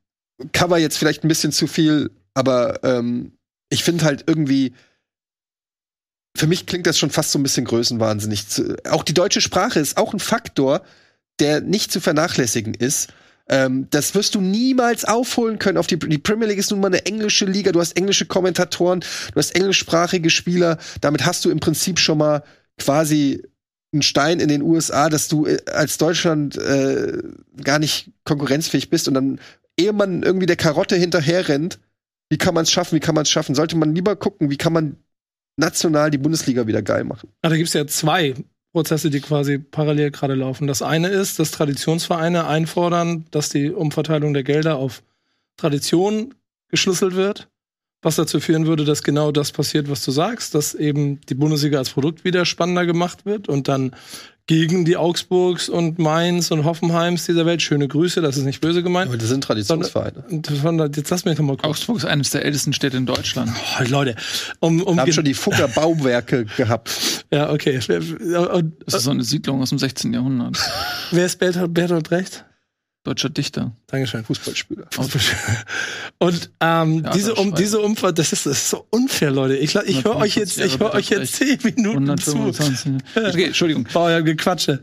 [0.51, 3.33] cover jetzt vielleicht ein bisschen zu viel aber ähm,
[3.69, 4.73] ich finde halt irgendwie,
[6.35, 8.45] für mich klingt das schon fast so ein bisschen größenwahnsinnig.
[8.89, 10.81] Auch die deutsche Sprache ist auch ein Faktor,
[11.39, 13.13] der nicht zu vernachlässigen ist.
[13.49, 15.77] Ähm, das wirst du niemals aufholen können.
[15.77, 17.71] Auf die, die Premier League ist nun mal eine englische Liga.
[17.71, 20.77] Du hast englische Kommentatoren, du hast englischsprachige Spieler.
[21.01, 22.43] Damit hast du im Prinzip schon mal
[22.79, 23.43] quasi
[23.91, 27.21] einen Stein in den USA, dass du äh, als Deutschland äh,
[27.63, 29.39] gar nicht konkurrenzfähig bist und dann,
[29.77, 31.79] ehe man irgendwie der Karotte hinterher rennt,
[32.29, 34.57] wie kann man es schaffen, wie kann man es schaffen, sollte man lieber gucken, wie
[34.57, 34.97] kann man
[35.57, 37.29] national die Bundesliga wieder geil machen.
[37.41, 38.33] Ah, da gibt es ja zwei
[38.71, 40.67] Prozesse, die quasi parallel gerade laufen.
[40.67, 45.03] Das eine ist, dass Traditionsvereine einfordern, dass die Umverteilung der Gelder auf
[45.57, 46.33] Tradition
[46.69, 47.49] geschlüsselt wird,
[48.01, 51.77] was dazu führen würde, dass genau das passiert, was du sagst, dass eben die Bundesliga
[51.77, 53.95] als Produkt wieder spannender gemacht wird und dann
[54.45, 57.61] gegen die Augsburgs und Mainz und Hoffenheims dieser Welt.
[57.61, 59.07] Schöne Grüße, das ist nicht böse gemeint.
[59.07, 60.25] Aber das sind Traditionsvereine.
[60.29, 61.69] Jetzt lass mich noch mal gucken.
[61.69, 63.51] Augsburg ist eines der ältesten Städte in Deutschland.
[63.79, 64.15] Oh, Leute,
[64.59, 67.25] um, um haben schon die Fugger Bauwerke gehabt.
[67.31, 67.79] Ja, okay.
[67.79, 70.13] Das ist so eine Siedlung aus dem 16.
[70.13, 70.57] Jahrhundert.
[71.11, 72.45] Wer ist Bertolt Brecht?
[73.03, 73.73] Deutscher Dichter.
[73.87, 74.23] Dankeschön.
[74.23, 74.87] Fußballspieler.
[76.19, 79.57] Und ähm, ja, diese um diese Umfahrt, das ist, das ist so unfair, Leute.
[79.57, 82.79] Ich, ich höre euch jetzt, ich höre euch jetzt zehn Minuten 125.
[82.79, 83.27] zu.
[83.27, 83.85] Okay, Entschuldigung.
[83.93, 84.79] Bauer Gequatsche.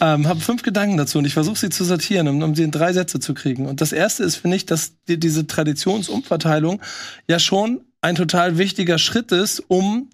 [0.00, 2.70] Ähm, habe fünf Gedanken dazu und ich versuche sie zu sortieren, um, um sie in
[2.70, 3.66] drei Sätze zu kriegen.
[3.66, 6.80] Und das erste ist, finde ich, dass die, diese Traditionsumverteilung
[7.28, 10.10] ja schon ein total wichtiger Schritt ist, um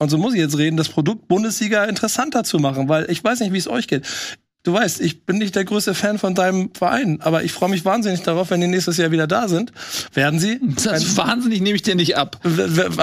[0.00, 3.40] und so muss ich jetzt reden, das Produkt Bundesliga interessanter zu machen, weil ich weiß
[3.40, 4.06] nicht, wie es euch geht
[4.64, 7.84] du weißt, ich bin nicht der größte Fan von deinem Verein, aber ich freue mich
[7.84, 9.72] wahnsinnig darauf, wenn die nächstes Jahr wieder da sind.
[10.12, 10.60] Werden sie?
[10.84, 12.40] Das wahnsinnig nehme ich dir nicht ab.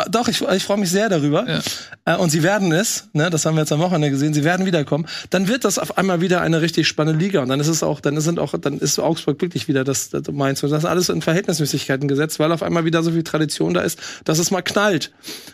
[0.10, 1.48] Doch, ich, ich freue mich sehr darüber.
[1.48, 1.61] Ja.
[2.06, 4.65] Äh, und sie werden es, ne, das haben wir jetzt am Wochenende gesehen, sie werden
[4.65, 5.07] wiederkommen.
[5.30, 7.41] Dann wird das auf einmal wieder eine richtig spannende Liga.
[7.41, 10.23] Und dann ist es auch, dann sind auch, dann ist Augsburg wirklich wieder das, das
[10.32, 10.61] Mainz.
[10.64, 13.82] Und das ist alles in Verhältnismäßigkeiten gesetzt, weil auf einmal wieder so viel Tradition da
[13.82, 15.11] ist, dass es mal knallt.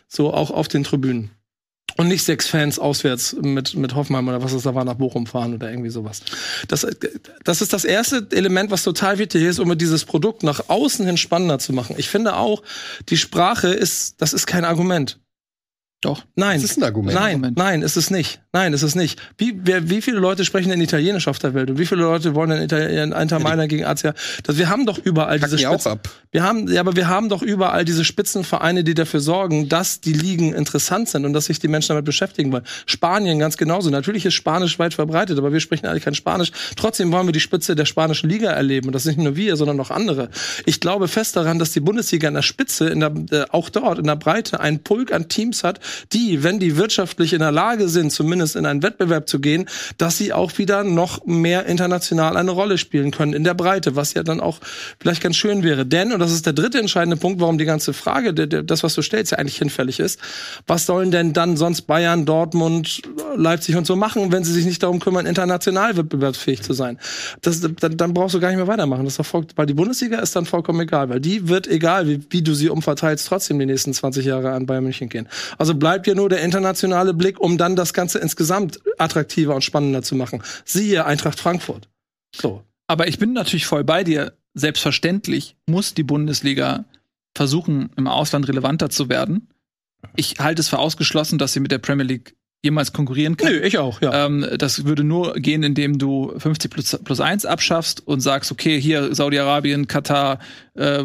[0.07, 1.31] So auch auf den Tribünen
[1.97, 5.27] und nicht sechs Fans auswärts mit, mit Hoffenheim oder was es da war, nach Bochum
[5.27, 6.21] fahren oder irgendwie sowas.
[6.67, 6.85] Das,
[7.43, 11.17] das ist das erste Element, was total wichtig ist, um dieses Produkt nach außen hin
[11.17, 11.95] spannender zu machen.
[11.97, 12.63] Ich finde auch,
[13.09, 15.19] die Sprache ist, das ist kein Argument.
[16.01, 16.23] Doch.
[16.35, 16.59] Nein.
[16.59, 17.13] Das ist ein Argument.
[17.13, 17.57] Nein, Argument.
[17.57, 18.41] nein, ist es nicht.
[18.53, 19.21] Nein, ist es nicht.
[19.37, 22.33] Wie, wer, wie viele Leute sprechen denn Italienisch auf der Welt und wie viele Leute
[22.33, 24.15] wollen denn Italien, Inter Mailand gegen AC?
[24.43, 25.67] Das, wir haben doch überall diese Spitzen.
[25.67, 26.09] Auch ab.
[26.31, 30.13] Wir haben, ja, aber wir haben doch überall diese Spitzenvereine, die dafür sorgen, dass die
[30.13, 32.63] Ligen interessant sind und dass sich die Menschen damit beschäftigen wollen.
[32.87, 33.91] Spanien ganz genauso.
[33.91, 36.51] Natürlich ist Spanisch weit verbreitet, aber wir sprechen eigentlich kein Spanisch.
[36.77, 39.55] Trotzdem wollen wir die Spitze der spanischen Liga erleben und das sind nicht nur wir,
[39.55, 40.29] sondern auch andere.
[40.65, 43.99] Ich glaube fest daran, dass die Bundesliga in der Spitze, in der, äh, auch dort
[43.99, 45.79] in der Breite, einen Pulk an Teams hat,
[46.13, 50.17] die, wenn die wirtschaftlich in der Lage sind, zumindest in einen Wettbewerb zu gehen, dass
[50.17, 54.23] sie auch wieder noch mehr international eine Rolle spielen können in der Breite, was ja
[54.23, 54.59] dann auch
[54.99, 55.85] vielleicht ganz schön wäre.
[55.85, 59.01] Denn, und das ist der dritte entscheidende Punkt, warum die ganze Frage, das, was du
[59.01, 60.19] stellst, ja eigentlich hinfällig ist,
[60.67, 63.01] was sollen denn dann sonst Bayern, Dortmund,
[63.35, 66.99] Leipzig und so machen, wenn sie sich nicht darum kümmern, international wettbewerbsfähig zu sein?
[67.41, 69.05] Das, dann, dann brauchst du gar nicht mehr weitermachen.
[69.05, 72.41] Das ist weil die Bundesliga ist dann vollkommen egal, weil die wird, egal wie, wie
[72.41, 75.27] du sie umverteilst, trotzdem die nächsten 20 Jahre an Bayern München gehen.
[75.57, 80.03] Also bleibt ja nur der internationale Blick, um dann das Ganze insgesamt attraktiver und spannender
[80.03, 80.43] zu machen.
[80.63, 81.89] Siehe Eintracht Frankfurt.
[82.33, 82.63] So.
[82.87, 84.37] Aber ich bin natürlich voll bei dir.
[84.53, 86.85] Selbstverständlich muss die Bundesliga
[87.35, 89.49] versuchen, im Ausland relevanter zu werden.
[90.15, 93.51] Ich halte es für ausgeschlossen, dass sie mit der Premier League jemals konkurrieren kann.
[93.51, 94.25] Nö, ich auch, ja.
[94.25, 98.79] Ähm, das würde nur gehen, indem du 50 plus, plus 1 abschaffst und sagst, okay,
[98.79, 100.39] hier Saudi-Arabien, Katar,
[100.75, 101.03] äh,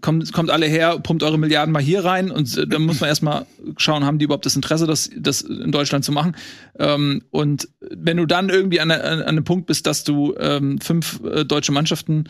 [0.00, 3.08] kommt, kommt alle her, pumpt eure Milliarden mal hier rein und äh, dann muss man
[3.08, 3.46] erstmal
[3.76, 6.34] schauen, haben die überhaupt das Interesse, das, das in Deutschland zu machen.
[6.78, 10.80] Ähm, und wenn du dann irgendwie an, an, an einem Punkt bist, dass du ähm,
[10.80, 12.24] fünf äh, deutsche Mannschaften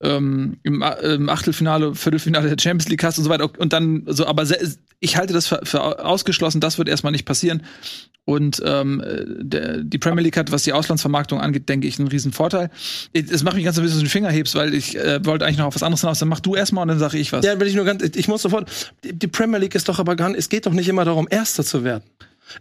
[0.00, 3.50] ähm, im, im, Achtelfinale, Viertelfinale der Champions League hast und so weiter.
[3.58, 4.44] Und dann so, aber
[5.00, 7.62] ich halte das für, für ausgeschlossen, das wird erstmal nicht passieren.
[8.26, 9.02] Und ähm,
[9.38, 12.70] der, die Premier League hat, was die Auslandsvermarktung angeht, denke ich, einen riesen Vorteil.
[13.12, 15.66] Es macht mich ganz ein bisschen den Finger hebst, weil ich äh, wollte eigentlich noch
[15.66, 16.18] auf was anderes hinaus.
[16.18, 17.44] Dann mach du erstmal und dann sage ich was.
[17.44, 18.68] Ja, will ich nur ganz, ich muss sofort.
[19.04, 21.28] Die, die Premier League ist doch aber gar nicht, es geht doch nicht immer darum,
[21.30, 22.02] Erster zu werden.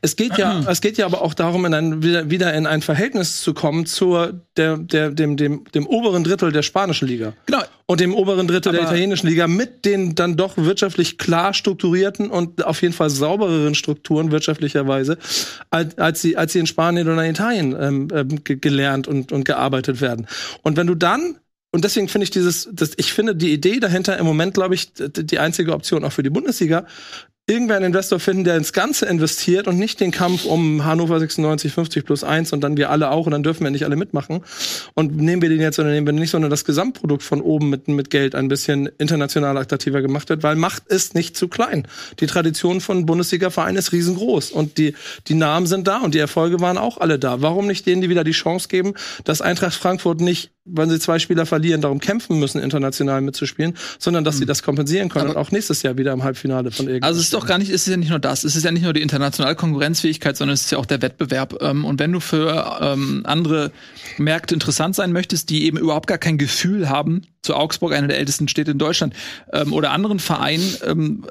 [0.01, 2.81] Es geht ja, es geht ja aber auch darum, in ein, wieder, wieder in ein
[2.81, 7.33] Verhältnis zu kommen zur der, der, dem, dem, dem oberen Drittel der spanischen Liga.
[7.45, 7.61] Genau.
[7.87, 12.29] Und dem oberen Drittel aber der italienischen Liga mit den dann doch wirtschaftlich klar strukturierten
[12.29, 15.17] und auf jeden Fall saubereren Strukturen wirtschaftlicherweise,
[15.69, 19.45] als, als sie, als sie in Spanien oder in Italien ähm, ähm, gelernt und, und
[19.45, 20.27] gearbeitet werden.
[20.63, 21.37] Und wenn du dann
[21.71, 24.93] und deswegen finde ich dieses, das, ich finde die Idee dahinter im Moment, glaube ich,
[24.93, 26.85] die einzige Option auch für die Bundesliga,
[27.47, 31.72] irgendwer einen Investor finden, der ins Ganze investiert und nicht den Kampf um Hannover 96,
[31.72, 34.41] 50 plus 1 und dann wir alle auch und dann dürfen wir nicht alle mitmachen.
[34.95, 37.69] Und nehmen wir den jetzt oder nehmen wir den nicht, sondern das Gesamtprodukt von oben
[37.69, 41.88] mit, mit Geld ein bisschen international attraktiver gemacht wird, weil Macht ist nicht zu klein.
[42.19, 44.95] Die Tradition von Bundesliga-Vereinen ist riesengroß und die,
[45.27, 47.43] die Namen sind da und die Erfolge waren auch alle da.
[47.43, 51.19] Warum nicht denen, die wieder die Chance geben, dass Eintracht Frankfurt nicht wenn sie zwei
[51.19, 54.39] Spieler verlieren, darum kämpfen müssen, international mitzuspielen, sondern dass mhm.
[54.39, 57.07] sie das kompensieren können Aber und auch nächstes Jahr wieder im Halbfinale von irgendwas.
[57.07, 58.71] Also es ist doch gar nicht, es ist ja nicht nur das, es ist ja
[58.71, 61.61] nicht nur die internationale Konkurrenzfähigkeit, sondern es ist ja auch der Wettbewerb.
[61.61, 63.71] Ähm, und wenn du für ähm, andere
[64.17, 68.17] Märkte interessant sein möchtest, die eben überhaupt gar kein Gefühl haben, zu Augsburg, einer der
[68.17, 69.13] ältesten Städte in Deutschland,
[69.53, 71.25] ähm, oder anderen Vereinen,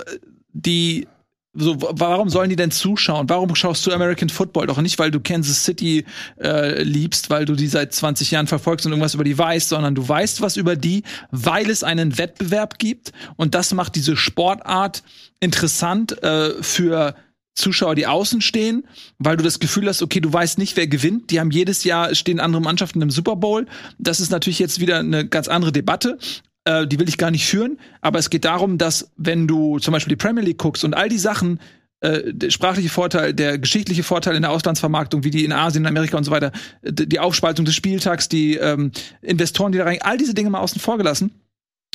[0.52, 1.08] die
[1.54, 3.28] so, warum sollen die denn zuschauen?
[3.28, 4.66] Warum schaust du American Football?
[4.66, 6.04] Doch nicht, weil du Kansas City
[6.40, 9.94] äh, liebst, weil du die seit 20 Jahren verfolgst und irgendwas über die weißt, sondern
[9.94, 13.12] du weißt was über die, weil es einen Wettbewerb gibt.
[13.36, 15.04] Und das macht diese Sportart
[15.40, 17.14] interessant äh, für
[17.54, 18.84] Zuschauer, die außen stehen,
[19.18, 21.30] weil du das Gefühl hast, okay, du weißt nicht, wer gewinnt.
[21.30, 23.66] Die haben jedes Jahr stehen andere Mannschaften im Super Bowl.
[23.98, 26.18] Das ist natürlich jetzt wieder eine ganz andere Debatte
[26.64, 29.92] äh, die will ich gar nicht führen, aber es geht darum, dass wenn du zum
[29.92, 31.60] Beispiel die Premier League guckst und all die Sachen,
[32.00, 35.88] äh, der sprachliche Vorteil, der geschichtliche Vorteil in der Auslandsvermarktung, wie die in Asien, in
[35.88, 38.92] Amerika und so weiter, die Aufspaltung des Spieltags, die ähm,
[39.22, 41.30] Investoren, die da rein, all diese Dinge mal außen vor gelassen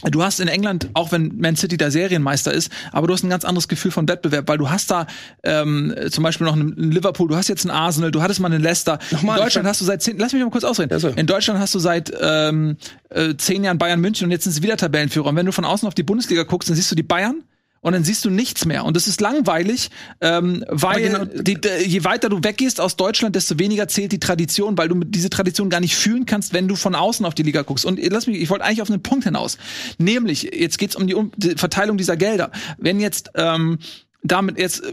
[0.05, 3.29] Du hast in England, auch wenn Man City der Serienmeister ist, aber du hast ein
[3.29, 5.07] ganz anderes Gefühl von Wettbewerb, weil du hast da
[5.43, 8.63] ähm, zum Beispiel noch einen Liverpool, du hast jetzt einen Arsenal, du hattest mal einen
[8.63, 8.97] Leicester.
[9.11, 10.91] Nochmal, in Deutschland hast du seit zehn, lass mich mal kurz ausreden.
[10.91, 11.09] Ja, so.
[11.09, 12.77] In Deutschland hast du seit ähm,
[13.09, 15.27] äh, zehn Jahren Bayern München und jetzt sind sie wieder Tabellenführer.
[15.27, 17.43] Und wenn du von außen auf die Bundesliga guckst, dann siehst du die Bayern,
[17.81, 18.85] und dann siehst du nichts mehr.
[18.85, 19.89] Und das ist langweilig,
[20.21, 24.77] ähm, weil genau, die, je weiter du weggehst aus Deutschland, desto weniger zählt die Tradition,
[24.77, 27.61] weil du diese Tradition gar nicht fühlen kannst, wenn du von außen auf die Liga
[27.61, 27.85] guckst.
[27.85, 29.57] Und lass mich, ich wollte eigentlich auf einen Punkt hinaus.
[29.97, 32.51] Nämlich, jetzt geht's um die, um die Verteilung dieser Gelder.
[32.77, 33.79] Wenn jetzt ähm,
[34.21, 34.83] damit jetzt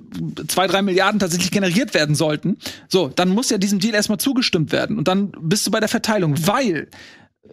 [0.46, 2.58] zwei, drei Milliarden tatsächlich generiert werden sollten,
[2.88, 4.98] so, dann muss ja diesem Deal erstmal zugestimmt werden.
[4.98, 6.88] Und dann bist du bei der Verteilung, weil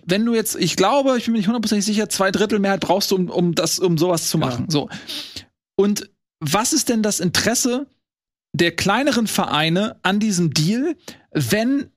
[0.05, 3.11] wenn du jetzt, ich glaube, ich bin mir nicht hundertprozentig sicher, zwei Drittel Mehrheit brauchst
[3.11, 4.65] du, um, um das, um sowas zu machen.
[4.65, 4.71] Ja.
[4.71, 4.89] So.
[5.75, 6.09] Und
[6.39, 7.87] was ist denn das Interesse
[8.55, 10.95] der kleineren Vereine an diesem Deal,
[11.31, 11.89] wenn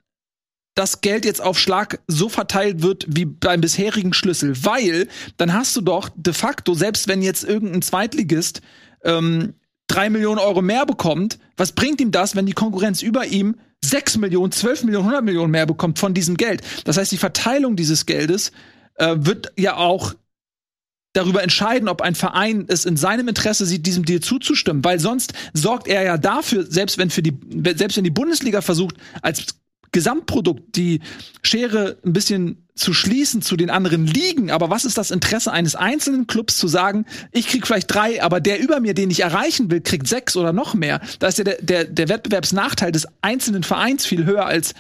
[0.75, 4.55] das Geld jetzt auf Schlag so verteilt wird wie beim bisherigen Schlüssel?
[4.65, 8.61] Weil dann hast du doch de facto, selbst wenn jetzt irgendein Zweitligist
[9.03, 9.55] ähm,
[9.89, 14.19] drei Millionen Euro mehr bekommt, was bringt ihm das, wenn die Konkurrenz über ihm 6
[14.19, 16.63] Millionen, 12 Millionen, 100 Millionen mehr bekommt von diesem Geld.
[16.85, 18.53] Das heißt, die Verteilung dieses Geldes
[18.97, 20.15] äh, wird ja auch
[21.13, 25.33] darüber entscheiden, ob ein Verein es in seinem Interesse sieht, diesem Deal zuzustimmen, weil sonst
[25.55, 27.35] sorgt er ja dafür, selbst wenn für die
[27.77, 29.47] selbst wenn die Bundesliga versucht als
[29.93, 31.01] Gesamtprodukt die
[31.43, 35.75] Schere ein bisschen zu schließen zu den anderen Ligen, aber was ist das Interesse eines
[35.75, 39.71] einzelnen Clubs zu sagen, ich krieg vielleicht drei, aber der über mir, den ich erreichen
[39.71, 41.01] will, kriegt sechs oder noch mehr.
[41.19, 44.75] Da ist ja der, der, der Wettbewerbsnachteil des einzelnen Vereins viel höher als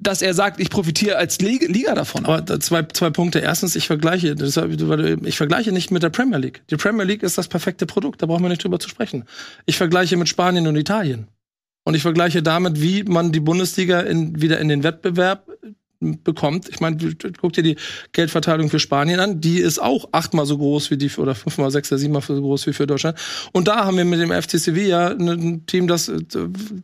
[0.00, 2.24] dass er sagt, ich profitiere als Liga davon.
[2.24, 3.40] Aber zwei, zwei Punkte.
[3.40, 4.36] Erstens, ich vergleiche,
[5.24, 6.62] ich vergleiche nicht mit der Premier League.
[6.70, 9.24] Die Premier League ist das perfekte Produkt, da brauchen wir nicht drüber zu sprechen.
[9.66, 11.26] Ich vergleiche mit Spanien und Italien.
[11.88, 15.48] Und ich vergleiche damit, wie man die Bundesliga in, wieder in den Wettbewerb
[16.00, 16.68] bekommt.
[16.68, 16.96] Ich meine,
[17.40, 17.76] guck dir die
[18.12, 21.90] Geldverteilung für Spanien an, die ist auch achtmal so groß wie die oder fünfmal, sechs
[21.90, 23.18] oder siebenmal so groß wie für Deutschland.
[23.52, 26.20] Und da haben wir mit dem FC Sevilla ein Team, das äh,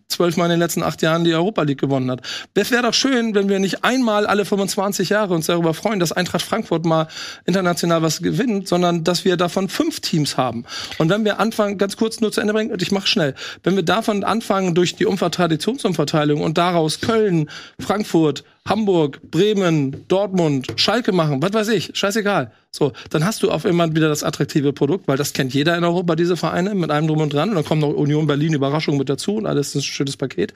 [0.09, 2.23] zwölfmal in den letzten acht Jahren die Europa League gewonnen hat.
[2.55, 6.11] Das wäre doch schön, wenn wir nicht einmal alle 25 Jahre uns darüber freuen, dass
[6.11, 7.07] Eintracht Frankfurt mal
[7.45, 10.65] international was gewinnt, sondern dass wir davon fünf Teams haben.
[10.99, 13.85] Und wenn wir anfangen, ganz kurz nur zu Ende bringen, ich mache schnell, wenn wir
[13.85, 21.53] davon anfangen durch die Traditionsumverteilung und daraus Köln, Frankfurt, Hamburg, Bremen, Dortmund, Schalke machen, was
[21.53, 22.51] weiß ich, scheißegal.
[22.70, 25.85] So, dann hast du auf immer wieder das attraktive Produkt, weil das kennt jeder in
[25.85, 27.51] Europa, diese Vereine, mit einem drum und dran.
[27.51, 30.55] Und dann kommt noch Union Berlin Überraschung mit dazu und alles ist ein schönes Paket.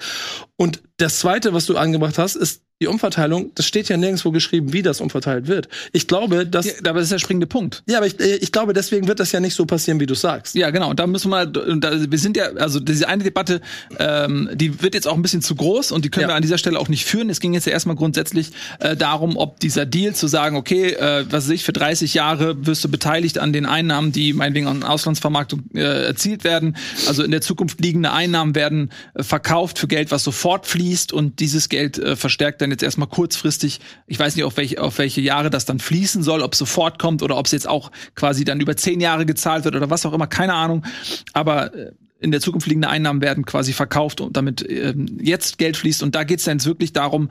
[0.56, 4.72] Und das zweite, was du angebracht hast, ist die Umverteilung, das steht ja nirgendwo geschrieben,
[4.72, 5.68] wie das umverteilt wird.
[5.92, 6.64] Ich glaube, dass.
[6.66, 7.82] Ja, aber das ist der springende Punkt.
[7.88, 10.14] Ja, aber ich, äh, ich glaube, deswegen wird das ja nicht so passieren, wie du
[10.14, 10.54] sagst.
[10.54, 10.90] Ja, genau.
[10.90, 13.60] Und da müssen wir, da, wir sind ja, also diese eine Debatte,
[13.98, 16.28] ähm, die wird jetzt auch ein bisschen zu groß und die können ja.
[16.28, 17.30] wir an dieser Stelle auch nicht führen.
[17.30, 21.24] Es ging jetzt ja erstmal grundsätzlich äh, darum, ob dieser Deal zu sagen, okay, äh,
[21.28, 24.84] was weiß ich, für 30 Jahre wirst du beteiligt an den Einnahmen, die meinetwegen an
[24.84, 26.76] Auslandsvermarktung äh, erzielt werden.
[27.08, 31.40] Also in der Zukunft liegende Einnahmen werden äh, verkauft für Geld, was sofort fließt und
[31.40, 35.20] dieses Geld äh, verstärkt dann jetzt erstmal kurzfristig, ich weiß nicht, auf welche, auf welche
[35.20, 38.44] Jahre das dann fließen soll, ob es sofort kommt oder ob es jetzt auch quasi
[38.44, 40.84] dann über zehn Jahre gezahlt wird oder was auch immer, keine Ahnung.
[41.32, 45.76] Aber äh, in der Zukunft liegende Einnahmen werden quasi verkauft und damit ähm, jetzt Geld
[45.76, 46.02] fließt.
[46.02, 47.30] Und da geht es dann jetzt wirklich darum,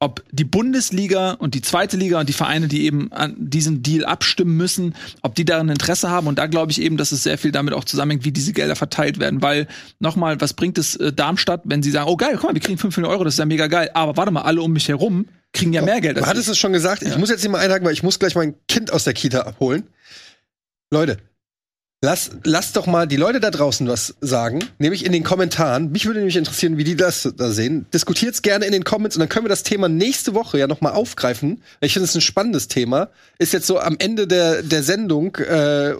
[0.00, 4.04] ob die Bundesliga und die zweite Liga und die Vereine, die eben an diesen Deal
[4.04, 6.26] abstimmen müssen, ob die daran Interesse haben.
[6.26, 8.76] Und da glaube ich eben, dass es sehr viel damit auch zusammenhängt, wie diese Gelder
[8.76, 9.40] verteilt werden.
[9.40, 9.66] Weil,
[10.00, 12.78] nochmal, was bringt es äh, Darmstadt, wenn sie sagen, oh geil, guck mal, wir kriegen
[12.78, 13.90] 5 Millionen Euro, das ist ja mega geil.
[13.94, 16.18] Aber warte mal, alle um mich herum kriegen ja mehr Geld.
[16.18, 17.08] Du hattest es schon gesagt, ja.
[17.08, 19.42] ich muss jetzt nicht mal einhaken, weil ich muss gleich mein Kind aus der Kita
[19.42, 19.84] abholen.
[20.90, 21.18] Leute,
[22.04, 25.90] Lass, lass doch mal die Leute da draußen was sagen, nämlich in den Kommentaren.
[25.90, 27.86] Mich würde nämlich interessieren, wie die das da sehen.
[27.94, 30.82] Diskutiert's gerne in den Comments und dann können wir das Thema nächste Woche ja noch
[30.82, 31.62] mal aufgreifen.
[31.80, 33.08] Ich finde es ein spannendes Thema.
[33.38, 35.94] Ist jetzt so am Ende der, der Sendung äh,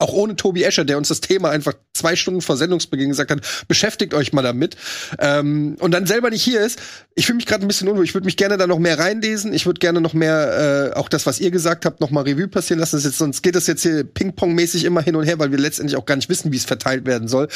[0.00, 3.40] auch ohne Tobi Escher, der uns das Thema einfach zwei Stunden vor Sendungsbeginn gesagt hat,
[3.68, 4.76] beschäftigt euch mal damit.
[5.18, 6.80] Ähm, und dann selber nicht hier ist.
[7.14, 8.04] Ich fühle mich gerade ein bisschen unwohl.
[8.04, 9.52] Ich würde mich gerne da noch mehr reinlesen.
[9.52, 12.48] Ich würde gerne noch mehr, äh, auch das, was ihr gesagt habt, noch mal Revue
[12.48, 12.98] passieren lassen.
[12.98, 16.06] Jetzt, sonst geht das jetzt hier Ping-Pong-mäßig immer hin und her, weil wir letztendlich auch
[16.06, 17.48] gar nicht wissen, wie es verteilt werden soll.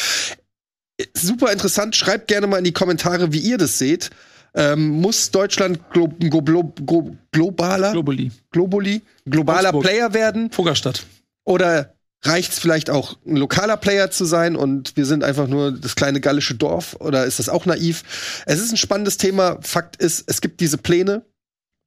[1.14, 1.96] Super interessant.
[1.96, 4.10] Schreibt gerne mal in die Kommentare, wie ihr das seht.
[4.56, 8.30] Ähm, muss Deutschland glo glo glo globaler, Globally.
[8.52, 9.82] Globally, globaler Augsburg.
[9.82, 10.52] Player werden?
[10.52, 11.04] Fuggerstadt.
[11.44, 11.94] Oder
[12.26, 15.94] reicht es vielleicht auch, ein lokaler Player zu sein und wir sind einfach nur das
[15.94, 18.42] kleine gallische Dorf oder ist das auch naiv?
[18.46, 19.58] Es ist ein spannendes Thema.
[19.62, 21.24] Fakt ist, es gibt diese Pläne.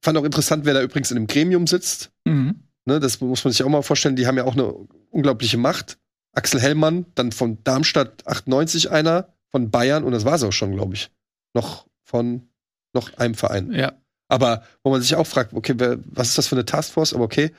[0.02, 2.10] Fand auch interessant, wer da übrigens in dem Gremium sitzt.
[2.24, 2.62] Mhm.
[2.84, 4.16] Ne, das muss man sich auch mal vorstellen.
[4.16, 4.72] Die haben ja auch eine
[5.10, 5.98] unglaubliche Macht.
[6.32, 10.72] Axel Hellmann, dann von Darmstadt 98 einer, von Bayern und das war es auch schon,
[10.72, 11.10] glaube ich.
[11.52, 12.48] Noch von
[12.94, 13.72] noch einem Verein.
[13.72, 13.92] Ja.
[14.28, 17.14] Aber wo man sich auch fragt, okay, wer, was ist das für eine Taskforce?
[17.14, 17.52] Aber okay,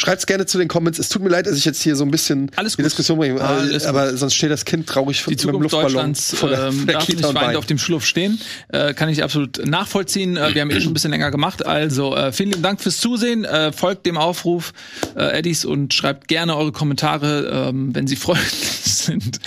[0.00, 0.96] Schreibt's gerne zu den Comments.
[0.96, 3.40] Es tut mir leid, dass ich jetzt hier so ein bisschen Alles die Diskussion bringe,
[3.40, 6.86] Alles aber sonst steht das Kind traurig die Zukunft mit dem Deutschlands vor der, ähm,
[6.86, 8.40] der darf nicht weinend auf dem Schluff stehen.
[8.68, 10.36] Äh, kann ich absolut nachvollziehen.
[10.36, 11.66] Äh, wir haben eh schon ein bisschen länger gemacht.
[11.66, 13.44] Also äh, vielen lieben Dank fürs Zusehen.
[13.44, 14.72] Äh, folgt dem Aufruf,
[15.16, 18.52] äh, Eddies, und schreibt gerne eure Kommentare, ähm, wenn sie freundlich
[18.84, 19.40] sind,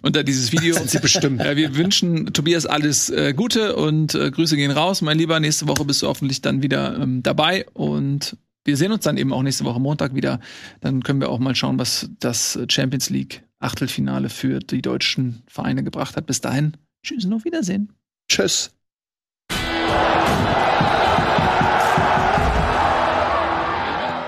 [0.00, 0.76] unter dieses Video.
[0.76, 1.42] sind sie bestimmt.
[1.42, 5.02] Äh, wir wünschen Tobias alles äh, Gute und äh, Grüße gehen raus.
[5.02, 9.04] Mein Lieber, nächste Woche bist du hoffentlich dann wieder ähm, dabei und wir sehen uns
[9.04, 10.40] dann eben auch nächste Woche Montag wieder.
[10.80, 15.84] Dann können wir auch mal schauen, was das Champions League Achtelfinale für die deutschen Vereine
[15.84, 16.26] gebracht hat.
[16.26, 17.92] Bis dahin, tschüss und auf Wiedersehen.
[18.28, 18.74] Tschüss.